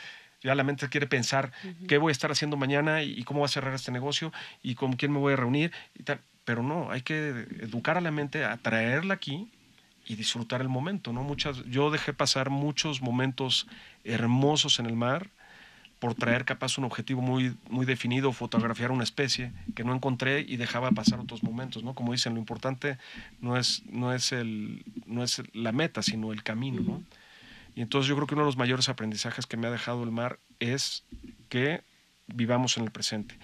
ya 0.41 0.55
la 0.55 0.63
mente 0.63 0.87
quiere 0.89 1.07
pensar 1.07 1.51
qué 1.87 1.97
voy 1.97 2.11
a 2.11 2.13
estar 2.13 2.31
haciendo 2.31 2.55
mañana 2.55 3.03
y 3.03 3.23
cómo 3.23 3.41
va 3.41 3.47
a 3.47 3.49
cerrar 3.49 3.73
este 3.73 3.91
negocio 3.91 4.31
y 4.61 4.75
con 4.75 4.93
quién 4.93 5.11
me 5.11 5.19
voy 5.19 5.33
a 5.33 5.35
reunir 5.35 5.71
y 5.97 6.03
tal. 6.03 6.21
Pero 6.45 6.63
no, 6.63 6.91
hay 6.91 7.01
que 7.01 7.47
educar 7.61 7.97
a 7.97 8.01
la 8.01 8.11
mente, 8.11 8.45
a 8.45 8.57
traerla 8.57 9.15
aquí 9.15 9.49
y 10.05 10.15
disfrutar 10.15 10.61
el 10.61 10.69
momento, 10.69 11.13
¿no? 11.13 11.23
Muchas, 11.23 11.63
yo 11.65 11.91
dejé 11.91 12.13
pasar 12.13 12.49
muchos 12.49 13.01
momentos 13.01 13.67
hermosos 14.03 14.79
en 14.79 14.85
el 14.85 14.95
mar 14.95 15.29
por 15.99 16.15
traer 16.15 16.45
capaz 16.45 16.77
un 16.77 16.85
objetivo 16.85 17.21
muy, 17.21 17.55
muy 17.69 17.85
definido, 17.85 18.31
fotografiar 18.31 18.91
una 18.91 19.03
especie 19.03 19.51
que 19.75 19.83
no 19.83 19.93
encontré 19.93 20.41
y 20.41 20.55
dejaba 20.55 20.91
pasar 20.91 21.19
otros 21.19 21.43
momentos, 21.43 21.83
¿no? 21.83 21.93
Como 21.93 22.13
dicen, 22.13 22.33
lo 22.33 22.39
importante 22.39 22.97
no 23.41 23.57
es, 23.57 23.83
no 23.85 24.13
es, 24.13 24.31
el, 24.31 24.85
no 25.05 25.23
es 25.23 25.43
la 25.53 25.73
meta, 25.73 26.01
sino 26.01 26.31
el 26.31 26.41
camino, 26.41 26.81
¿no? 26.81 27.03
Y 27.75 27.81
entonces 27.81 28.07
yo 28.07 28.15
creo 28.15 28.27
que 28.27 28.33
uno 28.33 28.43
de 28.43 28.47
los 28.47 28.57
mayores 28.57 28.89
aprendizajes 28.89 29.45
que 29.45 29.57
me 29.57 29.67
ha 29.67 29.71
dejado 29.71 30.03
el 30.03 30.11
mar 30.11 30.39
es 30.59 31.03
que 31.49 31.81
vivamos 32.27 32.77
en 32.77 32.85
el 32.85 32.91
presente. 32.91 33.37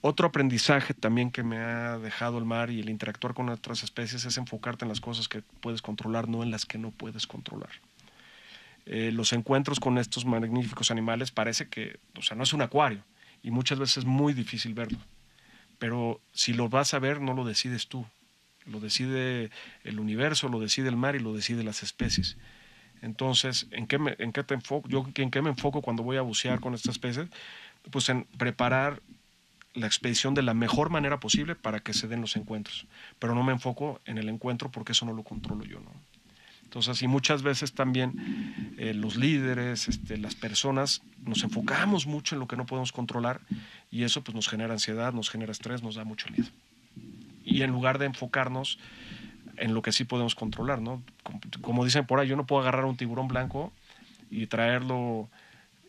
Otro 0.00 0.28
aprendizaje 0.28 0.94
también 0.94 1.30
que 1.30 1.42
me 1.42 1.58
ha 1.58 1.98
dejado 1.98 2.38
el 2.38 2.44
mar 2.44 2.70
y 2.70 2.80
el 2.80 2.90
interactuar 2.90 3.34
con 3.34 3.48
otras 3.48 3.82
especies 3.82 4.24
es 4.24 4.36
enfocarte 4.36 4.84
en 4.84 4.88
las 4.88 5.00
cosas 5.00 5.28
que 5.28 5.42
puedes 5.60 5.82
controlar, 5.82 6.28
no 6.28 6.42
en 6.42 6.50
las 6.50 6.66
que 6.66 6.78
no 6.78 6.90
puedes 6.90 7.26
controlar. 7.26 7.70
Eh, 8.86 9.10
los 9.12 9.32
encuentros 9.32 9.80
con 9.80 9.98
estos 9.98 10.24
magníficos 10.24 10.90
animales 10.90 11.32
parece 11.32 11.68
que, 11.68 11.98
o 12.16 12.22
sea, 12.22 12.36
no 12.36 12.44
es 12.44 12.52
un 12.52 12.62
acuario 12.62 13.02
y 13.42 13.50
muchas 13.50 13.78
veces 13.78 13.98
es 13.98 14.04
muy 14.04 14.32
difícil 14.32 14.74
verlo. 14.74 14.98
Pero 15.78 16.20
si 16.32 16.54
lo 16.54 16.68
vas 16.68 16.94
a 16.94 16.98
ver, 16.98 17.20
no 17.20 17.34
lo 17.34 17.44
decides 17.44 17.88
tú. 17.88 18.06
Lo 18.64 18.80
decide 18.80 19.50
el 19.84 20.00
universo, 20.00 20.48
lo 20.48 20.60
decide 20.60 20.88
el 20.88 20.96
mar 20.96 21.16
y 21.16 21.20
lo 21.20 21.34
decide 21.34 21.62
las 21.62 21.82
especies. 21.82 22.36
Entonces, 23.02 23.66
¿en 23.70 23.86
qué, 23.86 23.98
me, 23.98 24.16
en 24.18 24.32
qué 24.32 24.42
te 24.42 24.54
enfoco? 24.54 24.88
Yo 24.88 25.06
en 25.16 25.30
qué 25.30 25.42
me 25.42 25.50
enfoco 25.50 25.82
cuando 25.82 26.02
voy 26.02 26.16
a 26.16 26.22
bucear 26.22 26.60
con 26.60 26.74
estas 26.74 26.92
especies? 26.92 27.28
Pues 27.90 28.08
en 28.08 28.24
preparar 28.38 29.02
la 29.74 29.86
expedición 29.86 30.34
de 30.34 30.42
la 30.42 30.54
mejor 30.54 30.90
manera 30.90 31.20
posible 31.20 31.54
para 31.54 31.80
que 31.80 31.92
se 31.92 32.08
den 32.08 32.22
los 32.22 32.36
encuentros. 32.36 32.86
Pero 33.18 33.34
no 33.34 33.42
me 33.42 33.52
enfoco 33.52 34.00
en 34.06 34.18
el 34.18 34.28
encuentro 34.28 34.70
porque 34.70 34.92
eso 34.92 35.04
no 35.04 35.12
lo 35.12 35.22
controlo 35.22 35.64
yo, 35.64 35.80
¿no? 35.80 35.92
Entonces, 36.76 37.00
y 37.00 37.08
muchas 37.08 37.42
veces 37.42 37.72
también 37.72 38.74
eh, 38.76 38.92
los 38.92 39.16
líderes, 39.16 39.88
este, 39.88 40.18
las 40.18 40.34
personas, 40.34 41.00
nos 41.24 41.42
enfocamos 41.42 42.06
mucho 42.06 42.34
en 42.34 42.38
lo 42.38 42.46
que 42.46 42.58
no 42.58 42.66
podemos 42.66 42.92
controlar 42.92 43.40
y 43.90 44.02
eso 44.02 44.22
pues 44.22 44.34
nos 44.34 44.46
genera 44.46 44.74
ansiedad, 44.74 45.14
nos 45.14 45.30
genera 45.30 45.52
estrés, 45.52 45.82
nos 45.82 45.94
da 45.94 46.04
mucho 46.04 46.28
miedo. 46.28 46.50
Y 47.46 47.62
en 47.62 47.70
lugar 47.70 47.98
de 47.98 48.04
enfocarnos 48.04 48.78
en 49.56 49.72
lo 49.72 49.80
que 49.80 49.90
sí 49.90 50.04
podemos 50.04 50.34
controlar, 50.34 50.82
¿no? 50.82 51.02
Como, 51.62 51.82
dicen 51.82 52.04
por 52.04 52.20
ahí, 52.20 52.28
yo 52.28 52.36
no 52.36 52.44
puedo 52.44 52.60
agarrar 52.60 52.84
un 52.84 52.98
tiburón 52.98 53.26
blanco 53.26 53.72
y 54.30 54.46
traerlo, 54.46 55.30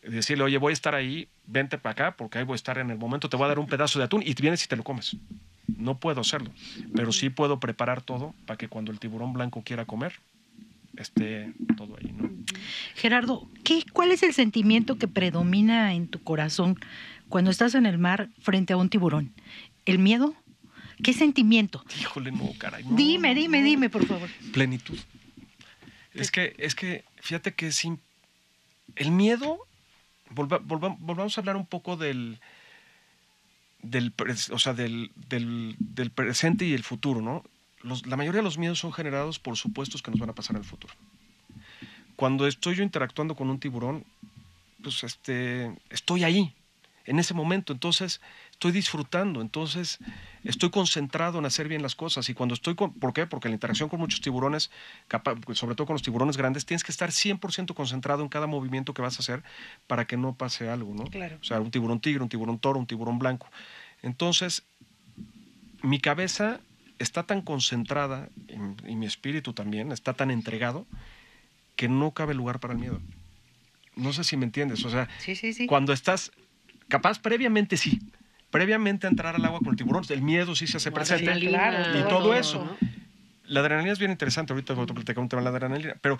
y 0.08 0.12
decirle, 0.12 0.46
oye, 0.46 0.58
voy 0.58 0.72
a 0.72 0.74
estar 0.74 0.96
ahí, 0.96 1.28
vente 1.48 1.78
para 1.78 1.92
acá, 1.92 2.16
porque 2.16 2.38
ahí 2.38 2.46
voy 2.46 2.54
a 2.54 2.56
estar 2.56 2.78
en 2.78 2.92
el 2.92 2.98
momento, 2.98 3.28
te 3.28 3.36
voy 3.36 3.44
a 3.44 3.50
dar 3.50 3.60
un 3.60 3.68
pedazo 3.68 4.00
de 4.00 4.06
atún 4.06 4.24
y 4.26 4.34
vienes 4.36 4.64
y 4.64 4.70
te 4.70 4.78
lo 4.78 4.86
comes. 4.86 5.18
No 5.68 5.98
puedo 6.00 6.22
hacerlo, 6.22 6.50
pero 6.96 7.12
sí 7.12 7.30
puedo 7.30 7.60
preparar 7.60 8.02
todo 8.02 8.34
para 8.46 8.58
que 8.58 8.70
cuando 8.70 8.94
el 8.94 9.02
tiburón 9.02 9.34
blanco 9.34 9.64
quiera 9.66 9.84
comer, 9.84 10.14
esté 10.98 11.54
todo 11.78 11.96
ahí, 11.98 12.12
¿no? 12.12 12.30
Gerardo, 12.96 13.48
¿qué, 13.64 13.84
¿cuál 13.94 14.12
es 14.12 14.24
el 14.24 14.34
sentimiento 14.34 14.98
que 14.98 15.08
predomina 15.08 15.94
en 15.94 16.08
tu 16.08 16.22
corazón 16.24 16.80
cuando 17.30 17.52
estás 17.52 17.76
en 17.76 17.86
el 17.86 17.98
mar 17.98 18.30
frente 18.40 18.74
a 18.74 18.78
un 18.78 18.90
tiburón? 18.90 19.32
¿El 19.86 20.00
miedo? 20.00 20.36
¿Qué 21.04 21.14
sentimiento? 21.14 21.84
Híjole, 22.00 22.32
no, 22.32 22.52
caray. 22.58 22.84
no, 22.84 22.96
dime, 22.96 23.36
dime, 23.36 23.62
dime, 23.64 23.90
por 23.90 24.06
favor. 24.06 24.30
Plenitud. 24.52 24.98
Es 26.14 26.32
que, 26.32 26.56
es 26.58 26.74
que, 26.74 27.04
fíjate 27.22 27.54
que 27.54 27.72
sin 27.72 28.00
el 28.96 29.12
miedo, 29.12 29.60
volva- 30.32 30.60
volva- 30.60 30.98
volvamos 31.00 31.38
a 31.38 31.42
hablar 31.42 31.56
un 31.56 31.68
poco 31.68 31.96
del, 31.98 32.40
del, 33.84 34.12
o 34.52 34.58
sea, 34.58 34.74
del, 34.74 35.12
del, 35.30 35.76
del 35.78 36.10
presente 36.10 36.66
y 36.66 36.74
el 36.74 36.84
futuro, 36.84 37.22
¿no? 37.22 37.44
Los- 37.88 38.06
la 38.06 38.18
mayoría 38.18 38.40
de 38.40 38.44
los 38.44 38.58
miedos 38.58 38.80
son 38.80 38.92
generados 38.92 39.40
por 39.40 39.56
supuestos 39.56 40.02
que 40.02 40.12
nos 40.12 40.20
van 40.20 40.30
a 40.30 40.34
pasar 40.34 40.56
en 40.56 40.62
el 40.62 40.68
futuro. 40.68 40.94
Cuando 42.16 42.48
estoy 42.48 42.76
yo 42.76 42.84
interactuando 42.84 43.36
con 43.36 43.50
un 43.50 43.60
tiburón, 43.60 44.04
pues 44.84 45.04
este, 45.04 45.76
estoy 45.90 46.24
ahí, 46.24 46.54
en 47.06 47.20
ese 47.20 47.34
momento, 47.34 47.72
entonces 47.72 48.20
estoy 48.52 48.74
disfrutando, 48.74 49.40
entonces 49.40 50.00
estoy 50.44 50.70
concentrado 50.70 51.40
en 51.40 51.46
hacer 51.46 51.70
bien 51.70 51.82
las 51.82 51.96
cosas 51.96 52.28
y 52.28 52.34
cuando 52.34 52.54
estoy 52.54 52.76
con, 52.76 52.92
¿por 52.94 53.14
qué? 53.14 53.26
Porque 53.26 53.48
la 53.48 53.54
interacción 53.54 53.88
con 53.88 54.00
muchos 54.02 54.20
tiburones, 54.20 54.70
sobre 55.54 55.76
todo 55.76 55.88
con 55.88 55.94
los 55.94 56.02
tiburones 56.02 56.36
grandes, 56.36 56.66
tienes 56.66 56.84
que 56.84 56.92
estar 56.92 57.12
100% 57.12 57.74
concentrado 57.76 58.24
en 58.24 58.30
cada 58.30 58.46
movimiento 58.46 58.94
que 58.94 59.02
vas 59.02 59.16
a 59.18 59.20
hacer 59.20 59.42
para 59.88 60.06
que 60.06 60.18
no 60.18 60.36
pase 60.36 60.70
algo, 60.70 60.94
¿no? 60.94 61.06
Claro. 61.06 61.38
O 61.40 61.44
sea, 61.46 61.62
un 61.62 61.72
tiburón 61.72 62.02
tigre, 62.02 62.22
un 62.22 62.30
tiburón 62.30 62.60
toro, 62.60 62.78
un 62.78 62.88
tiburón 62.88 63.20
blanco. 63.20 63.48
Entonces, 64.02 64.64
mi 65.82 66.00
cabeza 66.00 66.60
está 67.00 67.24
tan 67.24 67.42
concentrada 67.42 68.30
y, 68.48 68.92
y 68.92 68.96
mi 68.96 69.06
espíritu 69.06 69.54
también 69.54 69.92
está 69.92 70.14
tan 70.14 70.32
entregado 70.32 70.86
que 71.76 71.88
no 71.88 72.12
cabe 72.12 72.34
lugar 72.34 72.60
para 72.60 72.74
el 72.74 72.80
miedo. 72.80 73.00
No 73.96 74.14
sé 74.14 74.24
si 74.24 74.38
me 74.38 74.46
entiendes, 74.46 74.84
o 74.86 74.90
sea, 74.90 75.08
Sí, 75.20 75.36
sí, 75.36 75.54
sí. 75.54 75.66
cuando 75.68 75.94
estás 75.94 76.32
capaz 76.88 77.20
previamente 77.20 77.78
sí, 77.78 78.00
previamente 78.52 79.08
a 79.08 79.10
entrar 79.10 79.36
al 79.36 79.46
agua 79.46 79.60
con 79.60 79.70
el 79.70 79.76
tiburón, 79.76 80.04
el 80.10 80.22
miedo 80.22 80.56
sí 80.56 80.68
se 80.68 80.78
hace 80.78 80.92
presente 80.92 81.36
y 81.40 82.04
todo, 82.08 82.34
eso. 82.34 82.64
¿no? 82.66 82.78
La 83.46 83.62
adrenalina 83.62 83.94
es 83.94 84.00
bien 84.00 84.12
interesante, 84.12 84.54
ahorita 84.54 84.74
voy 84.74 84.84
a 84.84 84.94
platicar 84.94 85.20
un 85.20 85.30
tema 85.30 85.42
de 85.42 85.44
la 85.46 85.50
adrenalina, 85.52 85.96
pero 86.02 86.18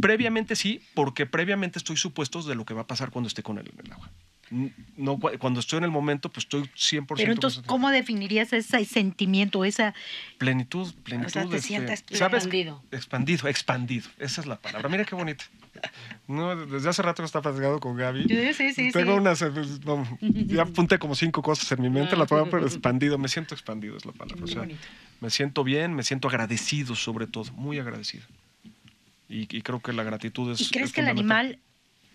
previamente 0.00 0.56
sí, 0.56 0.80
porque 0.94 1.26
previamente 1.26 1.78
estoy 1.78 1.96
supuesto 1.96 2.42
de 2.42 2.54
lo 2.54 2.64
que 2.64 2.74
va 2.74 2.82
a 2.82 2.86
pasar 2.86 3.10
cuando 3.10 3.28
esté 3.28 3.42
con 3.42 3.58
él 3.58 3.70
en 3.72 3.86
el 3.86 3.92
agua. 3.92 4.10
No, 4.96 5.18
cu- 5.18 5.30
cuando 5.38 5.60
estoy 5.60 5.78
en 5.78 5.84
el 5.84 5.90
momento, 5.90 6.28
pues 6.28 6.44
estoy 6.44 6.62
100% 6.62 7.06
Pero 7.16 7.32
entonces. 7.32 7.62
¿cómo 7.66 7.90
definirías 7.90 8.52
ese 8.52 8.84
sentimiento, 8.84 9.64
esa... 9.64 9.94
Plenitud, 10.38 10.92
plenitud. 11.04 11.32
te 11.32 11.40
este, 11.56 11.60
sientas 11.60 12.04
¿sabes? 12.10 12.44
expandido. 12.44 12.82
Expandido, 12.90 13.48
expandido. 13.48 14.08
Esa 14.18 14.40
es 14.40 14.46
la 14.48 14.56
palabra. 14.56 14.88
Mira 14.88 15.04
qué 15.04 15.14
bonito. 15.14 15.44
No, 16.28 16.54
desde 16.66 16.88
hace 16.88 17.02
rato 17.02 17.24
está 17.24 17.40
platicando 17.42 17.80
con 17.80 17.96
Gaby. 17.96 18.24
Sí, 18.28 18.54
sí, 18.54 18.72
sí, 18.72 18.92
Tengo 18.92 19.12
sí. 19.14 19.18
unas, 19.18 19.38
pues, 19.38 19.84
no, 19.84 20.06
ya 20.20 20.62
apunté 20.62 20.98
como 20.98 21.14
cinco 21.16 21.42
cosas 21.42 21.70
en 21.72 21.80
mi 21.82 21.90
mente, 21.90 22.16
la 22.16 22.26
palabra 22.26 22.50
pero 22.50 22.66
expandido, 22.66 23.18
me 23.18 23.28
siento 23.28 23.54
expandido 23.54 23.96
es 23.96 24.04
la 24.04 24.12
palabra. 24.12 24.44
O 24.44 24.46
sea, 24.46 24.68
me 25.20 25.30
siento 25.30 25.64
bien, 25.64 25.94
me 25.94 26.02
siento 26.04 26.28
agradecido 26.28 26.94
sobre 26.94 27.26
todo, 27.26 27.50
muy 27.52 27.78
agradecido. 27.78 28.24
Y, 29.28 29.42
y 29.56 29.62
creo 29.62 29.80
que 29.80 29.92
la 29.92 30.02
gratitud 30.02 30.52
es... 30.52 30.60
¿Y 30.60 30.70
crees 30.70 30.88
es 30.88 30.92
que 30.92 31.00
el 31.00 31.08
animal 31.08 31.58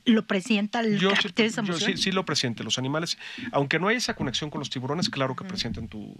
lo 0.05 0.25
presienta 0.27 0.81
el 0.81 0.99
Yo, 0.99 1.11
sí, 1.15 1.29
yo 1.65 1.73
sí, 1.79 1.97
sí 1.97 2.11
lo 2.11 2.25
presiente. 2.25 2.63
Los 2.63 2.77
animales, 2.77 3.17
aunque 3.51 3.79
no 3.79 3.87
hay 3.87 3.97
esa 3.97 4.13
conexión 4.13 4.49
con 4.49 4.59
los 4.59 4.69
tiburones, 4.69 5.09
claro 5.09 5.35
que 5.35 5.43
presienten 5.45 5.87
tu... 5.87 6.15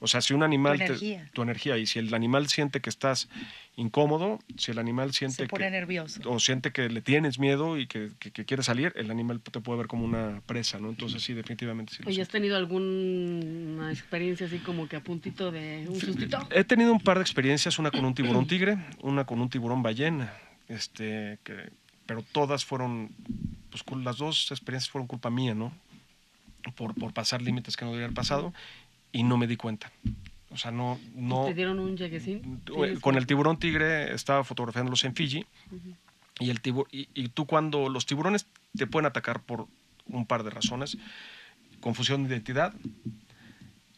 O 0.00 0.06
sea, 0.08 0.20
si 0.20 0.34
un 0.34 0.42
animal... 0.42 0.78
te- 0.78 0.84
energía. 0.86 1.30
tu 1.32 1.42
energía. 1.42 1.78
Y 1.78 1.86
si 1.86 1.98
el 1.98 2.12
animal 2.12 2.48
siente 2.48 2.80
que 2.80 2.90
estás 2.90 3.28
incómodo, 3.76 4.40
si 4.58 4.70
el 4.72 4.78
animal 4.78 5.12
siente 5.12 5.44
Se 5.44 5.48
pone 5.48 5.64
que... 5.66 5.70
nervioso. 5.70 6.20
O 6.26 6.40
siente 6.40 6.72
que 6.72 6.88
le 6.88 7.00
tienes 7.02 7.38
miedo 7.38 7.78
y 7.78 7.86
que, 7.86 8.10
que- 8.18 8.32
que 8.32 8.44
quiere 8.44 8.62
salir, 8.62 8.92
el 8.96 9.10
animal 9.10 9.40
te 9.40 9.60
puede 9.60 9.78
ver 9.78 9.86
como 9.86 10.04
una 10.04 10.42
presa, 10.44 10.78
¿no? 10.78 10.90
Entonces 10.90 11.22
sí, 11.22 11.32
definitivamente 11.34 11.94
sí. 11.94 12.02
lo 12.02 12.08
Oye, 12.10 12.20
¿has 12.20 12.28
tenido 12.28 12.56
alguna 12.56 13.90
experiencia 13.92 14.46
así 14.46 14.58
como 14.58 14.88
que 14.88 14.96
a 14.96 15.00
puntito 15.00 15.50
de 15.52 15.86
un 15.88 16.00
sustito? 16.00 16.38
He 16.50 16.64
tenido 16.64 16.92
un 16.92 17.00
par 17.00 17.16
de 17.18 17.22
experiencias, 17.22 17.78
una 17.78 17.90
con 17.90 18.04
un 18.04 18.14
tiburón 18.14 18.46
tigre, 18.46 18.76
una 19.02 19.24
con 19.24 19.40
un 19.40 19.48
tiburón 19.48 19.82
ballena, 19.82 20.34
este, 20.68 21.38
que, 21.44 21.70
pero 22.12 22.22
todas 22.30 22.62
fueron, 22.66 23.08
pues 23.70 23.82
las 24.04 24.18
dos 24.18 24.50
experiencias 24.50 24.90
fueron 24.90 25.06
culpa 25.06 25.30
mía, 25.30 25.54
¿no? 25.54 25.72
Por, 26.76 26.94
por 26.94 27.14
pasar 27.14 27.40
límites 27.40 27.74
que 27.74 27.86
no 27.86 27.90
debería 27.90 28.04
haber 28.08 28.14
pasado 28.14 28.52
y 29.12 29.22
no 29.22 29.38
me 29.38 29.46
di 29.46 29.56
cuenta. 29.56 29.90
O 30.50 30.58
sea, 30.58 30.70
no, 30.72 31.00
no. 31.14 31.46
¿Te 31.46 31.54
dieron 31.54 31.78
un 31.78 31.96
lleguesín? 31.96 32.60
Eh, 32.84 32.98
Con 33.00 33.16
el 33.16 33.26
tiburón 33.26 33.58
tigre 33.58 34.12
estaba 34.14 34.44
fotografiándolos 34.44 35.02
en 35.04 35.14
Fiji 35.14 35.46
y, 36.38 36.50
el 36.50 36.60
tibu- 36.60 36.86
y, 36.92 37.08
y 37.14 37.28
tú 37.30 37.46
cuando 37.46 37.88
los 37.88 38.04
tiburones 38.04 38.44
te 38.76 38.86
pueden 38.86 39.06
atacar 39.06 39.40
por 39.40 39.66
un 40.06 40.26
par 40.26 40.42
de 40.44 40.50
razones, 40.50 40.98
confusión 41.80 42.24
de 42.24 42.28
identidad 42.34 42.74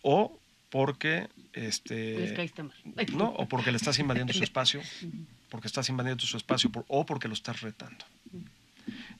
o 0.02 0.38
porque 0.70 1.26
este 1.52 2.18
Les 2.20 2.32
caíste 2.34 2.62
mal. 2.62 2.76
No 3.12 3.30
o 3.30 3.46
porque 3.48 3.72
le 3.72 3.76
estás 3.76 3.98
invadiendo 3.98 4.32
su 4.32 4.42
espacio, 4.44 4.80
porque 5.50 5.66
estás 5.66 5.88
invadiendo 5.88 6.24
su 6.24 6.36
espacio 6.36 6.70
o 6.88 7.06
porque 7.06 7.28
lo 7.28 7.34
estás 7.34 7.60
retando. 7.60 8.04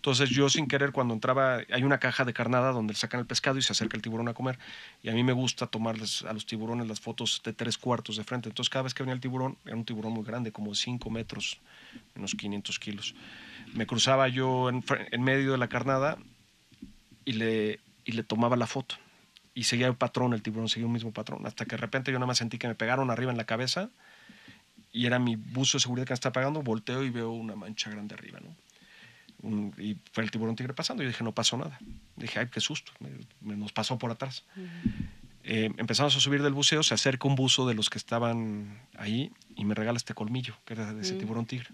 Entonces 0.05 0.29
yo 0.29 0.51
sin 0.51 0.67
querer 0.67 0.93
cuando 0.93 1.15
entraba, 1.15 1.61
hay 1.73 1.83
una 1.83 1.99
caja 1.99 2.27
de 2.27 2.35
carnada 2.35 2.73
donde 2.73 2.95
sacan 2.95 3.21
el 3.21 3.27
pescado 3.27 3.57
y 3.57 3.63
se 3.63 3.73
acerca 3.73 3.97
el 3.97 4.03
tiburón 4.03 4.29
a 4.29 4.35
comer. 4.35 4.59
Y 5.03 5.09
a 5.09 5.13
mí 5.15 5.25
me 5.25 5.33
gusta 5.33 5.67
tomarles 5.67 6.23
a 6.25 6.33
los 6.35 6.45
tiburones 6.45 6.87
las 6.87 7.01
fotos 7.01 7.41
de 7.43 7.55
tres 7.55 7.79
cuartos 7.79 8.17
de 8.19 8.25
frente. 8.25 8.51
Entonces 8.51 8.69
cada 8.69 8.83
vez 8.83 8.93
que 8.93 9.03
venía 9.03 9.15
el 9.15 9.21
tiburón, 9.21 9.57
era 9.65 9.77
un 9.77 9.85
tiburón 9.87 10.13
muy 10.13 10.25
grande, 10.25 10.53
como 10.53 10.73
de 10.73 10.77
5 10.77 11.09
metros, 11.09 11.59
unos 12.17 12.35
500 12.35 12.79
kilos. 12.79 13.15
Me 13.73 13.87
cruzaba 13.87 14.29
yo 14.29 14.69
en, 14.69 14.85
en 15.11 15.23
medio 15.23 15.53
de 15.53 15.59
la 15.59 15.69
carnada 15.69 16.19
y 17.25 17.33
le, 17.33 17.81
y 18.05 18.13
le 18.13 18.23
tomaba 18.25 18.57
la 18.57 18.67
foto. 18.67 18.97
Y 19.55 19.65
seguía 19.65 19.87
el 19.87 19.95
patrón, 19.95 20.35
el 20.35 20.43
tiburón 20.43 20.69
seguía 20.69 20.87
un 20.87 20.93
mismo 20.93 21.13
patrón. 21.13 21.47
Hasta 21.47 21.65
que 21.65 21.77
de 21.77 21.79
repente 21.79 22.13
yo 22.13 22.19
nada 22.19 22.27
más 22.27 22.39
sentí 22.39 22.59
que 22.59 22.69
me 22.69 22.75
pegaron 22.75 23.11
arriba 23.11 23.31
en 23.31 23.39
la 23.39 23.45
cabeza 23.45 23.89
y 24.95 25.05
era 25.05 25.19
mi 25.19 25.37
buzo 25.37 25.77
de 25.77 25.83
seguridad 25.83 26.07
que 26.07 26.13
me 26.13 26.15
estaba 26.15 26.33
pagando. 26.33 26.63
Volteo 26.63 27.03
y 27.05 27.11
veo 27.11 27.33
una 27.33 27.55
mancha 27.57 27.91
grande 27.91 28.15
arriba, 28.15 28.41
¿no? 28.41 28.57
Un- 29.43 29.75
y 29.79 29.97
fue 30.13 30.25
el 30.25 30.31
tiburón 30.31 30.57
tigre 30.57 30.73
pasando. 30.73 31.03
Yo 31.03 31.09
dije, 31.11 31.23
no 31.23 31.33
pasó 31.33 31.59
nada. 31.59 31.79
Dije, 32.17 32.39
ay, 32.39 32.47
qué 32.51 32.61
susto. 32.61 32.93
Me, 33.01 33.11
me- 33.43 33.57
nos 33.57 33.73
pasó 33.73 33.99
por 33.99 34.11
atrás. 34.11 34.45
Eh, 35.47 35.71
empezamos 35.77 36.17
a 36.17 36.21
subir 36.21 36.43
del 36.43 36.55
buceo, 36.55 36.83
se 36.83 36.95
acerca 36.95 37.29
un 37.29 37.35
buzo 37.35 37.67
de 37.69 37.75
los 37.75 37.91
que 37.91 37.99
estaban 37.99 38.81
ahí 38.97 39.31
y 39.55 39.67
me 39.67 39.75
regala 39.75 39.99
este 39.99 40.15
colmillo, 40.15 40.55
que 40.65 40.73
era 40.73 40.95
de 40.95 41.03
ese 41.03 41.17
Mm. 41.17 41.19
tiburón 41.19 41.45
tigre. 41.45 41.69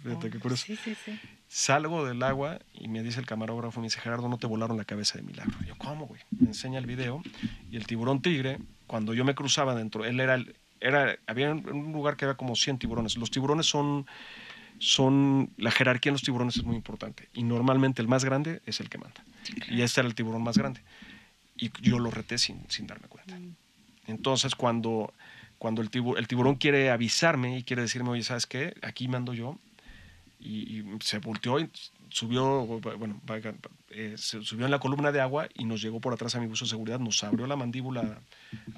Fíjate 0.00 0.30
qué 0.30 0.38
curioso. 0.38 0.64
Sí, 0.66 0.76
sí, 0.76 0.94
sí. 1.04 1.18
Salgo 1.48 2.04
del 2.06 2.22
agua 2.22 2.60
y 2.72 2.86
me 2.86 3.02
dice 3.02 3.18
el 3.18 3.26
camarógrafo, 3.26 3.80
me 3.80 3.86
dice, 3.88 3.98
Gerardo, 3.98 4.28
no 4.28 4.38
te 4.38 4.46
volaron 4.46 4.76
la 4.76 4.84
cabeza 4.84 5.18
de 5.18 5.22
milagro. 5.24 5.56
Yo, 5.66 5.74
¿cómo, 5.76 6.06
güey? 6.06 6.20
Me 6.30 6.48
enseña 6.48 6.78
el 6.78 6.86
video 6.86 7.22
y 7.70 7.76
el 7.76 7.86
tiburón 7.88 8.22
tigre, 8.22 8.58
cuando 8.86 9.12
yo 9.14 9.24
me 9.24 9.34
cruzaba 9.34 9.74
dentro, 9.74 10.04
él 10.04 10.20
era, 10.20 10.34
el- 10.34 10.54
era 10.86 11.16
había 11.26 11.52
un 11.52 11.92
lugar 11.92 12.16
que 12.16 12.24
había 12.24 12.36
como 12.36 12.54
100 12.56 12.78
tiburones. 12.78 13.16
Los 13.16 13.30
tiburones 13.30 13.66
son, 13.66 14.06
son, 14.78 15.50
la 15.56 15.70
jerarquía 15.70 16.10
en 16.10 16.14
los 16.14 16.22
tiburones 16.22 16.56
es 16.56 16.64
muy 16.64 16.76
importante 16.76 17.28
y 17.34 17.42
normalmente 17.42 18.02
el 18.02 18.08
más 18.08 18.24
grande 18.24 18.60
es 18.66 18.80
el 18.80 18.88
que 18.88 18.98
manda. 18.98 19.24
Y 19.68 19.82
este 19.82 20.00
era 20.00 20.08
el 20.08 20.14
tiburón 20.14 20.42
más 20.42 20.58
grande. 20.58 20.80
Y 21.56 21.70
yo 21.80 21.98
lo 21.98 22.10
reté 22.10 22.38
sin, 22.38 22.64
sin 22.68 22.86
darme 22.86 23.08
cuenta. 23.08 23.34
Entonces, 24.06 24.54
cuando, 24.54 25.12
cuando 25.58 25.82
el, 25.82 25.90
tibu- 25.90 26.18
el 26.18 26.28
tiburón 26.28 26.56
quiere 26.56 26.90
avisarme 26.90 27.58
y 27.58 27.62
quiere 27.62 27.82
decirme, 27.82 28.10
oye, 28.10 28.22
¿sabes 28.22 28.46
qué? 28.46 28.74
Aquí 28.82 29.08
mando 29.08 29.32
yo. 29.34 29.58
Y, 30.38 30.80
y 30.80 30.84
se 31.00 31.18
volteó 31.18 31.58
y 31.58 31.70
subió, 32.10 32.66
bueno, 32.98 33.20
eh, 33.90 34.14
subió 34.16 34.64
en 34.64 34.70
la 34.70 34.78
columna 34.78 35.12
de 35.12 35.20
agua 35.20 35.48
y 35.54 35.64
nos 35.64 35.82
llegó 35.82 36.00
por 36.00 36.12
atrás 36.12 36.34
a 36.34 36.40
mi 36.40 36.46
buzo 36.46 36.64
de 36.64 36.70
seguridad, 36.70 36.98
nos 36.98 37.22
abrió 37.24 37.46
la 37.46 37.56
mandíbula 37.56 38.20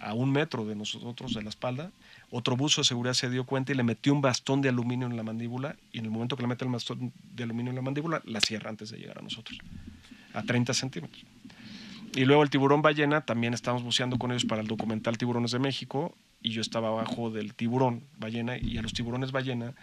a 0.01 0.15
un 0.15 0.31
metro 0.33 0.65
de 0.65 0.75
nosotros, 0.75 1.35
de 1.35 1.43
la 1.43 1.49
espalda. 1.49 1.93
Otro 2.31 2.57
buzo 2.57 2.81
de 2.81 2.87
seguridad 2.87 3.15
se 3.15 3.31
dio 3.31 3.45
cuenta 3.45 3.73
y 3.73 3.75
le 3.75 3.83
metió 3.83 4.13
un 4.13 4.21
bastón 4.21 4.61
de 4.63 4.69
aluminio 4.69 5.07
en 5.07 5.17
la 5.17 5.23
mandíbula 5.23 5.77
y 5.93 5.99
en 5.99 6.07
el 6.07 6.11
momento 6.11 6.37
que 6.37 6.43
le 6.43 6.49
mete 6.49 6.65
el 6.65 6.71
bastón 6.71 7.13
de 7.35 7.43
aluminio 7.43 7.71
en 7.71 7.77
la 7.77 7.83
mandíbula, 7.83 8.23
la 8.25 8.41
cierra 8.41 8.71
antes 8.71 8.91
de 8.91 8.99
llegar 8.99 9.19
a 9.19 9.23
nosotros, 9.23 9.59
a 10.35 10.43
30 10.43 10.75
centímetros. 10.75 11.25
Y 12.15 12.25
luego 12.25 12.43
el 12.43 12.51
tiburón 12.51 12.83
ballena, 12.83 13.21
también 13.21 13.55
estábamos 13.55 13.85
buceando 13.85 14.19
con 14.19 14.31
ellos 14.31 14.45
para 14.45 14.63
el 14.63 14.67
documental 14.67 15.19
Tiburones 15.19 15.53
de 15.53 15.59
México 15.59 16.17
y 16.43 16.51
yo 16.51 16.61
estaba 16.61 16.89
abajo 16.89 17.31
del 17.31 17.55
tiburón 17.55 18.05
ballena 18.19 18.57
y 18.59 18.79
a 18.79 18.83
los 18.83 18.93
tiburones 18.93 19.33
ballena, 19.33 19.75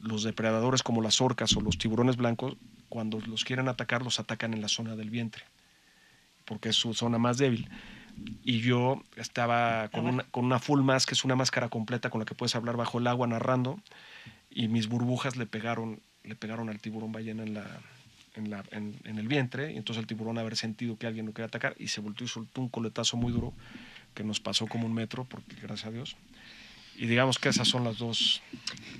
los 0.00 0.22
depredadores 0.22 0.82
como 0.82 1.00
las 1.02 1.20
orcas 1.20 1.56
o 1.56 1.60
los 1.60 1.78
tiburones 1.78 2.16
blancos, 2.16 2.56
cuando 2.88 3.20
los 3.20 3.44
quieren 3.44 3.68
atacar, 3.68 4.02
los 4.02 4.20
atacan 4.20 4.54
en 4.54 4.60
la 4.60 4.68
zona 4.68 4.96
del 4.96 5.10
vientre, 5.10 5.44
porque 6.44 6.70
es 6.70 6.76
su 6.76 6.94
zona 6.94 7.18
más 7.18 7.38
débil. 7.38 7.68
Y 8.44 8.60
yo 8.60 9.02
estaba 9.16 9.88
con 9.88 10.06
una, 10.06 10.22
con 10.24 10.44
una 10.44 10.58
full 10.58 10.82
mask, 10.82 11.08
que 11.08 11.14
es 11.14 11.24
una 11.24 11.34
máscara 11.34 11.68
completa 11.68 12.10
con 12.10 12.20
la 12.20 12.24
que 12.24 12.34
puedes 12.34 12.54
hablar 12.54 12.76
bajo 12.76 12.98
el 12.98 13.06
agua 13.06 13.26
narrando, 13.26 13.80
y 14.50 14.68
mis 14.68 14.88
burbujas 14.88 15.36
le 15.36 15.46
pegaron, 15.46 16.00
le 16.22 16.36
pegaron 16.36 16.68
al 16.68 16.78
tiburón 16.78 17.10
ballena 17.10 17.42
en 17.42 17.54
la, 17.54 17.66
en, 18.34 18.50
la, 18.50 18.62
en, 18.70 18.94
en 19.04 19.18
el 19.18 19.26
vientre, 19.26 19.72
y 19.72 19.76
entonces 19.76 20.00
el 20.00 20.06
tiburón 20.06 20.38
haber 20.38 20.56
sentido 20.56 20.96
que 20.96 21.06
alguien 21.06 21.26
lo 21.26 21.32
quería 21.32 21.46
atacar 21.46 21.74
y 21.78 21.88
se 21.88 22.00
volteó 22.00 22.24
y 22.24 22.28
soltó 22.28 22.60
un 22.60 22.68
coletazo 22.68 23.16
muy 23.16 23.32
duro 23.32 23.52
que 24.14 24.22
nos 24.22 24.38
pasó 24.38 24.66
como 24.66 24.86
un 24.86 24.94
metro, 24.94 25.24
porque 25.24 25.56
gracias 25.60 25.86
a 25.86 25.90
Dios. 25.90 26.16
Y 26.96 27.06
digamos 27.06 27.38
que 27.38 27.48
esas 27.48 27.66
son 27.66 27.82
las 27.82 27.98
dos. 27.98 28.40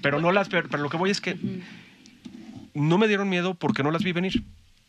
Pero 0.03 0.21
no 0.21 0.33
las 0.33 0.49
pero, 0.49 0.69
pero 0.69 0.83
lo 0.83 0.91
que 0.91 0.97
voy 0.97 1.11
es 1.11 1.21
que 1.21 1.39
no 2.75 2.99
me 2.99 3.09
dieron 3.09 3.29
miedo 3.29 3.55
porque 3.55 3.83
no 3.83 3.91
las 3.91 4.03
vi 4.03 4.13
venir. 4.13 4.45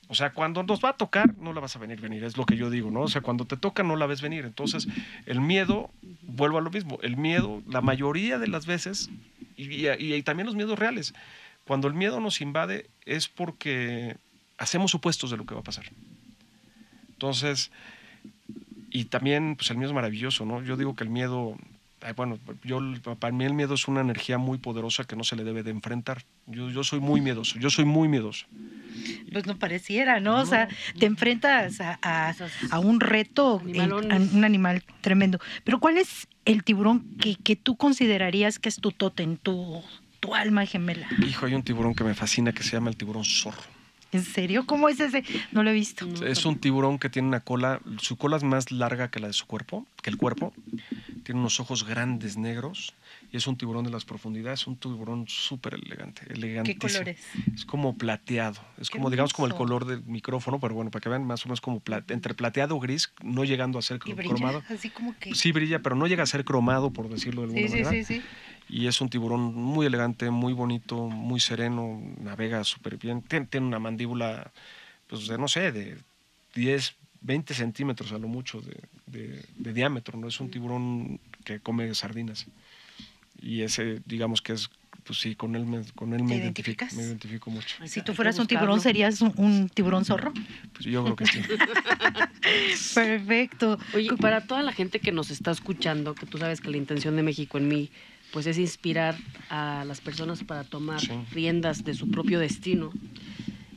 O 0.08 0.14
sea, 0.14 0.34
cuando 0.34 0.62
nos 0.62 0.84
va 0.84 0.90
a 0.90 0.98
tocar, 0.98 1.36
no 1.38 1.52
la 1.52 1.62
vas 1.62 1.76
a 1.76 1.80
venir 1.80 2.00
venir, 2.00 2.24
es 2.24 2.38
lo 2.38 2.46
que 2.46 2.58
yo 2.58 2.70
digo, 2.70 2.92
¿no? 2.92 3.02
O 3.02 3.08
sea, 3.08 3.22
cuando 3.22 3.46
te 3.46 3.58
toca, 3.58 3.82
no 3.82 3.96
la 3.96 4.06
ves 4.06 4.22
venir. 4.22 4.46
Entonces, 4.46 4.88
el 5.26 5.42
miedo, 5.42 5.90
vuelvo 6.22 6.60
a 6.60 6.62
lo 6.62 6.70
mismo, 6.70 7.00
el 7.02 7.18
miedo, 7.18 7.64
la 7.68 7.82
mayoría 7.82 8.38
de 8.38 8.48
las 8.48 8.68
veces, 8.68 9.10
y, 9.58 9.88
y- 9.88 10.22
también 10.22 10.46
los 10.46 10.56
miedos 10.56 10.78
reales, 10.78 11.14
cuando 11.66 11.88
el 11.88 11.96
miedo 11.96 12.20
nos 12.20 12.40
invade 12.42 12.90
es 13.06 13.28
porque 13.28 14.18
hacemos 14.60 14.92
supuestos 14.92 15.32
de 15.32 15.38
lo 15.38 15.46
que 15.46 15.56
va 15.56 15.62
a 15.62 15.64
pasar. 15.64 15.86
Entonces, 17.10 17.72
y 18.92 19.06
también, 19.06 19.56
pues 19.56 19.72
el 19.72 19.78
miedo 19.78 19.90
es 19.90 19.96
maravilloso, 19.96 20.46
¿no? 20.46 20.62
Yo 20.62 20.78
digo 20.78 20.96
que 20.96 21.04
el 21.04 21.10
miedo, 21.10 21.58
bueno, 22.14 22.38
yo, 22.64 22.80
para 23.20 23.34
mí 23.34 23.46
el 23.46 23.54
miedo 23.54 23.74
es 23.74 23.88
una 23.88 24.02
energía 24.02 24.38
muy 24.38 24.58
poderosa 24.58 25.04
que 25.06 25.16
no 25.16 25.24
se 25.24 25.36
le 25.36 25.44
debe 25.44 25.64
de 25.64 25.72
enfrentar. 25.72 26.24
Yo, 26.48 26.70
yo 26.70 26.84
soy 26.84 27.00
muy 27.00 27.22
miedoso, 27.22 27.58
yo 27.60 27.70
soy 27.70 27.86
muy 27.86 28.08
miedoso. 28.08 28.46
Pues 29.32 29.46
no 29.46 29.58
pareciera, 29.58 30.20
¿no? 30.20 30.38
O 30.42 30.46
sea, 30.46 30.68
te 31.00 31.06
enfrentas 31.06 31.82
a, 31.82 32.00
a- 32.02 32.32
Esas- 32.32 32.52
a 32.72 32.80
un 32.80 33.00
reto, 33.00 33.62
a 33.80 34.16
un 34.16 34.44
animal 34.44 34.84
tremendo. 35.02 35.40
Pero 35.64 35.80
¿cuál 35.80 35.98
es 35.98 36.28
el 36.46 36.64
tiburón 36.64 37.06
que, 37.20 37.36
que 37.36 37.56
tú 37.56 37.76
considerarías 37.76 38.60
que 38.60 38.70
es 38.70 38.78
tu 38.78 38.92
tótem, 38.92 39.38
tu, 39.38 39.82
tu 40.20 40.36
alma 40.36 40.66
gemela? 40.66 41.08
Hijo, 41.28 41.46
hay 41.46 41.54
un 41.56 41.64
tiburón 41.64 41.94
que 41.96 42.04
me 42.04 42.14
fascina 42.14 42.52
que 42.54 42.64
se 42.64 42.72
llama 42.74 42.90
el 42.90 42.98
tiburón 42.98 43.26
zorro. 43.26 43.62
¿En 44.12 44.24
serio? 44.24 44.66
¿Cómo 44.66 44.88
es 44.88 45.00
ese? 45.02 45.24
No 45.52 45.62
lo 45.64 45.72
he 45.72 45.74
visto. 45.74 46.08
Es 46.26 46.46
un 46.46 46.58
tiburón 46.58 47.00
que 47.00 47.10
tiene 47.10 47.28
una 47.28 47.42
cola, 47.42 47.82
su 47.98 48.16
cola 48.16 48.38
es 48.38 48.44
más 48.44 48.72
larga 48.72 49.10
que 49.10 49.20
la 49.20 49.28
de 49.28 49.34
su 49.34 49.46
cuerpo, 49.46 49.86
que 50.02 50.10
el 50.10 50.16
cuerpo. 50.18 50.54
Tiene 51.26 51.42
unos 51.42 51.60
ojos 51.60 51.84
grandes 51.86 52.38
negros 52.38 52.94
y 53.32 53.38
es 53.38 53.48
un 53.48 53.58
tiburón 53.58 53.84
de 53.84 53.90
las 53.90 54.06
profundidades, 54.06 54.68
un 54.68 54.78
tiburón 54.78 55.26
súper 55.28 55.74
elegante, 55.74 56.22
¿Qué 56.28 56.34
elegantísimo. 56.34 56.80
colores? 56.88 57.20
Es 57.56 57.66
como 57.66 57.98
plateado, 57.98 58.62
es 58.78 58.90
Qué 58.92 58.98
como 58.98 59.10
digamos 59.10 59.34
como 59.34 59.48
el 59.48 59.56
color 59.56 59.86
del 59.86 60.04
micrófono, 60.04 60.60
pero 60.60 60.76
bueno, 60.76 60.92
para 60.92 61.02
que 61.02 61.10
vean 61.10 61.26
más 61.26 61.44
o 61.44 61.50
menos 61.50 61.62
como 61.62 61.80
pla- 61.80 62.04
entre 62.10 62.36
plateado 62.36 62.80
gris, 62.80 63.12
no 63.24 63.44
llegando 63.44 63.80
a 63.80 63.82
ser 63.82 63.98
Y 63.98 64.12
cro- 64.12 64.16
brilla, 64.18 64.36
cromado. 64.36 64.64
así 64.70 64.90
como 64.92 65.18
que... 65.18 65.34
Sí 65.34 65.52
brilla, 65.52 65.80
pero 65.82 65.96
no 65.96 66.06
llega 66.06 66.22
a 66.22 66.28
ser 66.28 66.46
cromado, 66.46 66.92
por 66.92 67.10
decirlo 67.10 67.42
de 67.42 67.48
alguna 67.48 67.68
sí, 67.70 67.74
sí, 67.78 67.84
manera. 67.84 68.06
sí, 68.06 68.22
sí. 68.22 68.26
Y 68.70 68.86
es 68.88 69.02
un 69.02 69.10
tiburón 69.10 69.42
muy 69.56 69.88
elegante, 69.88 70.30
muy 70.30 70.54
bonito, 70.54 71.08
muy 71.08 71.40
sereno, 71.40 72.02
navega 72.20 72.64
súper 72.64 72.98
bien. 72.98 73.24
Tien- 73.24 73.48
Tiene, 73.50 73.66
una 73.68 73.80
mandíbula, 73.80 74.52
pues 75.08 75.28
de 75.28 75.38
no 75.40 75.48
sé, 75.48 75.72
de 75.72 75.98
10, 76.54 76.96
20 77.26 77.54
centímetros 77.54 78.12
a 78.12 78.18
lo 78.20 78.28
mucho 78.28 78.62
de, 78.62 78.78
de- 79.08 79.44
de 79.58 79.74
diámetro, 79.74 80.18
¿no? 80.18 80.28
Es 80.28 80.40
un 80.40 80.50
tiburón 80.52 81.20
que 81.44 81.60
come 81.60 81.94
sardinas. 81.96 82.46
Y 83.42 83.62
ese, 83.62 84.02
digamos 84.06 84.42
que 84.42 84.54
es, 84.54 84.70
pues 85.04 85.20
sí, 85.20 85.36
con 85.36 85.56
él 85.56 85.66
me, 85.66 85.82
con 85.96 86.14
él 86.14 86.24
me, 86.24 86.30
¿Te 86.30 86.36
identifico, 86.38 86.84
identificas? 86.86 86.94
me 86.94 87.04
identifico 87.04 87.50
mucho. 87.52 87.76
Si 87.86 88.02
tú 88.04 88.14
fueras 88.14 88.38
un 88.40 88.48
tiburón. 88.48 88.80
¿serías 88.80 89.22
un, 89.22 89.34
un 89.38 89.70
tiburón 89.70 90.06
zorro? 90.06 90.34
Pues 90.74 90.86
yo 90.86 91.04
creo 91.04 91.16
que 91.16 91.26
sí. 91.26 91.40
Perfecto. 92.94 93.78
Oye, 93.94 94.10
para 94.18 94.42
toda 94.46 94.62
la 94.64 94.72
gente 94.72 95.00
que 95.00 95.12
nos 95.12 95.32
está 95.32 95.52
escuchando, 95.52 96.16
que 96.16 96.26
tú 96.26 96.38
sabes 96.38 96.62
que 96.62 96.70
la 96.70 96.78
intención 96.78 97.16
de 97.16 97.24
México 97.24 97.58
en 97.58 97.68
mí, 97.68 97.90
pues 98.32 98.46
es 98.48 98.58
inspirar 98.58 99.16
a 99.50 99.84
las 99.86 100.02
personas 100.02 100.44
para 100.44 100.64
tomar 100.64 101.02
Sí. 101.02 101.12
riendas 101.32 101.84
de 101.84 101.94
su 101.94 102.10
propio 102.10 102.40
destino. 102.40 102.92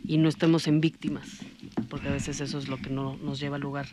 Y 0.08 0.16
no 0.16 0.30
estemos 0.30 0.66
en 0.66 0.80
víctimas, 0.80 1.28
porque 1.90 2.08
a 2.08 2.12
veces 2.12 2.40
eso 2.40 2.58
es 2.58 2.66
lo 2.66 2.78
que 2.78 2.88
no 2.88 3.18
nos 3.18 3.38
lleva 3.38 3.56
al 3.56 3.62
lugar 3.62 3.86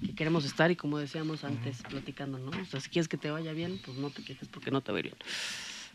que 0.00 0.14
queremos 0.14 0.46
estar 0.46 0.70
y 0.70 0.76
como 0.76 0.96
decíamos 0.98 1.44
antes 1.44 1.82
platicando, 1.82 2.38
¿no? 2.38 2.50
O 2.58 2.64
sea, 2.64 2.80
si 2.80 2.88
quieres 2.88 3.06
que 3.06 3.18
te 3.18 3.30
vaya 3.30 3.52
bien, 3.52 3.78
pues 3.84 3.98
no 3.98 4.08
te 4.08 4.24
quejes 4.24 4.48
porque 4.48 4.70
no 4.70 4.80
te 4.80 4.92
va 4.92 5.02
bien, 5.02 5.14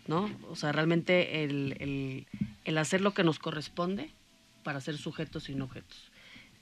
¿no? 0.07 0.29
O 0.47 0.55
sea, 0.55 0.71
realmente 0.71 1.43
el, 1.43 1.75
el, 1.79 2.27
el 2.65 2.77
hacer 2.77 3.01
lo 3.01 3.15
que 3.15 3.23
nos 3.23 3.39
corresponde 3.39 4.11
para 4.63 4.79
ser 4.79 4.95
sujetos 4.95 5.49
y 5.49 5.55
no 5.55 5.65
objetos. 5.65 6.11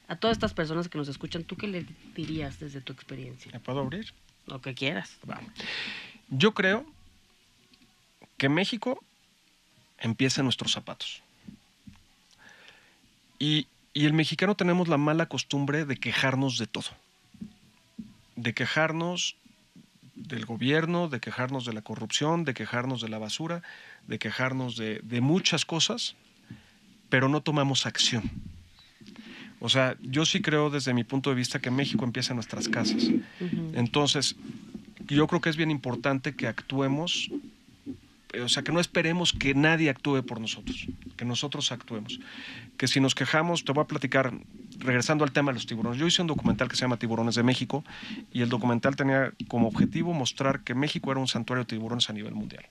A 0.08 0.16
todas 0.16 0.38
estas 0.38 0.54
personas 0.54 0.88
que 0.88 0.98
nos 0.98 1.10
escuchan, 1.10 1.44
¿tú 1.44 1.58
qué 1.58 1.68
le 1.68 1.86
dirías 2.16 2.62
desde 2.62 2.80
tu 2.80 2.94
experiencia? 2.94 3.52
¿Me 3.52 3.60
puedo 3.60 3.82
abrir? 3.82 4.14
Lo 4.48 4.62
que 4.62 4.74
quieras. 4.74 5.18
Va. 5.30 5.42
Yo 6.30 6.54
creo 6.54 6.86
que 8.38 8.48
México 8.48 9.04
empieza 10.00 10.40
en 10.40 10.46
nuestros 10.46 10.72
zapatos. 10.72 11.22
Y, 13.42 13.66
y 13.96 14.06
el 14.06 14.14
mexicano 14.14 14.54
tenemos 14.54 14.88
la 14.88 14.98
mala 14.98 15.26
costumbre 15.26 15.84
de 15.86 15.98
quejarnos 15.98 16.60
de 16.60 16.68
todo. 16.68 16.90
De 18.36 18.54
quejarnos 18.54 19.36
del 20.14 20.46
gobierno, 20.46 21.10
de 21.10 21.20
quejarnos 21.20 21.66
de 21.66 21.74
la 21.74 21.82
corrupción, 21.82 22.46
de 22.46 22.54
quejarnos 22.54 23.02
de 23.02 23.10
la 23.10 23.18
basura, 23.18 23.64
de 24.06 24.20
quejarnos 24.20 24.78
de, 24.78 25.00
de 25.02 25.22
muchas 25.22 25.66
cosas, 25.66 26.16
pero 27.10 27.30
no 27.30 27.42
tomamos 27.42 27.88
acción. 27.88 28.30
O 29.60 29.70
sea, 29.70 29.98
yo 30.02 30.24
sí 30.28 30.44
creo 30.44 30.70
desde 30.70 30.94
mi 30.94 31.04
punto 31.04 31.32
de 31.32 31.36
vista 31.36 31.60
que 31.60 31.72
México 31.72 32.06
empieza 32.06 32.34
en 32.34 32.36
nuestras 32.36 32.70
casas. 32.70 33.10
Entonces, 33.74 34.36
yo 35.08 35.26
creo 35.26 35.42
que 35.42 35.50
es 35.50 35.58
bien 35.58 35.72
importante 35.72 36.36
que 36.36 36.46
actuemos, 36.46 37.32
eh, 38.34 38.42
o 38.42 38.50
sea, 38.50 38.62
que 38.62 38.72
no 38.72 38.80
esperemos 38.80 39.34
que 39.34 39.56
nadie 39.56 39.90
actúe 39.90 40.22
por 40.24 40.40
nosotros, 40.40 40.86
que 41.22 41.26
nosotros 41.26 41.72
actuemos. 41.72 42.20
Que 42.78 42.88
si 42.88 43.00
nos 43.00 43.14
quejamos, 43.14 43.64
te 43.64 43.72
voy 43.74 43.84
a 43.84 43.88
platicar, 43.88 44.34
regresando 44.80 45.24
al 45.24 45.32
tema 45.32 45.52
de 45.52 45.54
los 45.54 45.68
tiburones. 45.68 46.00
Yo 46.00 46.08
hice 46.08 46.24
un 46.24 46.28
documental 46.28 46.68
que 46.68 46.76
se 46.76 46.82
llama 46.82 46.98
Tiburones 46.98 47.36
de 47.36 47.44
México 47.44 47.84
y 48.34 48.42
el 48.42 48.50
documental 48.50 48.96
tenía 48.96 49.32
como 49.48 49.68
objetivo 49.68 50.14
mostrar 50.14 50.64
que 50.64 50.74
México 50.74 51.12
era 51.12 51.20
un 51.20 51.28
santuario 51.28 51.64
de 51.66 51.68
tiburones 51.68 52.10
a 52.10 52.14
nivel 52.14 52.34
mundial. 52.34 52.66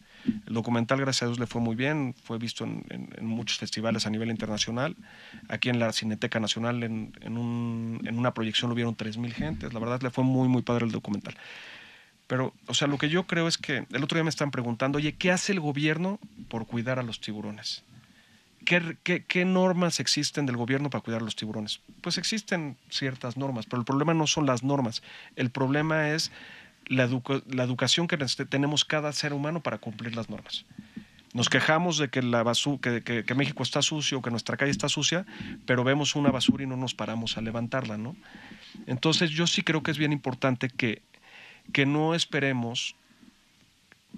El 0.49 0.53
documental, 0.53 0.99
gracias 0.99 1.23
a 1.23 1.27
Dios, 1.27 1.39
le 1.39 1.47
fue 1.47 1.61
muy 1.61 1.77
bien, 1.77 2.13
fue 2.25 2.39
visto 2.39 2.65
en, 2.65 2.85
muchos 3.21 3.59
festivales 3.59 4.05
a 4.07 4.11
nivel 4.11 4.31
internacional. 4.31 4.97
Aquí 5.49 5.69
en 5.69 5.79
la 5.79 5.93
Cineteca 5.93 6.41
Nacional, 6.41 6.83
en 6.83 8.19
una 8.19 8.35
proyección 8.35 8.69
lo 8.69 8.75
vieron 8.75 8.97
3.000 8.97 9.31
gentes. 9.31 9.73
La 9.73 9.79
verdad, 9.79 10.03
le 10.03 10.11
fue 10.11 10.25
muy, 10.25 10.49
muy 10.49 10.63
padre 10.63 10.87
el 10.87 10.91
documental. 10.91 11.37
Pero, 12.27 12.53
o 12.67 12.75
sea, 12.75 12.89
lo 12.89 12.99
que 12.99 13.09
yo 13.09 13.29
creo 13.29 13.47
es 13.47 13.59
que 13.59 13.87
el 13.93 14.03
otro 14.03 14.17
día 14.17 14.25
me 14.25 14.31
están 14.31 14.51
preguntando, 14.51 14.99
oye, 14.99 15.15
¿qué 15.15 15.31
hace 15.31 15.53
el 15.53 15.61
gobierno 15.61 16.19
por 16.49 16.67
cuidar 16.67 16.99
a 16.99 17.05
los 17.05 17.21
tiburones? 17.21 17.85
¿Qué, 18.71 19.45
normas 19.45 19.99
existen 19.99 20.47
del 20.47 20.57
gobierno 20.57 20.91
para 20.91 21.03
cuidar 21.03 21.23
a 21.23 21.25
los 21.25 21.35
tiburones? 21.35 21.81
Pues 22.03 22.19
existen 22.19 22.77
ciertas 22.89 23.37
normas, 23.37 23.67
pero 23.67 23.81
el 23.81 23.85
problema 23.85 24.15
no 24.15 24.29
son 24.29 24.47
las 24.47 24.63
normas. 24.63 25.03
El 25.35 25.51
problema 25.51 26.11
es 26.11 26.31
la, 26.87 27.05
educa- 27.05 27.43
la 27.49 27.65
educación 27.65 28.07
que 28.07 28.17
tenemos 28.17 28.85
cada 28.85 29.13
ser 29.13 29.33
humano 29.33 29.61
para 29.61 29.79
cumplir 29.79 30.15
las 30.15 30.31
normas. 30.31 30.67
Nos 31.35 31.49
quejamos 31.49 31.99
de 31.99 32.11
que, 32.11 32.23
México 33.35 33.65
está 33.65 33.83
sucio, 33.83 34.23
que 34.23 34.31
nuestra 34.31 34.57
calle 34.57 34.71
está 34.71 34.89
sucia, 34.89 35.27
pero 35.67 35.83
vemos 35.83 36.15
una 36.15 36.31
basura 36.31 36.63
y 36.63 36.67
no 36.69 36.77
nos 36.77 36.95
paramos 36.95 37.39
a 37.39 37.41
levantarla, 37.41 37.99
¿no? 37.99 38.15
Entonces 38.87 39.31
yo 39.31 39.49
sí 39.49 39.63
creo 39.63 39.83
que 39.83 39.91
es 39.91 39.99
bien 39.99 40.13
importante 40.13 40.69
que, 40.69 41.03
que 41.73 41.87
no 41.87 42.15
esperemos 42.15 42.95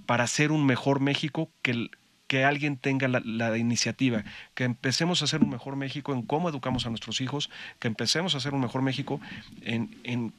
para 0.04 0.26
ser 0.26 0.52
un 0.52 0.66
mejor 0.66 1.00
México 1.00 1.50
que, 1.62 1.90
que 2.32 2.46
alguien 2.46 2.78
tenga 2.78 3.08
la, 3.08 3.20
la 3.20 3.58
iniciativa, 3.58 4.24
que 4.54 4.64
empecemos 4.64 5.20
a 5.20 5.26
hacer 5.26 5.42
un 5.42 5.50
mejor 5.50 5.76
México 5.76 6.14
en 6.14 6.22
cómo 6.22 6.48
educamos 6.48 6.86
a 6.86 6.88
nuestros 6.88 7.20
hijos, 7.20 7.50
que 7.78 7.88
empecemos 7.88 8.34
a 8.34 8.38
hacer 8.38 8.54
un 8.54 8.62
mejor 8.62 8.80
México 8.80 9.20
en... 9.60 9.94
en 10.02 10.32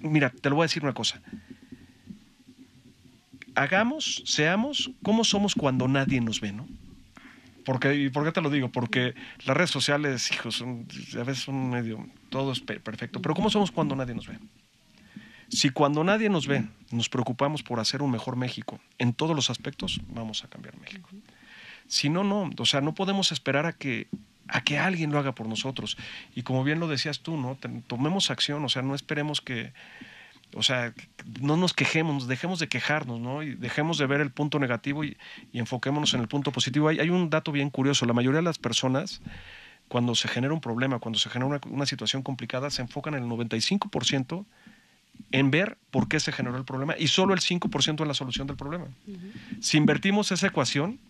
mira, 0.00 0.30
te 0.30 0.48
lo 0.48 0.56
voy 0.56 0.62
a 0.64 0.68
decir 0.68 0.82
una 0.82 0.94
cosa. 0.94 1.20
Hagamos, 3.54 4.22
seamos, 4.24 4.92
como 5.02 5.24
somos 5.24 5.54
cuando 5.54 5.88
nadie 5.88 6.22
nos 6.22 6.40
ve, 6.40 6.52
¿no? 6.52 6.66
Porque, 7.66 7.94
¿Y 7.94 8.08
por 8.08 8.24
qué 8.24 8.32
te 8.32 8.40
lo 8.40 8.48
digo? 8.48 8.70
Porque 8.70 9.14
las 9.44 9.54
redes 9.58 9.70
sociales, 9.70 10.32
hijos, 10.32 10.54
son, 10.54 10.86
a 11.20 11.24
veces 11.24 11.44
son 11.44 11.68
medio, 11.68 12.06
todo 12.30 12.50
es 12.52 12.60
pe- 12.60 12.80
perfecto, 12.80 13.20
pero 13.20 13.34
¿cómo 13.34 13.50
somos 13.50 13.70
cuando 13.70 13.94
nadie 13.94 14.14
nos 14.14 14.26
ve? 14.26 14.38
Si 15.48 15.70
cuando 15.70 16.04
nadie 16.04 16.28
nos 16.28 16.46
ve 16.46 16.64
nos 16.90 17.08
preocupamos 17.08 17.62
por 17.62 17.80
hacer 17.80 18.02
un 18.02 18.10
mejor 18.10 18.36
México 18.36 18.80
en 18.98 19.12
todos 19.12 19.34
los 19.34 19.50
aspectos, 19.50 20.00
vamos 20.08 20.44
a 20.44 20.48
cambiar 20.48 20.78
México. 20.78 21.08
Si 21.86 22.08
no, 22.08 22.24
no, 22.24 22.50
o 22.56 22.66
sea, 22.66 22.80
no 22.80 22.94
podemos 22.94 23.32
esperar 23.32 23.66
a 23.66 23.72
que 23.72 24.08
a 24.48 24.62
que 24.62 24.78
alguien 24.78 25.10
lo 25.10 25.18
haga 25.18 25.34
por 25.34 25.48
nosotros. 25.48 25.96
Y 26.34 26.42
como 26.42 26.64
bien 26.64 26.80
lo 26.80 26.88
decías 26.88 27.20
tú, 27.20 27.36
¿no? 27.36 27.56
Tomemos 27.86 28.30
acción, 28.30 28.64
o 28.64 28.68
sea, 28.68 28.82
no 28.82 28.94
esperemos 28.94 29.40
que, 29.40 29.72
o 30.54 30.62
sea, 30.62 30.92
no 31.40 31.56
nos 31.56 31.72
quejemos, 31.72 32.28
dejemos 32.28 32.58
de 32.58 32.68
quejarnos, 32.68 33.20
¿no? 33.20 33.42
Y 33.42 33.54
dejemos 33.54 33.98
de 33.98 34.06
ver 34.06 34.20
el 34.20 34.30
punto 34.30 34.58
negativo 34.58 35.04
y, 35.04 35.16
y 35.52 35.58
enfoquémonos 35.58 36.14
en 36.14 36.20
el 36.20 36.28
punto 36.28 36.52
positivo. 36.52 36.88
Hay, 36.88 37.00
hay 37.00 37.10
un 37.10 37.30
dato 37.30 37.52
bien 37.52 37.70
curioso, 37.70 38.06
la 38.06 38.12
mayoría 38.12 38.40
de 38.40 38.44
las 38.44 38.58
personas, 38.58 39.22
cuando 39.88 40.14
se 40.14 40.28
genera 40.28 40.52
un 40.52 40.60
problema, 40.60 40.98
cuando 40.98 41.18
se 41.18 41.30
genera 41.30 41.46
una, 41.46 41.60
una 41.70 41.86
situación 41.86 42.22
complicada, 42.22 42.70
se 42.70 42.82
enfocan 42.82 43.14
en 43.14 43.24
el 43.24 43.28
95% 43.30 44.44
en 45.32 45.50
ver 45.50 45.78
por 45.90 46.08
qué 46.08 46.20
se 46.20 46.32
generó 46.32 46.56
el 46.56 46.64
problema 46.64 46.94
y 46.98 47.08
solo 47.08 47.34
el 47.34 47.40
5% 47.40 48.00
en 48.02 48.08
la 48.08 48.14
solución 48.14 48.46
del 48.46 48.56
problema. 48.56 48.86
Si 49.60 49.76
invertimos 49.76 50.30
esa 50.32 50.46
ecuación, 50.46 51.00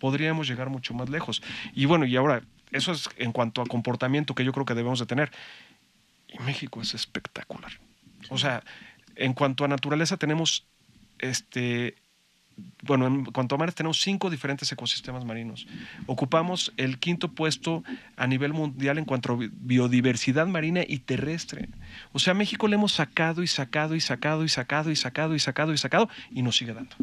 podríamos 0.00 0.48
llegar 0.48 0.70
mucho 0.70 0.94
más 0.94 1.08
lejos. 1.08 1.42
Y 1.74 1.84
bueno, 1.84 2.06
y 2.06 2.16
ahora, 2.16 2.42
eso 2.72 2.92
es 2.92 3.08
en 3.16 3.32
cuanto 3.32 3.62
a 3.62 3.66
comportamiento 3.66 4.34
que 4.34 4.44
yo 4.44 4.52
creo 4.52 4.64
que 4.64 4.74
debemos 4.74 4.98
de 4.98 5.06
tener. 5.06 5.30
Y 6.28 6.38
México 6.42 6.80
es 6.80 6.94
espectacular. 6.94 7.72
O 8.30 8.38
sea, 8.38 8.64
en 9.16 9.34
cuanto 9.34 9.64
a 9.64 9.68
naturaleza 9.68 10.16
tenemos, 10.16 10.64
este, 11.18 11.94
bueno, 12.82 13.06
en 13.06 13.24
cuanto 13.26 13.54
a 13.54 13.58
mares 13.58 13.74
tenemos 13.74 14.00
cinco 14.00 14.28
diferentes 14.30 14.70
ecosistemas 14.72 15.24
marinos. 15.24 15.66
Ocupamos 16.06 16.72
el 16.76 16.98
quinto 16.98 17.28
puesto 17.28 17.84
a 18.16 18.26
nivel 18.26 18.52
mundial 18.52 18.98
en 18.98 19.04
cuanto 19.04 19.32
a 19.32 19.36
bi- 19.36 19.50
biodiversidad 19.52 20.46
marina 20.46 20.80
y 20.86 20.98
terrestre. 20.98 21.68
O 22.12 22.18
sea, 22.18 22.32
a 22.32 22.34
México 22.34 22.66
le 22.68 22.74
hemos 22.74 22.92
sacado 22.92 23.42
y 23.42 23.46
sacado 23.46 23.94
y 23.94 24.00
sacado 24.00 24.44
y 24.44 24.48
sacado 24.48 24.90
y 24.90 24.96
sacado 24.96 25.34
y 25.34 25.38
sacado 25.38 25.72
y 25.72 25.78
sacado 25.78 26.08
y 26.32 26.42
nos 26.42 26.56
sigue 26.56 26.74
dando. 26.74 26.94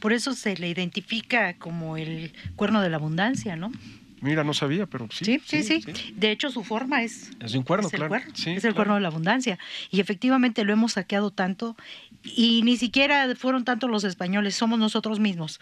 Por 0.00 0.12
eso 0.12 0.34
se 0.34 0.56
le 0.56 0.68
identifica 0.68 1.54
como 1.54 1.96
el 1.96 2.32
cuerno 2.56 2.80
de 2.82 2.90
la 2.90 2.96
abundancia, 2.96 3.56
¿no? 3.56 3.72
Mira, 4.20 4.42
no 4.42 4.52
sabía, 4.52 4.84
pero 4.86 5.06
sí. 5.12 5.24
Sí, 5.24 5.40
sí, 5.46 5.62
sí. 5.62 6.12
De 6.16 6.32
hecho, 6.32 6.50
su 6.50 6.64
forma 6.64 7.04
es 7.04 7.30
Es 7.38 7.54
un 7.54 7.62
cuerno, 7.62 7.86
es 7.86 7.92
el 7.94 7.98
claro. 7.98 8.08
cuerno, 8.08 8.32
Sí, 8.34 8.50
es 8.50 8.56
el 8.56 8.60
claro. 8.62 8.74
cuerno 8.74 8.94
de 8.96 9.00
la 9.02 9.08
abundancia. 9.08 9.60
Y 9.92 10.00
efectivamente 10.00 10.64
lo 10.64 10.72
hemos 10.72 10.94
saqueado 10.94 11.30
tanto 11.30 11.76
y 12.22 12.62
ni 12.62 12.76
siquiera 12.76 13.34
fueron 13.36 13.64
tanto 13.64 13.88
los 13.88 14.04
españoles, 14.04 14.56
somos 14.56 14.78
nosotros 14.78 15.20
mismos. 15.20 15.60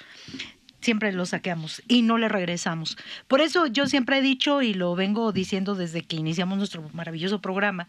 Siempre 0.80 1.12
lo 1.12 1.26
saqueamos 1.26 1.82
y 1.88 2.02
no 2.02 2.18
le 2.18 2.28
regresamos. 2.28 2.96
Por 3.28 3.40
eso 3.40 3.66
yo 3.66 3.86
siempre 3.86 4.18
he 4.18 4.22
dicho 4.22 4.62
y 4.62 4.74
lo 4.74 4.94
vengo 4.94 5.32
diciendo 5.32 5.74
desde 5.74 6.02
que 6.02 6.16
iniciamos 6.16 6.58
nuestro 6.58 6.88
maravilloso 6.92 7.40
programa, 7.40 7.88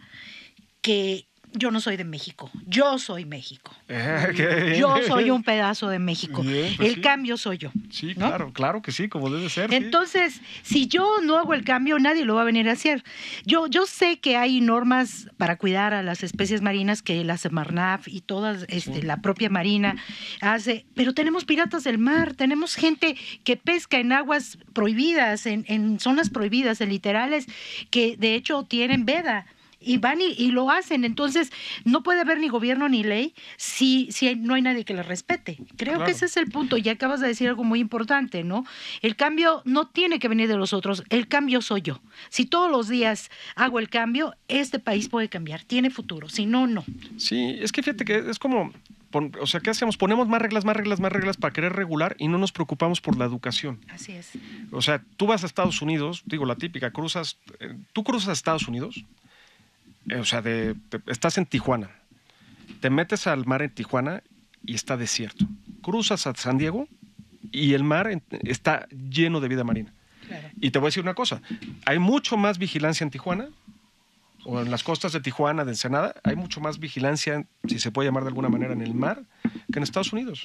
que 0.82 1.28
yo 1.54 1.72
no 1.72 1.80
soy 1.80 1.98
de 1.98 2.04
México, 2.04 2.50
yo 2.66 3.00
soy 3.00 3.26
México. 3.26 3.74
Eh. 3.90 4.76
Yo 4.78 4.96
soy 5.08 5.30
un 5.30 5.44
pedazo 5.44 5.88
de 5.90 6.00
México. 6.00 6.42
Bien, 6.42 6.74
pues 6.76 6.90
el 6.90 6.96
sí. 6.96 7.02
cambio 7.02 7.38
soy 7.38 7.58
yo. 7.58 7.72
Sí, 7.90 8.08
¿no? 8.18 8.28
claro, 8.28 8.54
claro 8.54 8.82
que 8.82 8.92
sí, 8.92 9.08
como 9.08 9.30
debe 9.30 9.50
ser. 9.50 9.70
sí. 9.70 9.76
Entonces, 9.76 10.42
si 10.62 10.88
yo 10.88 11.22
no 11.24 11.38
hago 11.38 11.54
el 11.54 11.64
cambio, 11.64 11.98
nadie 11.98 12.26
lo 12.26 12.36
va 12.36 12.42
a 12.42 12.46
venir 12.46 12.68
a 12.70 12.74
hacer. 12.74 13.04
Yo, 13.46 13.68
yo 13.68 13.86
sé 13.86 14.20
que 14.20 14.36
hay 14.36 14.60
normas 14.62 15.30
para 15.38 15.58
cuidar 15.58 15.94
a 15.94 16.04
las 16.04 16.24
especies 16.24 16.62
marinas 16.62 17.02
que 17.02 17.24
la 17.24 17.38
Semarnat 17.38 18.08
y 18.08 18.22
todas, 18.22 18.66
este, 18.68 19.04
la 19.04 19.22
propia 19.22 19.50
Marina 19.50 19.96
hace, 20.42 20.86
pero 20.94 21.14
tenemos 21.14 21.46
piratas 21.46 21.84
del 21.84 21.98
mar, 21.98 22.34
tenemos 22.34 22.76
gente 22.76 23.16
que 23.44 23.58
pesca 23.58 24.00
en 24.00 24.12
aguas 24.12 24.58
prohibidas, 24.74 25.46
en, 25.46 25.66
en 25.68 26.00
zonas 26.00 26.30
prohibidas, 26.30 26.82
en 26.82 26.90
literales, 26.90 27.48
que 27.90 28.18
de 28.18 28.36
hecho 28.36 28.64
tienen 28.64 29.06
veda. 29.06 29.46
Y 29.88 29.98
van 29.98 30.22
y, 30.22 30.34
y 30.38 30.52
lo 30.52 30.70
hacen. 30.70 31.06
Entonces, 31.06 31.52
no 31.86 32.04
puede 32.04 32.22
haber 32.22 32.40
ni 32.40 32.50
gobierno 32.50 32.90
ni 32.90 33.04
ley 33.04 33.34
si, 33.58 34.12
si 34.12 34.28
hay- 34.28 34.36
no 34.36 34.54
hay 34.54 34.62
nadie 34.62 34.86
que 34.86 34.94
la 34.94 35.04
respete. 35.04 35.58
Creo 35.78 35.94
Claro. 35.96 36.06
que 36.06 36.12
ese 36.12 36.26
es 36.26 36.38
el 36.38 36.48
punto. 36.48 36.78
Y 36.78 36.88
acabas 36.90 37.20
de 37.22 37.28
decir 37.28 37.48
algo 37.48 37.64
muy 37.64 37.80
importante, 37.80 38.44
¿no? 38.44 38.66
El 39.02 39.16
cambio 39.16 39.62
no 39.66 39.88
tiene 39.88 40.20
que 40.20 40.28
venir 40.28 40.48
de 40.48 40.58
los 40.58 40.74
otros. 40.74 41.04
El 41.10 41.28
cambio 41.28 41.62
soy 41.62 41.82
yo. 41.82 42.02
Si 42.30 42.46
todos 42.46 42.70
los 42.72 42.88
días 42.90 43.30
hago 43.56 43.80
el 43.80 43.90
cambio, 43.90 44.36
este 44.48 44.80
país 44.80 45.10
puede 45.10 45.30
cambiar. 45.30 45.64
Tiene 45.64 45.90
futuro. 45.90 46.30
Si 46.30 46.46
no, 46.46 46.68
no. 46.68 46.84
Sí, 47.18 47.58
es 47.62 47.72
que 47.72 47.82
fíjate 47.84 48.04
que 48.06 48.30
es 48.30 48.40
como, 48.40 48.72
o 49.40 49.48
sea, 49.48 49.60
¿qué 49.62 49.70
hacemos? 49.70 49.98
Ponemos 49.98 50.28
más 50.28 50.42
reglas, 50.42 50.66
más 50.66 50.76
reglas, 50.76 51.00
más 51.00 51.12
reglas 51.12 51.38
para 51.38 51.54
querer 51.54 51.74
regular 51.74 52.16
y 52.20 52.28
no 52.28 52.38
nos 52.38 52.52
preocupamos 52.52 53.00
por 53.02 53.18
la 53.18 53.26
educación. 53.26 53.80
Así 53.90 54.12
es. 54.12 54.32
O 54.72 54.82
sea, 54.82 55.04
tú 55.18 55.28
vas 55.28 55.44
a 55.44 55.46
Estados 55.48 55.82
Unidos, 55.82 56.24
digo 56.26 56.46
la 56.46 56.56
típica, 56.56 56.92
cruzas, 56.92 57.38
eh, 57.60 57.76
tú 57.94 58.04
cruzas 58.04 58.30
a 58.30 58.34
Estados 58.34 58.68
Unidos, 58.68 59.04
o 60.20 60.26
sea, 60.26 60.42
de, 60.42 60.76
estás 61.08 61.38
en 61.38 61.46
Tijuana, 61.46 61.90
te 62.82 62.90
metes 62.90 63.28
al 63.28 63.46
mar 63.46 63.62
en 63.62 63.70
Tijuana 63.72 64.24
y 64.66 64.76
está 64.76 64.98
desierto. 64.98 65.46
Cruzas 65.82 66.28
a 66.28 66.34
San 66.36 66.58
Diego 66.58 66.88
y 67.52 67.74
el 67.74 67.84
mar 67.84 68.08
en- 68.12 68.22
está 68.44 68.88
lleno 68.90 69.40
de 69.40 69.48
vida 69.48 69.64
marina. 69.64 69.94
Y 70.60 70.72
te 70.72 70.80
voy 70.80 70.88
a 70.88 70.90
decir 70.90 71.04
una 71.04 71.14
cosa, 71.14 71.42
hay 71.86 72.00
mucho 72.00 72.36
más 72.38 72.58
vigilancia 72.58 73.04
en 73.06 73.12
Tijuana 73.12 73.48
o 74.48 74.62
en 74.62 74.72
las 74.72 74.82
costas 74.82 75.12
de 75.12 75.20
Tijuana, 75.20 75.66
de 75.66 75.72
Ensenada, 75.72 76.16
hay 76.24 76.38
mucho 76.38 76.62
más 76.62 76.80
vigilancia, 76.80 77.46
si 77.68 77.80
se 77.80 77.92
puede 77.92 78.08
llamar 78.08 78.24
de 78.24 78.30
alguna 78.30 78.48
manera, 78.48 78.72
en 78.72 78.82
el 78.82 78.94
mar 78.94 79.24
que 79.72 79.80
en 79.80 79.84
Estados 79.84 80.14
Unidos. 80.14 80.44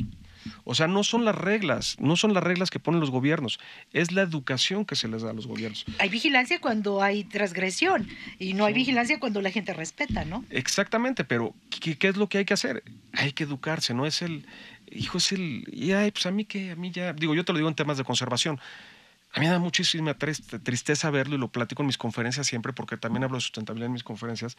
O 0.65 0.75
sea, 0.75 0.89
no 0.89 1.05
son 1.05 1.25
las 1.25 1.37
reglas, 1.37 1.97
no 2.01 2.17
son 2.17 2.35
las 2.35 2.43
reglas 2.43 2.69
que 2.71 2.81
ponen 2.81 2.99
los 2.99 3.13
gobiernos, 3.13 3.61
es 3.93 4.11
la 4.11 4.23
educación 4.23 4.85
que 4.85 4.97
se 4.97 5.07
les 5.07 5.23
da 5.23 5.31
a 5.31 5.33
los 5.33 5.47
gobiernos. 5.47 5.85
Hay 6.01 6.09
vigilancia 6.09 6.61
cuando 6.61 7.01
hay 7.01 7.23
transgresión 7.23 8.09
y 8.41 8.55
no 8.55 8.65
hay 8.65 8.75
vigilancia 8.75 9.21
cuando 9.21 9.41
la 9.41 9.53
gente 9.53 9.73
respeta, 9.73 10.25
¿no? 10.25 10.45
Exactamente, 10.51 11.23
pero 11.23 11.55
¿qué, 11.71 11.97
qué 11.97 12.09
es 12.09 12.17
lo 12.17 12.29
que 12.29 12.39
hay 12.39 12.45
que 12.45 12.55
hacer? 12.55 12.83
Hay 13.13 13.33
que 13.33 13.45
educarse, 13.45 13.95
no 13.95 14.05
es 14.05 14.21
el, 14.21 14.47
hijo, 14.91 15.19
es 15.19 15.31
el, 15.31 15.65
y 15.73 15.93
ay, 15.93 16.11
pues 16.11 16.27
a 16.27 16.33
mí 16.33 16.45
que, 16.45 16.73
a 16.73 16.77
mí 16.77 16.91
ya, 16.91 17.13
digo, 17.13 17.37
yo 17.37 17.45
te 17.45 17.53
lo 17.53 17.59
digo 17.59 17.69
en 17.69 17.77
temas 17.77 17.99
de 17.99 18.05
conservación. 18.05 18.59
A 19.35 19.41
mí 19.41 19.47
me 19.47 19.53
da 19.53 19.59
muchísima 19.59 20.15
triste- 20.15 20.59
tristeza 20.59 21.11
verlo 21.11 21.37
y 21.37 21.39
lo 21.39 21.49
platico 21.49 21.83
en 21.83 21.87
mis 21.87 21.97
conferencias 21.97 22.47
siempre, 22.47 22.73
porque 22.73 22.97
también 22.99 23.25
hablo 23.25 23.37
de 23.39 23.41
sustentabilidad 23.41 23.87
en 23.87 23.93
mis 23.95 24.05
conferencias. 24.05 24.59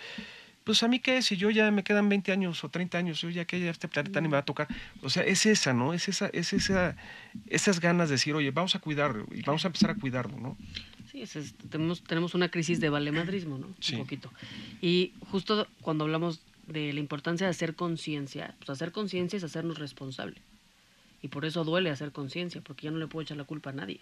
Pues 0.63 0.82
a 0.82 0.88
mí 0.88 0.99
qué, 0.99 1.21
si 1.21 1.38
yo 1.38 1.51
ya 1.51 1.69
me 1.71 1.84
quedan 1.84 2.09
20 2.09 2.32
años 2.32 2.63
o 2.63 2.69
30 2.69 2.97
años, 2.97 3.21
yo 3.21 3.30
ya 3.30 3.45
que 3.45 3.59
ya 3.59 3.69
este 3.69 3.88
planeta 3.88 4.19
ni 4.21 4.28
me 4.30 4.34
va 4.34 4.39
a 4.39 4.45
tocar. 4.45 4.67
O 5.03 5.09
sea, 5.09 5.24
es 5.24 5.45
esa, 5.45 5.74
¿no? 5.74 5.93
Es 5.93 6.07
esa, 6.07 6.28
es 6.34 6.53
esa, 6.53 6.95
esas 7.47 7.80
ganas 7.82 8.09
de 8.09 8.13
decir, 8.15 8.34
oye, 8.34 8.49
vamos 8.51 8.74
a 8.76 8.80
cuidarlo 8.80 9.28
y 9.32 9.41
vamos 9.43 9.63
a 9.65 9.67
empezar 9.67 9.91
a 9.91 9.95
cuidarlo, 9.95 10.39
¿no? 10.39 10.57
Sí, 11.11 11.21
es- 11.21 11.36
es- 11.36 11.53
tenemos, 11.69 12.01
tenemos 12.03 12.34
una 12.34 12.49
crisis 12.49 12.80
de 12.80 12.89
valemadrismo, 12.89 13.57
¿no? 13.59 13.67
Sí. 13.80 13.95
Un 13.95 14.01
poquito. 14.01 14.32
Y 14.82 15.11
justo 15.30 15.67
cuando 15.82 16.05
hablamos 16.05 16.41
de 16.65 16.93
la 16.93 16.99
importancia 16.99 17.45
de 17.45 17.51
hacer 17.51 17.76
conciencia, 17.76 18.55
pues 18.57 18.69
hacer 18.71 18.91
conciencia 18.91 19.38
es 19.38 19.43
hacernos 19.43 19.78
responsable. 19.78 20.41
Y 21.21 21.28
por 21.28 21.45
eso 21.45 21.63
duele 21.63 21.91
hacer 21.91 22.11
conciencia, 22.11 22.61
porque 22.61 22.86
ya 22.86 22.91
no 22.91 22.97
le 22.97 23.07
puedo 23.07 23.21
echar 23.24 23.38
la 23.38 23.43
culpa 23.43 23.69
a 23.69 23.74
nadie. 23.74 23.99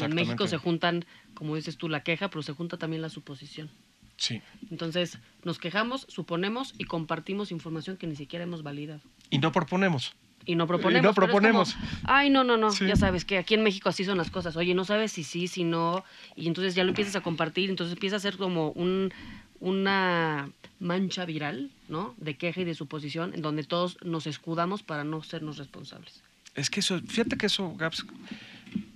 En 0.00 0.14
México 0.14 0.46
se 0.46 0.56
juntan, 0.56 1.04
como 1.34 1.56
dices 1.56 1.76
tú, 1.76 1.88
la 1.88 2.02
queja, 2.02 2.28
pero 2.28 2.42
se 2.42 2.52
junta 2.52 2.76
también 2.76 3.02
la 3.02 3.08
suposición. 3.08 3.70
Sí. 4.16 4.42
Entonces, 4.70 5.18
nos 5.44 5.58
quejamos, 5.58 6.06
suponemos 6.08 6.74
y 6.76 6.84
compartimos 6.84 7.52
información 7.52 7.96
que 7.96 8.06
ni 8.06 8.16
siquiera 8.16 8.42
hemos 8.42 8.62
validado. 8.62 9.00
Y 9.30 9.38
no 9.38 9.52
proponemos. 9.52 10.14
Y 10.44 10.54
no 10.54 10.66
proponemos. 10.66 11.00
Y 11.00 11.02
no 11.02 11.14
como, 11.14 11.26
proponemos. 11.26 11.76
Ay, 12.04 12.30
no, 12.30 12.42
no, 12.42 12.56
no. 12.56 12.70
Sí. 12.70 12.86
Ya 12.86 12.96
sabes 12.96 13.24
que 13.24 13.38
aquí 13.38 13.54
en 13.54 13.62
México 13.62 13.88
así 13.88 14.04
son 14.04 14.18
las 14.18 14.30
cosas. 14.30 14.56
Oye, 14.56 14.74
no 14.74 14.84
sabes 14.84 15.12
si 15.12 15.22
sí, 15.22 15.46
si 15.46 15.62
no. 15.62 16.04
Y 16.36 16.48
entonces 16.48 16.74
ya 16.74 16.84
lo 16.84 16.90
empiezas 16.90 17.16
a 17.16 17.20
compartir. 17.20 17.70
Entonces 17.70 17.94
empieza 17.94 18.16
a 18.16 18.20
ser 18.20 18.36
como 18.36 18.70
un, 18.70 19.12
una 19.60 20.50
mancha 20.80 21.24
viral, 21.24 21.70
¿no? 21.88 22.14
De 22.18 22.36
queja 22.36 22.62
y 22.62 22.64
de 22.64 22.74
suposición, 22.74 23.34
en 23.34 23.42
donde 23.42 23.64
todos 23.64 23.98
nos 24.02 24.26
escudamos 24.26 24.82
para 24.82 25.04
no 25.04 25.22
sernos 25.22 25.58
responsables. 25.58 26.22
Es 26.54 26.70
que 26.70 26.80
eso, 26.80 26.98
fíjate 27.00 27.36
que 27.36 27.46
eso, 27.46 27.74
Gaps, 27.76 28.04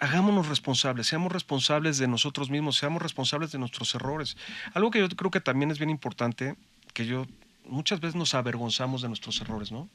hagámonos 0.00 0.48
responsables, 0.48 1.06
seamos 1.06 1.32
responsables 1.32 1.98
de 1.98 2.08
nosotros 2.08 2.50
mismos, 2.50 2.76
seamos 2.76 3.02
responsables 3.02 3.52
de 3.52 3.58
nuestros 3.58 3.94
errores. 3.94 4.36
Algo 4.74 4.90
que 4.90 4.98
yo 5.00 5.08
creo 5.08 5.30
que 5.30 5.40
también 5.40 5.70
es 5.70 5.78
bien 5.78 5.90
importante, 5.90 6.56
que 6.94 7.06
yo 7.06 7.26
muchas 7.66 8.00
veces 8.00 8.14
nos 8.16 8.34
avergonzamos 8.34 9.02
de 9.02 9.08
nuestros 9.08 9.40
errores, 9.40 9.70
¿no? 9.72 9.88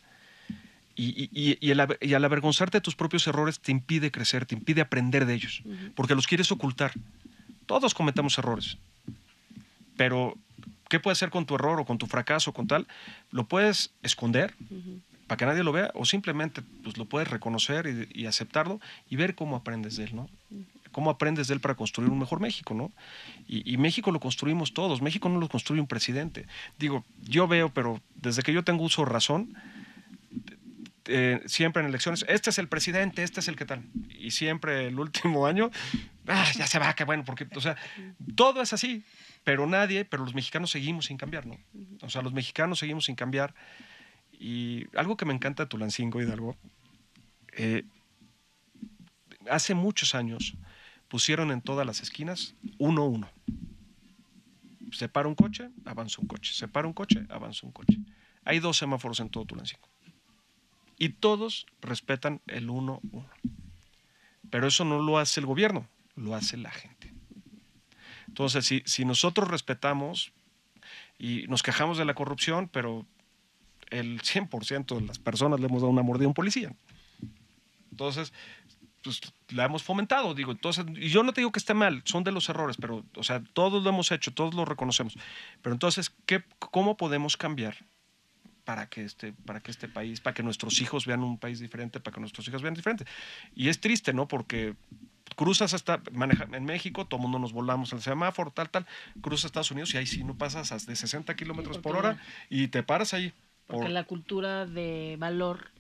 Y, 0.96 1.30
y- 1.32 1.58
y- 1.62 1.70
el 1.72 1.80
al 1.80 2.26
avergonzarte 2.26 2.78
de 2.78 2.82
tus 2.82 2.96
propios 2.96 3.28
errores 3.28 3.60
te 3.60 3.72
impide 3.72 4.12
crecer, 4.12 4.46
te 4.48 4.56
impide 4.56 4.82
aprender 4.82 5.26
de 5.28 5.36
ellos, 5.36 5.62
porque 5.96 6.16
los 6.16 6.26
quieres 6.26 6.52
ocultar. 6.52 6.92
Todos 7.68 7.94
cometemos 7.94 8.38
errores, 8.40 8.78
pero 9.96 10.36
¿qué 10.90 11.00
puedes 11.00 11.18
hacer 11.20 11.30
con 11.30 11.46
tu 11.46 11.56
error 11.56 11.80
o 11.80 11.86
con 11.86 11.98
tu 11.98 12.08
fracaso, 12.08 12.54
con 12.54 12.66
tal? 12.68 12.88
Lo 13.32 13.46
puedes 13.48 13.92
esconder 14.04 14.56
para 15.28 15.38
que 15.38 15.46
nadie 15.46 15.64
lo 15.64 15.72
vea 15.72 15.92
o 15.94 16.06
simplemente 16.06 16.62
pues, 16.84 16.98
lo 16.98 17.06
puedes 17.06 17.30
reconocer 17.30 18.10
y, 18.14 18.22
y 18.22 18.26
aceptarlo 18.26 18.80
y 19.10 19.16
ver 19.16 19.36
cómo 19.36 19.56
aprendes 19.56 19.98
de 19.98 20.06
él, 20.06 20.16
¿no? 20.16 20.30
Cómo 20.92 21.12
aprendes 21.12 21.48
de 21.48 21.54
él 21.54 21.60
para 21.60 21.76
construir 21.76 22.10
un 22.10 22.18
mejor 22.18 22.40
México, 22.40 22.74
¿no? 22.74 22.92
Y, 23.48 23.72
y 23.72 23.78
México 23.78 24.12
lo 24.12 24.20
construimos 24.20 24.74
todos, 24.74 25.02
México 25.02 25.30
no 25.30 25.40
lo 25.40 25.48
construye 25.48 25.82
un 25.82 25.88
presidente. 25.88 26.48
Digo, 26.80 27.06
yo 27.22 27.48
veo, 27.48 27.70
pero 27.70 28.02
desde 28.16 28.42
que 28.42 28.54
yo 28.54 28.64
tengo 28.64 28.84
uso 28.84 29.06
razón, 29.06 29.54
eh, 31.08 31.42
siempre 31.46 31.82
en 31.82 31.90
elecciones, 31.90 32.26
este 32.28 32.50
es 32.50 32.58
el 32.58 32.68
presidente, 32.68 33.24
este 33.24 33.40
es 33.40 33.48
el 33.48 33.56
que 33.56 33.66
tal. 33.66 33.84
Y 34.10 34.32
siempre 34.32 34.88
el 34.88 35.00
último 35.00 35.46
año, 35.46 35.72
ah, 36.28 36.46
ya 36.56 36.68
se 36.68 36.80
va, 36.80 36.94
qué 36.96 37.04
bueno, 37.04 37.24
porque, 37.26 37.48
o 37.56 37.62
sea, 37.62 37.78
todo 38.36 38.62
es 38.62 38.74
así, 38.74 39.04
pero 39.44 39.68
nadie, 39.68 40.04
pero 40.04 40.24
los 40.24 40.34
mexicanos 40.34 40.72
seguimos 40.72 41.06
sin 41.06 41.18
cambiar, 41.18 41.46
¿no? 41.46 41.58
O 42.02 42.10
sea, 42.10 42.22
los 42.22 42.34
mexicanos 42.34 42.80
seguimos 42.80 43.06
sin 43.06 43.16
cambiar. 43.16 43.54
Y 44.40 44.86
algo 44.96 45.18
que 45.18 45.26
me 45.26 45.34
encanta 45.34 45.64
de 45.64 45.68
Tulancingo 45.68 46.22
Hidalgo, 46.22 46.56
eh, 47.54 47.84
hace 49.50 49.74
muchos 49.74 50.14
años 50.16 50.56
pusieron 51.08 51.52
en 51.52 51.62
todas 51.62 51.86
las 51.86 52.02
esquinas 52.02 52.56
uno 52.78 53.06
uno. 53.06 53.30
Se 54.92 55.10
para 55.10 55.28
un 55.28 55.36
coche, 55.36 55.70
avanza 55.86 56.22
un 56.22 56.28
coche. 56.28 56.54
Se 56.54 56.68
para 56.68 56.88
un 56.88 56.94
coche, 56.94 57.26
avanza 57.30 57.66
un 57.66 57.72
coche. 57.72 57.98
Hay 58.46 58.60
dos 58.60 58.78
semáforos 58.78 59.20
en 59.20 59.30
todo 59.30 59.46
Tulancingo. 59.46 59.90
Y 60.98 61.10
todos 61.10 61.66
respetan 61.82 62.42
el 62.48 62.70
uno 62.70 63.02
uno. 63.12 63.30
Pero 64.50 64.68
eso 64.68 64.86
no 64.86 65.02
lo 65.02 65.18
hace 65.18 65.40
el 65.40 65.46
gobierno, 65.46 65.88
lo 66.16 66.36
hace 66.36 66.58
la 66.58 66.72
gente. 66.72 67.14
Entonces, 68.28 68.66
si, 68.66 68.82
si 68.86 69.04
nosotros 69.04 69.50
respetamos 69.50 70.32
y 71.20 71.46
nos 71.48 71.64
quejamos 71.64 71.98
de 71.98 72.06
la 72.06 72.14
corrupción, 72.14 72.70
pero 72.70 73.06
el 73.90 74.22
100% 74.22 74.96
de 74.96 75.02
las 75.02 75.20
personas 75.20 75.60
le 75.60 75.68
hemos 75.68 75.82
dado 75.82 75.92
una 75.92 76.04
mordida 76.04 76.26
a 76.26 76.30
un 76.30 76.34
policía. 76.34 76.76
Entonces, 77.92 78.34
pues 79.04 79.22
la 79.50 79.66
hemos 79.66 79.84
fomentado, 79.84 80.34
digo. 80.34 80.52
Entonces, 80.52 80.86
y 80.96 81.10
yo 81.10 81.24
no 81.24 81.34
te 81.34 81.42
digo 81.42 81.52
que 81.52 81.60
esté 81.60 81.74
mal, 81.74 82.02
son 82.06 82.24
de 82.24 82.32
los 82.32 82.50
errores, 82.50 82.78
pero, 82.78 83.06
o 83.16 83.24
sea, 83.24 83.42
todos 83.54 83.84
lo 83.84 83.90
hemos 83.90 84.12
hecho, 84.12 84.34
todos 84.34 84.54
lo 84.54 84.66
reconocemos. 84.66 85.18
Pero 85.62 85.74
entonces, 85.74 86.12
¿qué, 86.26 86.44
¿cómo 86.60 86.98
podemos 86.98 87.38
cambiar 87.38 87.78
para 88.66 88.90
que, 88.90 89.04
este, 89.04 89.32
para 89.34 89.62
que 89.62 89.72
este 89.72 89.88
país, 89.88 90.20
para 90.20 90.34
que 90.34 90.44
nuestros 90.44 90.82
hijos 90.82 91.06
vean 91.06 91.24
un 91.24 91.38
país 91.38 91.60
diferente, 91.60 92.00
para 92.00 92.16
que 92.16 92.20
nuestros 92.20 92.48
hijos 92.48 92.62
vean 92.62 92.74
diferente? 92.74 93.06
Y 93.56 93.70
es 93.70 93.80
triste, 93.80 94.14
¿no? 94.14 94.28
Porque 94.28 94.76
cruzas 95.36 95.74
hasta 95.74 96.02
maneja, 96.12 96.48
en 96.52 96.66
México, 96.66 97.06
todo 97.06 97.20
el 97.20 97.24
mundo 97.24 97.40
nos 97.40 97.54
volamos 97.54 97.94
al 97.94 98.02
semáforo, 98.02 98.52
tal, 98.52 98.70
tal, 98.70 98.86
cruzas 99.22 99.46
Estados 99.46 99.72
Unidos 99.72 99.94
y 99.94 99.98
ahí 99.98 100.08
sí 100.08 100.24
no 100.24 100.38
pasas 100.38 100.86
de 100.86 100.96
60 100.96 101.36
kilómetros 101.36 101.78
por 101.78 101.96
hora 101.96 102.22
y 102.50 102.68
te 102.68 102.84
paras 102.84 103.14
ahí. 103.14 103.34
Porque 103.68 103.84
por- 103.84 103.92
la 103.92 104.04
cultura 104.06 104.66
de 104.66 105.16
valor 105.20 105.72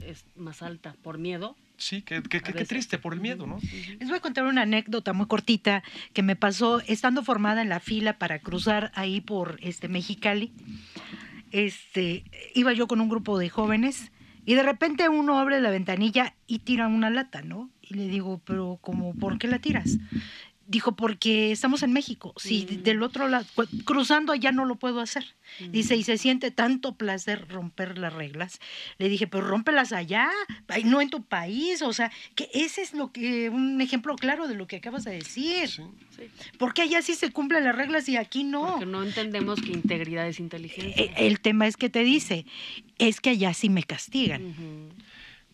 es 0.00 0.24
más 0.36 0.62
alta 0.62 0.94
por 1.02 1.18
miedo. 1.18 1.56
Sí, 1.76 2.02
qué, 2.02 2.22
qué- 2.22 2.40
qué- 2.40 2.64
triste 2.64 2.98
por 2.98 3.14
el 3.14 3.20
miedo, 3.20 3.46
¿no? 3.48 3.58
Les 3.98 4.08
voy 4.08 4.18
a 4.18 4.20
contar 4.20 4.44
una 4.46 4.62
anécdota 4.62 5.12
muy 5.12 5.26
cortita 5.26 5.82
que 6.12 6.22
me 6.22 6.36
pasó 6.36 6.80
estando 6.86 7.24
formada 7.24 7.62
en 7.62 7.68
la 7.68 7.80
fila 7.80 8.16
para 8.18 8.38
cruzar 8.38 8.92
ahí 8.94 9.20
por 9.20 9.58
este 9.60 9.88
Mexicali. 9.88 10.52
Este, 11.50 12.24
iba 12.54 12.72
yo 12.72 12.86
con 12.86 13.00
un 13.00 13.08
grupo 13.08 13.38
de 13.38 13.48
jóvenes 13.48 14.10
y 14.46 14.54
de 14.54 14.62
repente 14.62 15.08
uno 15.08 15.38
abre 15.38 15.60
la 15.60 15.70
ventanilla 15.70 16.34
y 16.46 16.60
tira 16.60 16.86
una 16.88 17.10
lata, 17.10 17.42
¿no? 17.42 17.70
Y 17.80 17.94
le 17.94 18.08
digo, 18.08 18.40
pero 18.44 18.78
como, 18.80 19.14
¿por 19.14 19.38
qué 19.38 19.46
la 19.48 19.58
tiras? 19.58 19.98
Dijo, 20.66 20.92
porque 20.96 21.52
estamos 21.52 21.82
en 21.82 21.92
México. 21.92 22.32
Si 22.36 22.66
Mm. 22.70 22.82
del 22.82 23.02
otro 23.02 23.28
lado, 23.28 23.44
cruzando 23.84 24.32
allá 24.32 24.50
no 24.50 24.64
lo 24.64 24.76
puedo 24.76 25.00
hacer. 25.00 25.24
Mm. 25.60 25.70
Dice, 25.72 25.94
y 25.96 26.02
se 26.04 26.16
siente 26.16 26.50
tanto 26.50 26.94
placer 26.96 27.46
romper 27.48 27.98
las 27.98 28.12
reglas. 28.14 28.60
Le 28.98 29.08
dije, 29.10 29.26
pero 29.26 29.46
rómpelas 29.46 29.92
allá, 29.92 30.30
no 30.84 31.00
en 31.02 31.10
tu 31.10 31.22
país. 31.22 31.82
O 31.82 31.92
sea, 31.92 32.10
que 32.34 32.48
ese 32.54 32.80
es 32.82 32.94
lo 32.94 33.12
que, 33.12 33.50
un 33.50 33.80
ejemplo 33.82 34.16
claro 34.16 34.48
de 34.48 34.54
lo 34.54 34.66
que 34.66 34.76
acabas 34.76 35.04
de 35.04 35.12
decir. 35.12 35.68
Sí. 35.68 35.82
Sí. 36.16 36.22
Porque 36.58 36.82
allá 36.82 37.02
sí 37.02 37.14
se 37.14 37.30
cumplen 37.30 37.64
las 37.64 37.76
reglas 37.76 38.08
y 38.08 38.16
aquí 38.16 38.42
no. 38.44 38.66
Porque 38.72 38.86
no 38.86 39.02
entendemos 39.02 39.60
que 39.60 39.72
integridad 39.72 40.26
es 40.26 40.40
inteligencia. 40.40 40.94
E- 41.04 41.26
El 41.26 41.40
tema 41.40 41.66
es 41.66 41.76
que 41.76 41.90
te 41.90 42.04
dice, 42.04 42.46
es 42.98 43.20
que 43.20 43.30
allá 43.30 43.52
sí 43.52 43.68
me 43.68 43.82
castigan. 43.82 44.54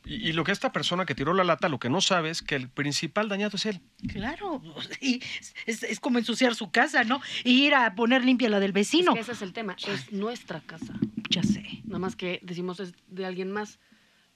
Y, 0.04 0.28
y 0.28 0.32
lo 0.32 0.44
que 0.44 0.52
esta 0.52 0.72
persona 0.72 1.04
que 1.06 1.14
tiró 1.14 1.34
la 1.34 1.44
lata, 1.44 1.68
lo 1.68 1.78
que 1.78 1.90
no 1.90 2.00
sabe 2.00 2.30
es 2.30 2.42
que 2.42 2.54
el 2.56 2.68
principal 2.68 3.28
dañado 3.28 3.56
es 3.56 3.66
él. 3.66 3.80
Claro, 4.12 4.62
y 5.00 5.20
es, 5.66 5.82
es 5.82 6.00
como 6.00 6.18
ensuciar 6.18 6.54
su 6.54 6.70
casa, 6.70 7.04
¿no? 7.04 7.20
Y 7.44 7.64
ir 7.66 7.74
a 7.74 7.94
poner 7.94 8.24
limpia 8.24 8.48
la 8.48 8.60
del 8.60 8.70
Es 8.70 8.74
vecino. 8.74 9.14
que 9.14 9.20
ese 9.20 9.32
es 9.32 9.42
el 9.42 9.52
tema, 9.52 9.76
es 9.86 10.12
nuestra 10.12 10.60
casa. 10.60 10.94
Ya 11.28 11.42
sé. 11.42 11.64
Nada 11.84 11.98
más 11.98 12.16
que 12.16 12.40
decimos 12.42 12.80
es 12.80 12.92
de 13.08 13.26
alguien 13.26 13.52
más. 13.52 13.78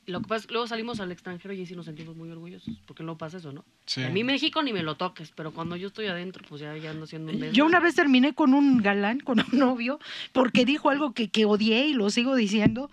Lo 0.06 0.20
que 0.20 0.28
pasa 0.28 0.44
es 0.44 0.50
luego 0.50 0.66
salimos 0.66 1.00
al 1.00 1.10
extranjero 1.12 1.54
y 1.54 1.60
ahí 1.60 1.66
sí 1.66 1.74
nos 1.74 1.86
sentimos 1.86 2.14
muy 2.14 2.28
orgullosos, 2.30 2.74
porque 2.84 3.02
no 3.02 3.16
pasa 3.16 3.38
eso, 3.38 3.52
¿no? 3.52 3.64
Sí. 3.86 4.02
A 4.02 4.10
mí 4.10 4.22
México 4.22 4.62
ni 4.62 4.70
me 4.74 4.82
lo 4.82 4.96
toques, 4.96 5.32
pero 5.34 5.50
cuando 5.52 5.76
yo 5.76 5.86
estoy 5.88 6.08
adentro, 6.08 6.44
pues 6.46 6.60
ya, 6.60 6.76
ya 6.76 6.90
ando 6.90 7.04
haciendo 7.04 7.32
un 7.32 7.52
Yo 7.52 7.64
una 7.64 7.80
vez 7.80 7.94
terminé 7.94 8.34
con 8.34 8.52
un 8.52 8.82
galán, 8.82 9.20
con 9.20 9.40
un 9.40 9.58
novio, 9.58 9.98
porque 10.32 10.66
dijo 10.66 10.90
algo 10.90 11.14
que, 11.14 11.30
que 11.30 11.46
odié 11.46 11.86
y 11.86 11.94
lo 11.94 12.10
sigo 12.10 12.36
diciendo. 12.36 12.90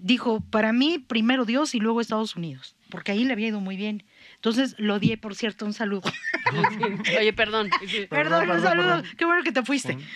Dijo, 0.00 0.40
para 0.40 0.72
mí, 0.72 0.98
primero 0.98 1.44
Dios 1.44 1.74
y 1.74 1.80
luego 1.80 2.00
Estados 2.00 2.36
Unidos, 2.36 2.76
porque 2.90 3.12
ahí 3.12 3.24
le 3.24 3.32
había 3.32 3.48
ido 3.48 3.60
muy 3.60 3.76
bien. 3.76 4.04
Entonces 4.34 4.74
lo 4.78 4.96
odié, 4.96 5.16
por 5.16 5.34
cierto, 5.34 5.64
un 5.64 5.72
saludo. 5.72 6.02
Oye, 7.18 7.32
perdón. 7.32 7.70
Perdón, 8.10 8.50
un 8.50 8.60
saludo. 8.60 8.86
perdón. 9.02 9.04
Qué 9.16 9.24
bueno 9.24 9.42
que 9.42 9.52
te 9.52 9.62
fuiste. 9.62 9.96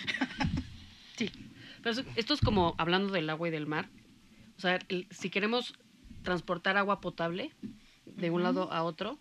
Sí. 1.17 1.29
Pero 1.83 2.01
esto 2.15 2.33
es 2.33 2.41
como 2.41 2.73
hablando 2.77 3.11
del 3.13 3.29
agua 3.29 3.47
y 3.47 3.51
del 3.51 3.67
mar. 3.67 3.89
O 4.57 4.61
sea, 4.61 4.79
el- 4.89 5.07
si 5.11 5.29
queremos 5.29 5.73
transportar 6.23 6.77
agua 6.77 6.99
potable 7.01 7.51
de 8.05 8.29
un 8.31 8.41
lado 8.43 8.71
a 8.71 8.83
otro, 8.83 9.19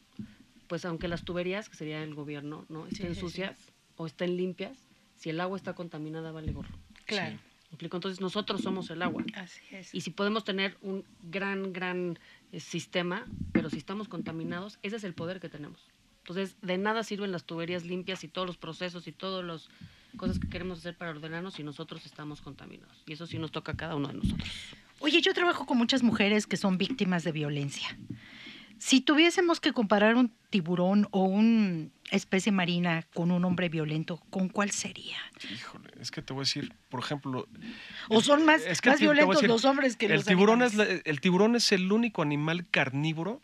pues 0.66 0.84
aunque 0.84 1.08
las 1.08 1.24
tuberías, 1.24 1.68
que 1.68 1.76
sería 1.76 2.02
el 2.02 2.14
gobierno, 2.14 2.64
¿no? 2.68 2.86
estén 2.86 3.08
sí, 3.08 3.14
sí. 3.14 3.20
sucias 3.20 3.58
o 3.96 4.06
estén 4.06 4.36
limpias, 4.36 4.78
si 5.16 5.30
el 5.30 5.40
agua 5.40 5.56
está 5.56 5.74
contaminada, 5.74 6.32
vale 6.32 6.52
gorro. 6.52 6.74
Claro. 7.06 7.38
Entonces 7.78 8.20
nosotros 8.20 8.62
somos 8.62 8.90
el 8.90 9.02
agua. 9.02 9.24
Así 9.34 9.62
es. 9.70 9.94
Y 9.94 10.00
si 10.02 10.10
podemos 10.10 10.44
tener 10.44 10.76
un 10.82 11.04
gran, 11.22 11.72
gran 11.72 12.18
eh, 12.52 12.60
sistema, 12.60 13.26
pero 13.52 13.70
si 13.70 13.78
estamos 13.78 14.08
contaminados, 14.08 14.78
ese 14.82 14.96
es 14.96 15.04
el 15.04 15.14
poder 15.14 15.40
que 15.40 15.48
tenemos. 15.48 15.88
Entonces, 16.22 16.56
de 16.62 16.78
nada 16.78 17.02
sirven 17.02 17.32
las 17.32 17.44
tuberías 17.44 17.84
limpias 17.84 18.22
y 18.24 18.28
todos 18.28 18.46
los 18.46 18.56
procesos 18.56 19.06
y 19.06 19.12
todas 19.12 19.44
las 19.44 19.68
cosas 20.16 20.38
que 20.38 20.48
queremos 20.48 20.78
hacer 20.78 20.96
para 20.96 21.12
ordenarnos 21.12 21.54
si 21.54 21.62
nosotros 21.62 22.04
estamos 22.06 22.40
contaminados. 22.40 23.02
Y 23.06 23.14
eso 23.14 23.26
sí 23.26 23.38
nos 23.38 23.50
toca 23.50 23.72
a 23.72 23.76
cada 23.76 23.96
uno 23.96 24.08
de 24.08 24.14
nosotros. 24.14 24.48
Oye, 25.00 25.22
yo 25.22 25.32
trabajo 25.32 25.64
con 25.64 25.78
muchas 25.78 26.02
mujeres 26.02 26.46
que 26.46 26.56
son 26.56 26.76
víctimas 26.76 27.24
de 27.24 27.32
violencia. 27.32 27.96
Si 28.80 29.02
tuviésemos 29.02 29.60
que 29.60 29.72
comparar 29.72 30.16
un 30.16 30.32
tiburón 30.48 31.06
o 31.10 31.24
una 31.24 31.88
especie 32.10 32.50
marina 32.50 33.06
con 33.14 33.30
un 33.30 33.44
hombre 33.44 33.68
violento, 33.68 34.20
¿con 34.30 34.48
cuál 34.48 34.70
sería? 34.70 35.18
Híjole, 35.52 35.90
es 36.00 36.10
que 36.10 36.22
te 36.22 36.32
voy 36.32 36.40
a 36.40 36.44
decir, 36.44 36.72
por 36.88 37.00
ejemplo... 37.00 37.46
¿O 38.08 38.22
son 38.22 38.44
más, 38.46 38.62
es 38.64 38.80
que 38.80 38.88
más 38.90 38.98
violentos 38.98 39.36
decir, 39.36 39.48
los 39.50 39.64
hombres 39.66 39.96
que 39.96 40.06
el 40.06 40.12
los 40.14 40.24
tiburón 40.24 40.62
es 40.62 40.72
animales? 40.72 41.02
la- 41.04 41.10
El 41.10 41.20
tiburón 41.20 41.56
es 41.56 41.70
el 41.72 41.92
único 41.92 42.22
animal 42.22 42.66
carnívoro 42.70 43.42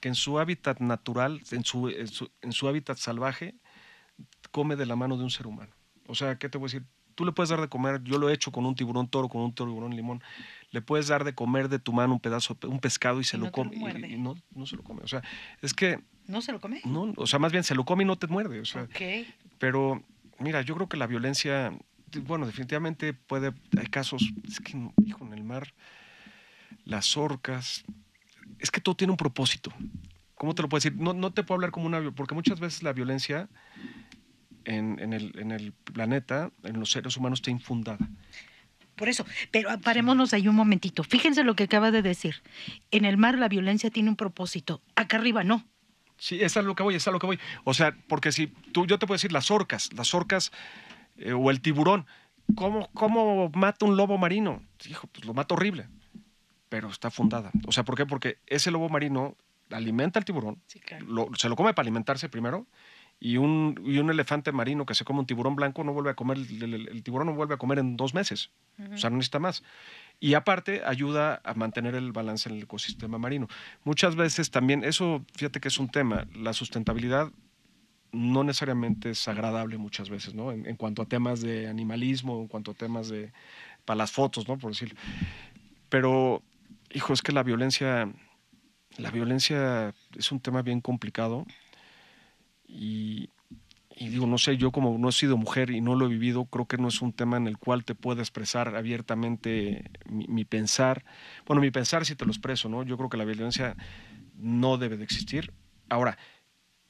que 0.00 0.08
en 0.08 0.14
su 0.14 0.38
hábitat 0.38 0.78
natural, 0.78 1.42
en 1.50 1.64
su, 1.64 1.88
en 1.88 2.06
su, 2.06 2.30
en 2.42 2.52
su 2.52 2.68
hábitat 2.68 2.96
salvaje, 2.98 3.56
come 4.52 4.76
de 4.76 4.86
la 4.86 4.94
mano 4.94 5.16
de 5.16 5.24
un 5.24 5.30
ser 5.30 5.48
humano. 5.48 5.72
O 6.06 6.14
sea, 6.14 6.38
¿qué 6.38 6.48
te 6.48 6.56
voy 6.56 6.66
a 6.66 6.68
decir? 6.72 6.84
Tú 7.16 7.24
le 7.24 7.32
puedes 7.32 7.50
dar 7.50 7.60
de 7.60 7.68
comer, 7.68 8.00
yo 8.04 8.16
lo 8.18 8.30
he 8.30 8.32
hecho 8.32 8.52
con 8.52 8.64
un 8.64 8.76
tiburón 8.76 9.08
toro, 9.08 9.28
con 9.28 9.40
un 9.42 9.52
tiburón 9.52 9.96
limón, 9.96 10.22
le 10.70 10.82
puedes 10.82 11.08
dar 11.08 11.24
de 11.24 11.34
comer 11.34 11.68
de 11.68 11.78
tu 11.78 11.92
mano 11.92 12.12
un 12.14 12.20
pedazo, 12.20 12.56
un 12.64 12.80
pescado 12.80 13.20
y 13.20 13.24
se 13.24 13.36
Y 13.36 13.40
lo 13.40 13.46
no 13.46 13.52
te 13.52 13.64
lo 13.64 13.70
come. 13.70 14.00
y- 14.08 14.14
y 14.14 14.18
no, 14.18 14.34
no 14.54 14.66
se 14.66 14.76
lo 14.76 14.82
come. 14.82 15.00
O 15.02 15.08
sea, 15.08 15.22
es 15.62 15.72
que, 15.74 16.00
¿No 16.26 16.42
se 16.42 16.52
lo 16.52 16.60
come? 16.60 16.80
no, 16.84 17.12
o 17.16 17.26
sea, 17.26 17.38
más 17.38 17.52
bien 17.52 17.64
se 17.64 17.74
lo 17.74 17.84
come 17.84 18.04
y 18.04 18.06
no 18.06 18.16
te 18.16 18.26
muerde. 18.26 18.60
O 18.60 18.64
sea, 18.66 18.82
Ok. 18.82 19.00
pero, 19.58 20.02
mira, 20.38 20.60
yo 20.62 20.74
creo 20.74 20.88
que 20.88 20.96
la 20.98 21.06
violencia, 21.06 21.72
bueno, 22.24 22.46
definitivamente 22.46 23.14
puede, 23.14 23.52
hay 23.76 23.86
casos, 23.86 24.32
es 24.44 24.60
que, 24.60 24.76
hijo, 25.06 25.24
en 25.24 25.32
el 25.32 25.44
mar, 25.44 25.72
las 26.84 27.16
orcas, 27.16 27.84
es 28.58 28.70
que 28.70 28.80
todo 28.80 28.94
tiene 28.96 29.12
un 29.12 29.16
propósito. 29.16 29.72
¿Cómo 30.34 30.54
te 30.54 30.62
lo 30.62 30.68
puedo 30.68 30.78
decir? 30.80 30.96
No, 30.96 31.14
no 31.14 31.32
te 31.32 31.42
puedo 31.42 31.56
hablar 31.56 31.70
como 31.70 31.86
una, 31.86 32.10
porque 32.12 32.34
muchas 32.34 32.60
veces 32.60 32.82
la 32.82 32.92
violencia 32.92 33.48
en, 34.64 34.98
en 35.00 35.12
el, 35.12 35.32
en 35.38 35.50
el 35.50 35.72
planeta, 35.72 36.50
en 36.62 36.78
los 36.78 36.90
seres 36.92 37.16
humanos, 37.16 37.38
está 37.38 37.50
infundada. 37.50 37.98
Por 38.98 39.08
eso, 39.08 39.24
pero 39.50 39.70
parémonos 39.80 40.34
ahí 40.34 40.48
un 40.48 40.56
momentito. 40.56 41.04
Fíjense 41.04 41.44
lo 41.44 41.54
que 41.56 41.64
acaba 41.64 41.90
de 41.90 42.02
decir. 42.02 42.42
En 42.90 43.04
el 43.04 43.16
mar 43.16 43.38
la 43.38 43.48
violencia 43.48 43.90
tiene 43.90 44.10
un 44.10 44.16
propósito. 44.16 44.82
Acá 44.96 45.16
arriba 45.16 45.44
no. 45.44 45.64
Sí, 46.18 46.40
es 46.42 46.56
a 46.56 46.62
lo 46.62 46.74
que 46.74 46.82
voy, 46.82 46.96
es 46.96 47.06
a 47.06 47.12
lo 47.12 47.18
que 47.20 47.26
voy. 47.26 47.38
O 47.64 47.72
sea, 47.74 47.96
porque 48.08 48.32
si 48.32 48.48
tú, 48.48 48.86
yo 48.86 48.98
te 48.98 49.06
puedo 49.06 49.14
decir 49.16 49.32
las 49.32 49.50
orcas, 49.52 49.92
las 49.94 50.12
orcas 50.14 50.50
eh, 51.16 51.32
o 51.32 51.50
el 51.50 51.60
tiburón, 51.60 52.06
¿cómo, 52.56 52.88
¿cómo 52.92 53.50
mata 53.54 53.86
un 53.86 53.96
lobo 53.96 54.18
marino? 54.18 54.62
Hijo, 54.88 55.06
pues 55.06 55.24
lo 55.24 55.32
mata 55.32 55.54
horrible, 55.54 55.86
pero 56.68 56.88
está 56.90 57.10
fundada. 57.10 57.52
O 57.66 57.72
sea, 57.72 57.84
¿por 57.84 57.96
qué? 57.96 58.04
Porque 58.04 58.38
ese 58.46 58.70
lobo 58.72 58.88
marino 58.88 59.36
alimenta 59.70 60.18
al 60.18 60.24
tiburón, 60.24 60.60
Sí, 60.66 60.80
claro. 60.80 61.06
lo- 61.06 61.28
se 61.36 61.48
lo 61.48 61.54
come 61.54 61.72
para 61.74 61.84
alimentarse 61.84 62.28
primero, 62.28 62.66
y 63.20 63.36
un, 63.36 63.80
y 63.84 63.98
un 63.98 64.10
elefante 64.10 64.52
marino 64.52 64.86
que 64.86 64.94
se 64.94 65.04
come 65.04 65.18
un 65.20 65.26
tiburón 65.26 65.56
blanco 65.56 65.82
no 65.82 65.92
vuelve 65.92 66.10
a 66.10 66.14
comer, 66.14 66.36
el, 66.38 66.62
el- 66.74 66.88
el 66.88 67.02
tiburón 67.02 67.26
no 67.26 67.34
vuelve 67.34 67.54
a 67.54 67.58
comer 67.58 67.78
en 67.80 67.96
dos 67.96 68.14
meses. 68.14 68.50
O 68.94 68.96
sea, 68.96 69.10
no 69.10 69.16
necesita 69.16 69.40
más. 69.40 69.64
Y 70.20 70.34
aparte 70.34 70.82
ayuda 70.84 71.40
a 71.44 71.54
mantener 71.54 71.94
el 71.96 72.12
balance 72.12 72.48
en 72.48 72.56
el 72.56 72.62
ecosistema 72.62 73.18
marino. 73.18 73.48
Muchas 73.84 74.14
veces 74.14 74.50
también, 74.50 74.84
eso 74.84 75.24
fíjate 75.34 75.58
que 75.60 75.68
es 75.68 75.78
un 75.78 75.88
tema, 75.88 76.26
la 76.34 76.52
sustentabilidad 76.52 77.32
no 78.12 78.42
necesariamente 78.44 79.10
es 79.10 79.28
agradable 79.28 79.76
muchas 79.78 80.08
veces, 80.10 80.34
¿no? 80.34 80.50
En, 80.52 80.64
en 80.66 80.76
cuanto 80.76 81.02
a 81.02 81.06
temas 81.06 81.40
de 81.40 81.68
animalismo, 81.68 82.40
en 82.40 82.48
cuanto 82.48 82.70
a 82.70 82.74
temas 82.74 83.08
de, 83.08 83.32
para 83.84 83.98
las 83.98 84.12
fotos, 84.12 84.48
¿no? 84.48 84.58
Por 84.58 84.70
decir. 84.70 84.96
Pero, 85.88 86.42
hijo, 86.92 87.12
es 87.12 87.22
que 87.22 87.32
la 87.32 87.42
violencia, 87.42 88.10
la 88.96 89.10
violencia 89.10 89.92
es 90.16 90.32
un 90.32 90.40
tema 90.40 90.62
bien 90.62 90.80
complicado 90.80 91.46
y, 92.68 93.30
digo, 93.98 94.26
no 94.26 94.38
sé, 94.38 94.56
yo 94.56 94.70
como 94.70 94.96
no 94.98 95.08
he 95.08 95.12
sido 95.12 95.36
mujer 95.36 95.70
y 95.70 95.80
no 95.80 95.94
lo 95.94 96.06
he 96.06 96.08
vivido, 96.08 96.44
creo 96.44 96.66
que 96.66 96.76
no 96.76 96.88
es 96.88 97.00
un 97.00 97.12
tema 97.12 97.36
en 97.36 97.48
el 97.48 97.58
cual 97.58 97.84
te 97.84 97.94
pueda 97.94 98.20
expresar 98.20 98.76
abiertamente 98.76 99.90
mi, 100.06 100.44
pensar. 100.44 101.04
Bueno, 101.46 101.62
mi 101.62 101.70
pensar 101.70 102.04
sí 102.04 102.14
te 102.14 102.24
lo 102.24 102.30
expreso, 102.30 102.68
¿no? 102.68 102.82
Yo 102.84 102.96
creo 102.96 103.08
que 103.08 103.16
la 103.16 103.24
violencia 103.24 103.74
no 104.36 104.76
debe 104.76 104.96
de 104.96 105.04
existir. 105.04 105.52
Ahora, 105.88 106.18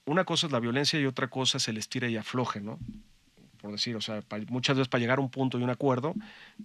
una 0.04 0.24
cosa 0.24 0.46
es 0.46 0.52
la 0.52 0.60
violencia 0.60 1.00
y 1.00 1.06
otra 1.06 1.28
cosa 1.28 1.58
es 1.58 1.68
el 1.68 1.76
estira 1.76 2.08
y 2.08 2.16
afloje, 2.16 2.60
¿no? 2.60 2.78
Por 3.60 3.72
decir, 3.72 3.96
o 3.96 4.00
sea, 4.00 4.22
muchas 4.48 4.76
veces 4.76 4.88
para 4.88 5.00
llegar 5.00 5.18
a 5.18 5.22
un 5.22 5.30
punto 5.30 5.58
y 5.58 5.62
un 5.62 5.70
acuerdo, 5.70 6.14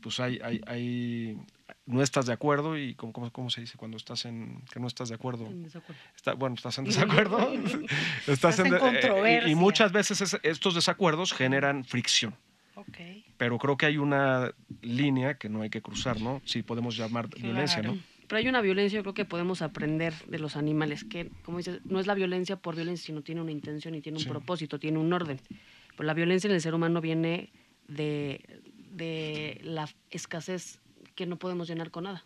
pues 0.01 0.19
hay, 0.19 0.39
hay, 0.43 0.61
hay 0.67 1.37
no 1.85 2.01
estás 2.01 2.25
de 2.25 2.33
acuerdo 2.33 2.77
y 2.77 2.95
¿cómo, 2.95 3.11
cómo, 3.13 3.31
cómo 3.31 3.49
se 3.49 3.61
dice 3.61 3.77
cuando 3.77 3.97
estás 3.97 4.25
en 4.25 4.61
que 4.71 4.79
no 4.79 4.87
estás 4.87 5.09
de 5.09 5.15
acuerdo? 5.15 5.45
En 5.47 5.63
desacuerdo. 5.63 6.01
Está- 6.15 6.33
bueno, 6.33 6.55
estás 6.55 6.77
en 6.77 6.85
desacuerdo. 6.85 7.51
Estás 8.27 8.59
en 8.59 8.69
de- 8.69 8.69
eh, 8.69 8.71
y- 8.71 8.75
y, 8.75 8.79
controversia. 8.79 9.55
muchas 9.55 9.91
veces 9.91 10.21
es- 10.21 10.39
estos 10.43 10.75
desacuerdos 10.75 11.33
generan 11.33 11.83
fricción. 11.83 12.35
Pero 13.37 13.57
creo 13.59 13.77
que 13.77 13.85
hay 13.85 13.97
una 13.97 14.51
línea 14.81 15.35
que 15.37 15.47
no 15.49 15.61
hay 15.61 15.69
que 15.69 15.81
cruzar, 15.81 16.19
¿no? 16.21 16.41
Si 16.45 16.63
podemos 16.63 16.97
llamar 16.97 17.27
violencia, 17.29 17.81
¿no? 17.81 17.97
Pero 18.27 18.39
hay 18.39 18.47
una 18.47 18.61
violencia, 18.61 18.97
yo 18.97 19.03
creo 19.03 19.13
que 19.13 19.25
podemos 19.25 19.61
aprender 19.61 20.13
de 20.27 20.39
los 20.39 20.55
animales, 20.55 21.03
que, 21.03 21.29
como 21.43 21.59
dices, 21.59 21.81
no 21.85 21.99
es 21.99 22.07
la 22.07 22.13
violencia 22.15 22.55
por 22.55 22.75
violencia, 22.75 23.05
sino 23.07 23.21
tiene 23.21 23.41
una 23.41 23.51
intención 23.51 23.93
y 23.95 24.01
tiene 24.01 24.17
un 24.17 24.23
Sí. 24.23 24.29
propósito, 24.29 24.79
tiene 24.79 24.97
un 24.97 25.11
orden. 25.13 25.39
Pero 25.95 26.03
la 26.07 26.13
violencia 26.13 26.47
en 26.47 26.55
el 26.55 26.61
ser 26.61 26.73
humano 26.73 26.99
viene 26.99 27.51
de, 27.87 28.61
de 28.91 29.59
la 29.63 29.87
escasez 30.09 30.79
que 31.15 31.25
no 31.25 31.37
podemos 31.37 31.67
llenar 31.67 31.91
con 31.91 32.05
nada. 32.05 32.23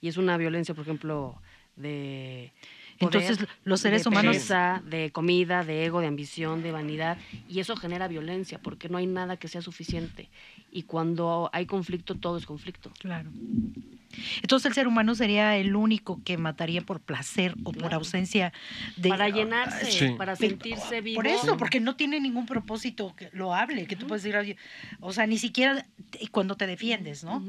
Y 0.00 0.08
es 0.08 0.16
una 0.16 0.36
violencia, 0.36 0.74
por 0.74 0.82
ejemplo, 0.82 1.40
de... 1.76 2.52
poder, 2.98 3.22
Entonces, 3.22 3.48
los 3.64 3.80
seres 3.80 4.04
de 4.04 4.08
humanos- 4.08 4.36
pereza, 4.36 4.82
de 4.86 5.10
comida, 5.12 5.64
de 5.64 5.84
ego, 5.84 6.00
de 6.00 6.06
ambición, 6.06 6.62
de 6.62 6.72
vanidad, 6.72 7.18
y 7.48 7.60
eso 7.60 7.76
genera 7.76 8.08
violencia, 8.08 8.58
porque 8.60 8.88
no 8.88 8.98
hay 8.98 9.06
nada 9.06 9.36
que 9.36 9.48
sea 9.48 9.62
suficiente. 9.62 10.30
Y 10.70 10.84
cuando 10.84 11.50
hay 11.52 11.66
conflicto, 11.66 12.14
todo 12.14 12.36
es 12.38 12.46
conflicto. 12.46 12.90
Claro. 12.98 13.30
Entonces 14.42 14.66
el 14.66 14.74
ser 14.74 14.88
humano 14.88 15.14
sería 15.14 15.56
el 15.56 15.76
único 15.76 16.20
que 16.24 16.36
mataría 16.36 16.80
por 16.82 17.00
placer 17.00 17.54
o 17.62 17.72
por 17.72 17.78
Claro. 17.82 17.96
ausencia 17.96 18.52
de 18.96 19.08
para 19.08 19.28
llenarse, 19.28 19.90
Sí. 19.90 20.14
para 20.18 20.34
sentirse 20.36 21.00
vivo. 21.00 21.16
Por 21.16 21.26
eso, 21.26 21.56
porque 21.56 21.78
no 21.80 21.94
tiene 21.96 22.18
ningún 22.20 22.46
propósito 22.46 23.14
que 23.14 23.30
lo 23.32 23.54
hable, 23.54 23.86
que 23.86 23.96
tú 23.96 24.06
puedes 24.06 24.22
decir, 24.24 24.56
o 25.00 25.12
sea, 25.12 25.26
ni 25.26 25.38
siquiera 25.38 25.86
cuando 26.32 26.56
te 26.56 26.66
defiendes, 26.66 27.22
¿no? 27.24 27.44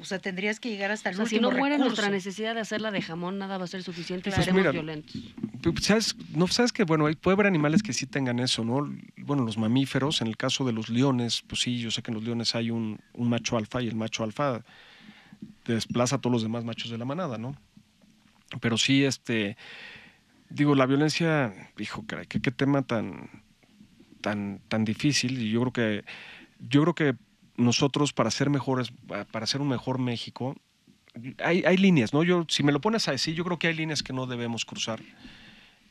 O 0.00 0.04
sea, 0.04 0.18
tendrías 0.18 0.60
que 0.60 0.68
llegar 0.70 0.90
hasta 0.92 1.08
O 1.08 1.12
el 1.12 1.16
sea, 1.16 1.26
si 1.26 1.40
no 1.40 1.50
muere 1.50 1.76
recurso. 1.76 1.84
nuestra 1.86 2.10
necesidad 2.10 2.54
de 2.54 2.60
hacerla 2.60 2.90
de 2.90 3.02
jamón, 3.02 3.38
nada 3.38 3.58
va 3.58 3.64
a 3.64 3.68
ser 3.68 3.82
suficiente 3.82 4.30
y 4.30 4.32
seremos 4.32 4.60
Mira, 4.60 4.70
violentos. 4.70 5.16
¿Sabes? 5.80 6.14
No, 6.34 6.46
sabes 6.46 6.72
que, 6.72 6.84
bueno, 6.84 7.06
hay- 7.06 7.16
puede 7.16 7.34
haber 7.34 7.46
animales 7.46 7.82
que 7.82 7.92
sí 7.92 8.06
tengan 8.06 8.38
eso, 8.38 8.64
¿no? 8.64 8.88
Bueno, 9.16 9.44
los 9.44 9.58
mamíferos, 9.58 10.20
en 10.20 10.28
el 10.28 10.36
caso 10.36 10.64
de 10.64 10.72
los 10.72 10.88
leones, 10.90 11.42
pues 11.46 11.62
sí, 11.62 11.78
yo 11.78 11.90
sé 11.90 12.02
que 12.02 12.10
en 12.10 12.14
los 12.16 12.24
leones 12.24 12.54
hay 12.54 12.70
un, 12.70 13.00
un 13.14 13.28
macho 13.28 13.56
alfa 13.56 13.82
y 13.82 13.88
el 13.88 13.96
macho 13.96 14.22
alfa 14.24 14.62
desplaza 15.72 16.16
a 16.16 16.20
todos 16.20 16.32
los 16.32 16.42
demás 16.42 16.64
machos 16.64 16.90
de 16.90 16.98
la 16.98 17.04
manada, 17.04 17.38
¿no? 17.38 17.56
Pero 18.60 18.76
sí, 18.76 19.04
este, 19.04 19.56
digo, 20.50 20.74
la 20.74 20.86
violencia, 20.86 21.54
hijo, 21.78 22.04
caray, 22.06 22.26
qué, 22.26 22.38
tema 22.50 22.82
tan, 22.82 23.30
tan, 24.20 24.60
tan 24.68 24.84
difícil 24.84 25.40
y 25.40 25.50
yo 25.50 25.60
creo 25.60 25.72
que, 25.72 26.04
yo 26.60 26.82
creo 26.82 26.94
que 26.94 27.16
nosotros 27.56 28.12
para 28.12 28.30
ser 28.30 28.50
mejores, 28.50 28.92
para 29.30 29.46
ser 29.46 29.60
un 29.60 29.68
mejor 29.68 29.98
México, 29.98 30.56
hay, 31.38 31.62
hay 31.64 31.76
líneas, 31.76 32.12
¿no? 32.12 32.22
Yo, 32.22 32.44
si 32.48 32.62
me 32.62 32.72
lo 32.72 32.80
pones 32.80 33.08
a 33.08 33.12
decir, 33.12 33.34
yo 33.34 33.44
creo 33.44 33.58
que 33.58 33.68
hay 33.68 33.74
líneas 33.74 34.02
que 34.02 34.12
no 34.12 34.26
debemos 34.26 34.64
cruzar. 34.64 35.00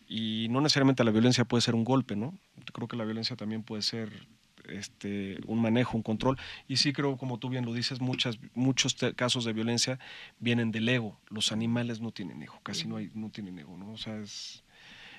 Y 0.07 0.47
no 0.49 0.61
necesariamente 0.61 1.03
la 1.03 1.11
violencia 1.11 1.45
puede 1.45 1.61
ser 1.61 1.75
un 1.75 1.85
golpe, 1.85 2.15
¿no? 2.15 2.37
Creo 2.73 2.87
que 2.87 2.97
la 2.97 3.05
violencia 3.05 3.35
también 3.35 3.63
puede 3.63 3.81
ser 3.81 4.27
este, 4.69 5.37
un 5.47 5.61
manejo, 5.61 5.97
un 5.97 6.03
control. 6.03 6.37
Y 6.67 6.77
sí 6.77 6.93
creo, 6.93 7.17
como 7.17 7.37
tú 7.39 7.49
bien 7.49 7.65
lo 7.65 7.73
dices, 7.73 7.99
muchas, 8.01 8.39
muchos 8.53 8.95
casos 9.15 9.45
de 9.45 9.53
violencia 9.53 9.99
vienen 10.39 10.71
del 10.71 10.87
ego. 10.89 11.19
Los 11.29 11.51
animales 11.51 12.01
no 12.01 12.11
tienen 12.11 12.41
ego, 12.43 12.59
casi 12.63 12.87
no, 12.87 12.97
hay, 12.97 13.11
no 13.13 13.29
tienen 13.29 13.59
ego, 13.59 13.77
¿no? 13.77 13.91
O 13.91 13.97
sea, 13.97 14.17
es 14.19 14.63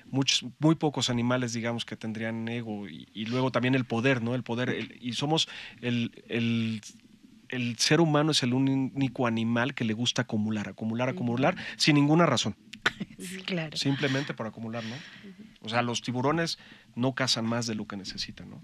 muchos, 0.09 0.45
muy 0.59 0.75
pocos 0.75 1.09
animales, 1.09 1.53
digamos, 1.53 1.85
que 1.85 1.95
tendrían 1.95 2.47
ego. 2.47 2.87
Y, 2.89 3.07
y 3.13 3.25
luego 3.25 3.51
también 3.51 3.75
el 3.75 3.85
poder, 3.85 4.21
¿no? 4.21 4.35
El 4.35 4.43
poder. 4.43 4.69
el- 4.69 4.97
y 5.01 5.13
somos 5.13 5.47
el, 5.81 6.23
el 6.27 6.81
el 7.49 7.77
ser 7.77 8.01
humano 8.01 8.31
es 8.31 8.41
el 8.41 8.55
único 8.55 9.27
animal 9.27 9.75
que 9.75 9.85
le 9.85 9.93
gusta 9.93 10.23
acumular, 10.23 10.67
acumular, 10.67 11.09
acumular, 11.09 11.55
sin 11.77 11.93
ninguna 11.95 12.25
razón. 12.25 12.55
Sí, 13.19 13.37
claro. 13.37 13.77
Simplemente 13.77 14.33
para 14.33 14.49
acumular, 14.49 14.83
¿no? 14.83 14.95
O 15.61 15.69
sea, 15.69 15.81
los 15.81 16.01
tiburones 16.01 16.57
no 16.95 17.13
cazan 17.13 17.45
más 17.45 17.65
de 17.67 17.75
lo 17.75 17.85
que 17.87 17.97
necesitan, 17.97 18.49
¿no? 18.49 18.63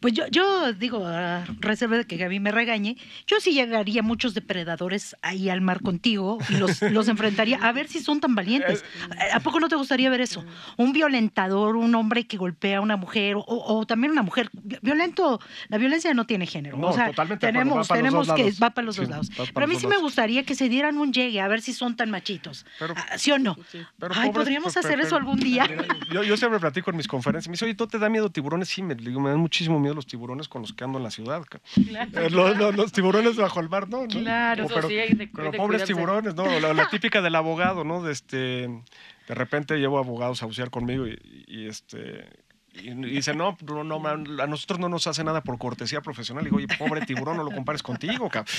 Pues 0.00 0.14
yo, 0.14 0.26
yo 0.28 0.72
digo, 0.72 1.04
a 1.06 1.44
reserva 1.60 1.96
de 1.96 2.04
que 2.06 2.16
Gaby 2.16 2.40
me 2.40 2.52
regañe, 2.52 2.96
yo 3.26 3.38
sí 3.40 3.52
llegaría 3.52 4.02
muchos 4.02 4.34
depredadores 4.34 5.16
ahí 5.22 5.48
al 5.48 5.60
mar 5.60 5.80
contigo 5.82 6.38
y 6.48 6.54
los, 6.56 6.80
los 6.92 7.08
enfrentaría 7.08 7.56
a 7.58 7.72
ver 7.72 7.88
si 7.88 8.00
son 8.00 8.20
tan 8.20 8.34
valientes. 8.34 8.84
¿A 9.32 9.40
poco 9.40 9.58
no 9.60 9.68
te 9.68 9.76
gustaría 9.76 10.08
ver 10.10 10.20
eso? 10.20 10.44
Un 10.76 10.92
violentador, 10.92 11.76
un 11.76 11.94
hombre 11.94 12.26
que 12.26 12.36
golpea 12.36 12.78
a 12.78 12.80
una 12.80 12.96
mujer 12.96 13.36
o, 13.36 13.44
o 13.46 13.86
también 13.86 14.12
una 14.12 14.22
mujer. 14.22 14.50
Violento, 14.82 15.40
la 15.68 15.78
violencia 15.78 16.14
no 16.14 16.26
tiene 16.26 16.46
género. 16.46 16.76
No, 16.76 16.88
o 16.88 16.92
sea, 16.92 17.06
totalmente 17.08 17.46
tenemos, 17.46 17.88
tenemos 17.88 18.32
que 18.32 18.52
va 18.62 18.70
para 18.70 18.84
los 18.86 18.96
Sí, 18.96 19.02
dos 19.02 19.10
lados. 19.10 19.30
Pero 19.52 19.64
a 19.64 19.66
mí 19.66 19.76
sí 19.76 19.86
me 19.86 19.96
gustaría 19.98 20.44
que 20.44 20.54
se 20.54 20.68
dieran 20.68 20.98
un 20.98 21.12
llegue 21.12 21.40
a 21.40 21.48
ver 21.48 21.60
si 21.60 21.72
son 21.72 21.96
tan 21.96 22.10
machitos. 22.10 22.64
Pero- 22.78 22.94
Ah, 22.96 23.18
¿Sí 23.18 23.30
o 23.32 23.38
no? 23.38 23.56
Pero 23.98 24.14
Ay, 24.16 24.30
podríamos 24.30 24.72
pero- 24.74 24.80
hacer 24.86 24.96
pero- 24.96 25.06
eso 25.06 25.16
algún 25.16 25.38
día. 25.40 25.66
Yo, 26.12 26.22
yo 26.22 26.36
siempre 26.36 26.58
platico 26.58 26.90
en 26.90 26.96
mis 26.96 27.06
conferencias. 27.06 27.48
Me 27.48 27.52
dice, 27.52 27.64
oye, 27.66 27.74
¿tú 27.74 27.86
te 27.86 27.98
da 27.98 28.08
miedo 28.08 28.30
tiburones? 28.30 28.68
Sí, 28.68 28.82
me, 28.82 28.94
digo, 28.94 29.20
me 29.20 29.30
dan 29.30 29.38
muchísimo 29.38 29.78
miedo 29.78 29.87
los 29.94 30.06
tiburones 30.06 30.48
con 30.48 30.62
los 30.62 30.72
que 30.72 30.84
ando 30.84 30.98
en 30.98 31.04
la 31.04 31.10
ciudad. 31.10 31.42
Eh, 31.76 32.30
los, 32.30 32.56
los- 32.56 32.74
los 32.76 32.92
tiburones 32.92 33.36
bajo 33.36 33.60
el 33.60 33.68
mar, 33.68 33.88
¿no? 33.88 34.06
Claro. 34.06 34.66
O 34.66 34.68
pero, 34.68 34.88
sí, 34.88 34.98
hay 34.98 35.14
de- 35.14 35.26
pero 35.28 35.50
de 35.50 35.58
pobres 35.58 35.82
cuidarse. 35.82 35.94
tiburones, 35.94 36.34
¿no? 36.34 36.60
La, 36.60 36.74
la 36.74 36.88
típica 36.88 37.20
del 37.22 37.34
abogado, 37.34 37.84
¿no? 37.84 38.02
De, 38.02 38.12
este, 38.12 38.36
de 38.36 39.34
repente 39.34 39.76
llevo 39.78 39.98
abogados 39.98 40.42
a 40.42 40.46
bucear 40.46 40.70
conmigo 40.70 41.06
y, 41.06 41.18
y, 41.46 41.66
este... 41.66 42.28
Y, 42.82 42.90
y 42.90 42.94
dice, 42.94 43.34
no, 43.34 43.56
no, 43.66 43.84
no, 43.84 43.98
man, 43.98 44.40
a 44.40 44.46
nosotros 44.46 44.78
no 44.78 44.88
nos 44.88 45.06
hace 45.06 45.24
nada 45.24 45.42
por 45.42 45.58
cortesía 45.58 46.00
profesional. 46.00 46.44
Y 46.44 46.46
digo, 46.46 46.56
oye, 46.56 46.66
pobre 46.78 47.04
tiburón, 47.06 47.36
no 47.36 47.44
lo 47.44 47.50
compares 47.50 47.82
contigo, 47.82 48.28
cabrón. 48.28 48.54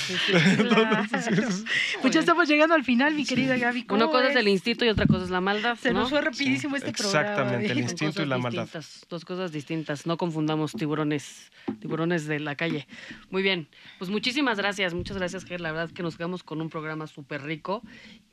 Pues 2.02 2.14
ya 2.14 2.20
estamos 2.20 2.48
llegando 2.48 2.76
al 2.76 2.84
final, 2.84 3.14
mi 3.14 3.26
querida 3.26 3.58
Gaby. 3.58 3.84
¿cómo 3.84 4.04
Una 4.04 4.12
cosa 4.12 4.30
es 4.30 4.36
el 4.36 4.48
instinto 4.48 4.86
y 4.86 4.90
otra 4.90 5.06
cosa 5.06 5.26
es 5.26 5.30
la 5.30 5.42
maldad. 5.42 5.78
Se 5.78 5.94
¿no? 5.94 6.02
nos 6.02 6.10
fue 6.10 6.22
rapidísimo 6.22 6.76
este 6.76 6.92
programa. 6.92 7.22
exactamente, 7.22 7.72
el 7.72 7.80
instinto 7.80 8.22
y 8.22 8.26
la 8.26 8.38
maldad. 8.38 8.68
Dos 9.10 9.26
cosas 9.26 9.52
distintas. 9.52 10.06
No 10.06 10.18
confundamos 10.18 10.74
tiburones, 10.74 11.52
tiburones 11.80 12.26
de 12.26 12.40
la 12.40 12.56
calle. 12.56 12.88
Muy 13.30 13.42
bien. 13.42 13.68
Pues 13.98 14.10
muchísimas 14.10 14.58
gracias, 14.58 14.94
muchas 14.94 15.18
gracias, 15.18 15.46
Ger. 15.46 15.62
La 15.62 15.72
verdad 15.72 15.92
que 15.92 16.04
nos 16.04 16.18
quedamos 16.18 16.44
con 16.44 16.62
un 16.62 16.70
programa 16.70 17.08
súper 17.08 17.44
rico 17.44 17.82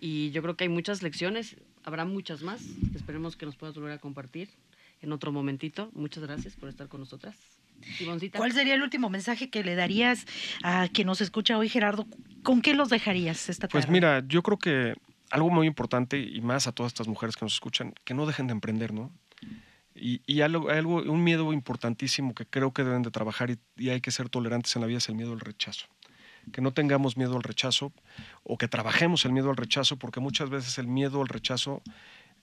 y 0.01 0.31
yo 0.31 0.43
creo 0.43 0.57
que 0.57 0.65
hay 0.65 0.71
muchas 0.71 1.03
lecciones. 1.03 1.57
Habrá 1.85 2.05
muchas 2.05 2.43
más. 2.43 2.63
Esperemos 2.95 3.37
que 3.37 3.47
nos 3.47 3.57
puedas 3.57 3.75
volver 3.77 3.93
a 3.93 3.99
compartir 3.99 4.49
en 5.03 5.13
otro 5.13 5.33
momentito. 5.33 5.91
Muchas 5.95 6.25
gracias 6.25 6.55
por 6.57 6.69
estar 6.69 6.89
con 6.89 7.01
nosotras. 7.01 7.37
¿Cuál 8.35 8.53
sería 8.53 8.75
el 8.75 8.83
último 8.83 9.11
mensaje 9.11 9.51
que 9.51 9.63
le 9.63 9.75
darías 9.75 10.27
a 10.63 10.89
quien 10.89 11.07
nos 11.07 11.21
escucha 11.21 11.59
hoy, 11.59 11.69
Gerardo? 11.69 12.07
¿Con 12.43 12.63
qué 12.63 12.75
los 12.75 12.89
dejarías 12.89 13.49
esta 13.49 13.69
tarde? 13.69 13.85
Pues 13.85 13.91
mira, 13.91 14.23
yo 14.27 14.43
creo 14.43 14.59
que 14.59 14.95
algo 15.31 15.51
muy 15.51 15.67
importante 15.67 16.19
y 16.19 16.41
más 16.41 16.67
a 16.67 16.73
todas 16.73 16.93
estas 16.93 17.09
mujeres 17.09 17.37
que 17.37 17.45
nos 17.45 17.55
escuchan, 17.55 17.95
que 18.05 18.15
no 18.15 18.27
dejen 18.27 18.47
de 18.47 18.53
emprender, 18.53 18.93
¿no? 18.93 19.13
Y, 19.95 20.21
y 20.27 20.43
algo, 20.43 20.69
algo, 20.69 20.97
un 20.97 21.25
miedo 21.25 21.53
importantísimo 21.53 22.35
que 22.35 22.47
creo 22.47 22.73
que 22.73 22.85
deben 22.85 23.03
de 23.03 23.11
trabajar 23.11 23.51
y, 23.51 23.59
y 23.77 23.89
hay 23.91 24.01
que 24.01 24.11
ser 24.11 24.29
tolerantes 24.29 24.77
en 24.77 24.83
la 24.83 24.89
vida 24.89 24.99
es 24.99 25.09
el 25.09 25.15
miedo 25.15 25.33
al 25.33 25.41
rechazo. 25.41 25.87
Que 26.53 26.61
no 26.61 26.73
tengamos 26.73 27.17
miedo 27.17 27.35
al 27.37 27.43
rechazo 27.43 27.93
o 28.45 28.57
que 28.57 28.69
trabajemos 28.69 29.25
el 29.25 29.33
miedo 29.33 29.51
al 29.51 29.57
rechazo, 29.57 29.97
porque 29.99 30.21
muchas 30.21 30.49
veces 30.49 30.79
el 30.79 30.87
miedo 30.87 31.21
al 31.21 31.29
rechazo, 31.29 31.83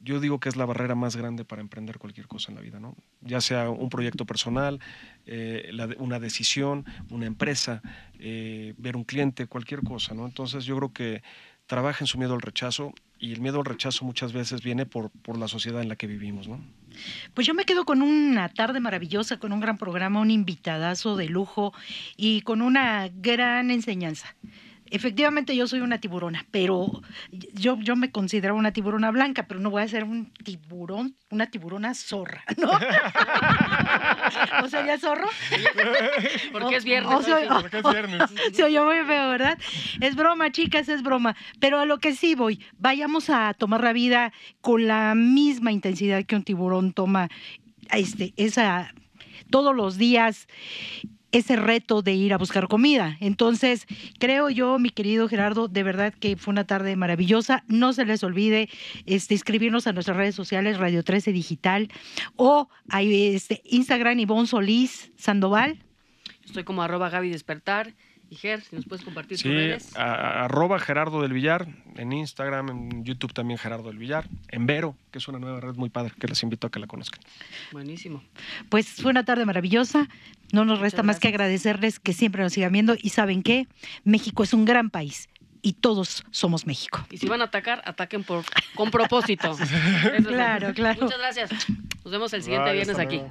yo 0.03 0.19
digo 0.19 0.39
que 0.39 0.49
es 0.49 0.55
la 0.55 0.65
barrera 0.65 0.95
más 0.95 1.15
grande 1.15 1.45
para 1.45 1.61
emprender 1.61 1.97
cualquier 1.97 2.27
cosa 2.27 2.51
en 2.51 2.55
la 2.55 2.61
vida, 2.61 2.79
¿no? 2.79 2.95
Ya 3.21 3.39
sea 3.39 3.69
un 3.69 3.89
proyecto 3.89 4.25
personal, 4.25 4.79
eh, 5.25 5.71
una 5.97 6.19
decisión, 6.19 6.85
una 7.09 7.25
empresa, 7.25 7.81
eh, 8.19 8.73
ver 8.77 8.97
un 8.97 9.05
cliente, 9.05 9.47
cualquier 9.47 9.81
cosa, 9.81 10.13
¿no? 10.13 10.25
Entonces 10.25 10.65
yo 10.65 10.75
creo 10.77 10.93
que 10.93 11.23
trabajen 11.67 12.05
su 12.05 12.17
miedo 12.17 12.33
al 12.33 12.41
rechazo 12.41 12.93
y 13.17 13.31
el 13.31 13.39
miedo 13.39 13.59
al 13.59 13.65
rechazo 13.65 14.03
muchas 14.03 14.33
veces 14.33 14.61
viene 14.61 14.85
por, 14.85 15.09
por 15.09 15.37
la 15.37 15.47
sociedad 15.47 15.81
en 15.81 15.87
la 15.87 15.95
que 15.95 16.07
vivimos, 16.07 16.49
¿no? 16.49 16.59
Pues 17.33 17.47
yo 17.47 17.53
me 17.53 17.63
quedo 17.63 17.85
con 17.85 18.01
una 18.01 18.49
tarde 18.49 18.81
maravillosa, 18.81 19.39
con 19.39 19.53
un 19.53 19.61
gran 19.61 19.77
programa, 19.77 20.19
un 20.19 20.31
invitadazo 20.31 21.15
de 21.15 21.29
lujo 21.29 21.73
y 22.17 22.41
con 22.41 22.61
una 22.61 23.07
gran 23.07 23.71
enseñanza. 23.71 24.35
Efectivamente 24.93 25.55
yo 25.55 25.65
soy 25.67 25.79
una 25.79 25.97
tiburona, 25.97 26.45
pero 26.51 27.01
yo, 27.31 27.79
yo 27.79 27.95
me 27.95 28.11
considero 28.11 28.55
una 28.55 28.71
tiburona 28.73 29.09
blanca, 29.09 29.47
pero 29.47 29.59
no 29.59 29.71
voy 29.71 29.81
a 29.81 29.87
ser 29.87 30.03
un 30.03 30.31
tiburón, 30.43 31.15
una 31.31 31.47
tiburona 31.49 31.95
zorra, 31.95 32.43
¿no? 32.57 32.69
¿O 34.63 34.67
sería 34.69 34.99
zorro? 34.99 35.27
Porque 36.51 36.75
es 36.75 36.83
viernes. 36.83 37.11
O 37.11 37.23
soy- 37.23 37.43
hoy, 37.47 37.61
Porque 37.61 37.77
es 37.79 37.83
viernes. 37.83 38.21
Se 38.53 38.63
oyó 38.63 38.85
muy 38.85 38.97
feo, 39.05 39.29
¿verdad? 39.29 39.57
Es 39.99 40.15
broma, 40.15 40.51
chicas, 40.51 40.87
es 40.89 41.01
broma. 41.01 41.35
Pero 41.59 41.79
a 41.79 41.85
lo 41.85 41.97
que 41.99 42.13
sí 42.13 42.35
voy, 42.35 42.63
vayamos 42.77 43.31
a 43.31 43.53
tomar 43.55 43.81
la 43.83 43.93
vida 43.93 44.31
con 44.61 44.87
la 44.87 45.15
misma 45.15 45.71
intensidad 45.71 46.23
que 46.23 46.35
un 46.35 46.43
tiburón 46.43 46.93
toma 46.93 47.29
este, 47.91 48.33
esa, 48.37 48.93
todos 49.49 49.75
los 49.75 49.97
días 49.97 50.47
ese 51.33 51.55
reto 51.55 52.01
de 52.01 52.13
ir 52.13 52.31
a 52.33 52.37
buscar 52.37 52.67
comida. 52.67 53.17
Entonces, 53.19 53.85
creo 54.19 54.49
yo, 54.49 54.79
mi 54.79 54.91
querido 54.91 55.27
Gerardo, 55.27 55.67
de 55.67 55.83
verdad 55.83 56.13
que 56.13 56.37
fue 56.37 56.51
una 56.51 56.65
tarde 56.65 56.95
maravillosa. 56.95 57.63
No 57.67 57.91
se 57.91 58.05
les 58.05 58.23
olvide 58.23 58.69
este, 59.05 59.33
inscribirnos 59.33 59.87
a 59.87 59.93
nuestras 59.93 60.15
redes 60.15 60.35
sociales, 60.35 60.77
Radio 60.77 61.03
13 61.03 61.33
Digital, 61.33 61.89
o 62.35 62.69
a 62.87 63.01
este, 63.01 63.61
Instagram, 63.65 64.19
Ivonne 64.19 64.47
Solís 64.47 65.11
Sandoval. 65.17 65.83
Estoy 66.45 66.63
como 66.63 66.83
arroba 66.83 67.09
Gaby 67.09 67.29
Despertar. 67.29 67.95
Y 68.33 68.35
Ger, 68.35 68.61
si 68.63 68.75
nos 68.75 68.85
puedes 68.85 69.05
compartir 69.05 69.37
tus 69.37 69.43
Sí, 69.43 69.49
redes. 69.49 69.95
a- 69.95 70.01
a- 70.05 70.45
arroba 70.45 70.79
Gerardo 70.79 71.21
del 71.21 71.33
Villar, 71.33 71.67
en 71.97 72.11
Instagram, 72.13 72.69
en 72.69 73.03
YouTube 73.05 73.31
también 73.31 73.59
Gerardo 73.59 73.89
del 73.89 73.99
Villar, 73.99 74.27
en 74.49 74.65
Vero, 74.65 74.95
que 75.11 75.19
es 75.19 75.27
una 75.27 75.37
nueva 75.37 75.59
red 75.59 75.75
muy 75.75 75.91
padre, 75.91 76.13
que 76.19 76.27
les 76.27 76.41
invito 76.41 76.65
a 76.65 76.71
que 76.71 76.79
la 76.79 76.87
conozcan. 76.87 77.19
Buenísimo. 77.71 78.23
Pues 78.69 78.87
fue 78.87 79.11
una 79.11 79.23
tarde 79.23 79.45
maravillosa. 79.45 80.09
No 80.51 80.65
nos 80.65 80.79
resta 80.79 81.03
más 81.03 81.19
que 81.19 81.27
agradecerles 81.27 81.99
que 81.99 82.13
siempre 82.13 82.41
nos 82.41 82.53
sigan 82.53 82.71
viendo. 82.71 82.95
Y 82.99 83.09
saben 83.09 83.43
qué, 83.43 83.67
México 84.03 84.41
es 84.43 84.53
un 84.53 84.65
gran 84.65 84.89
país 84.89 85.29
y 85.61 85.73
todos 85.73 86.23
somos 86.31 86.65
México. 86.65 87.05
Y 87.11 87.17
si 87.17 87.27
van 87.27 87.41
a 87.41 87.45
atacar, 87.45 87.83
ataquen 87.85 88.23
por, 88.23 88.43
con 88.73 88.89
propósito. 88.89 89.51
Eso 89.59 89.63
es 90.15 90.23
lo- 90.23 90.29
Claro, 90.31 90.73
claro. 90.73 91.03
Muchas 91.03 91.19
gracias. 91.19 91.51
Nos 92.03 92.11
vemos 92.11 92.33
el 92.33 92.41
siguiente 92.41 92.69
Bye, 92.71 92.77
viernes 92.83 92.97
aquí. 92.97 93.21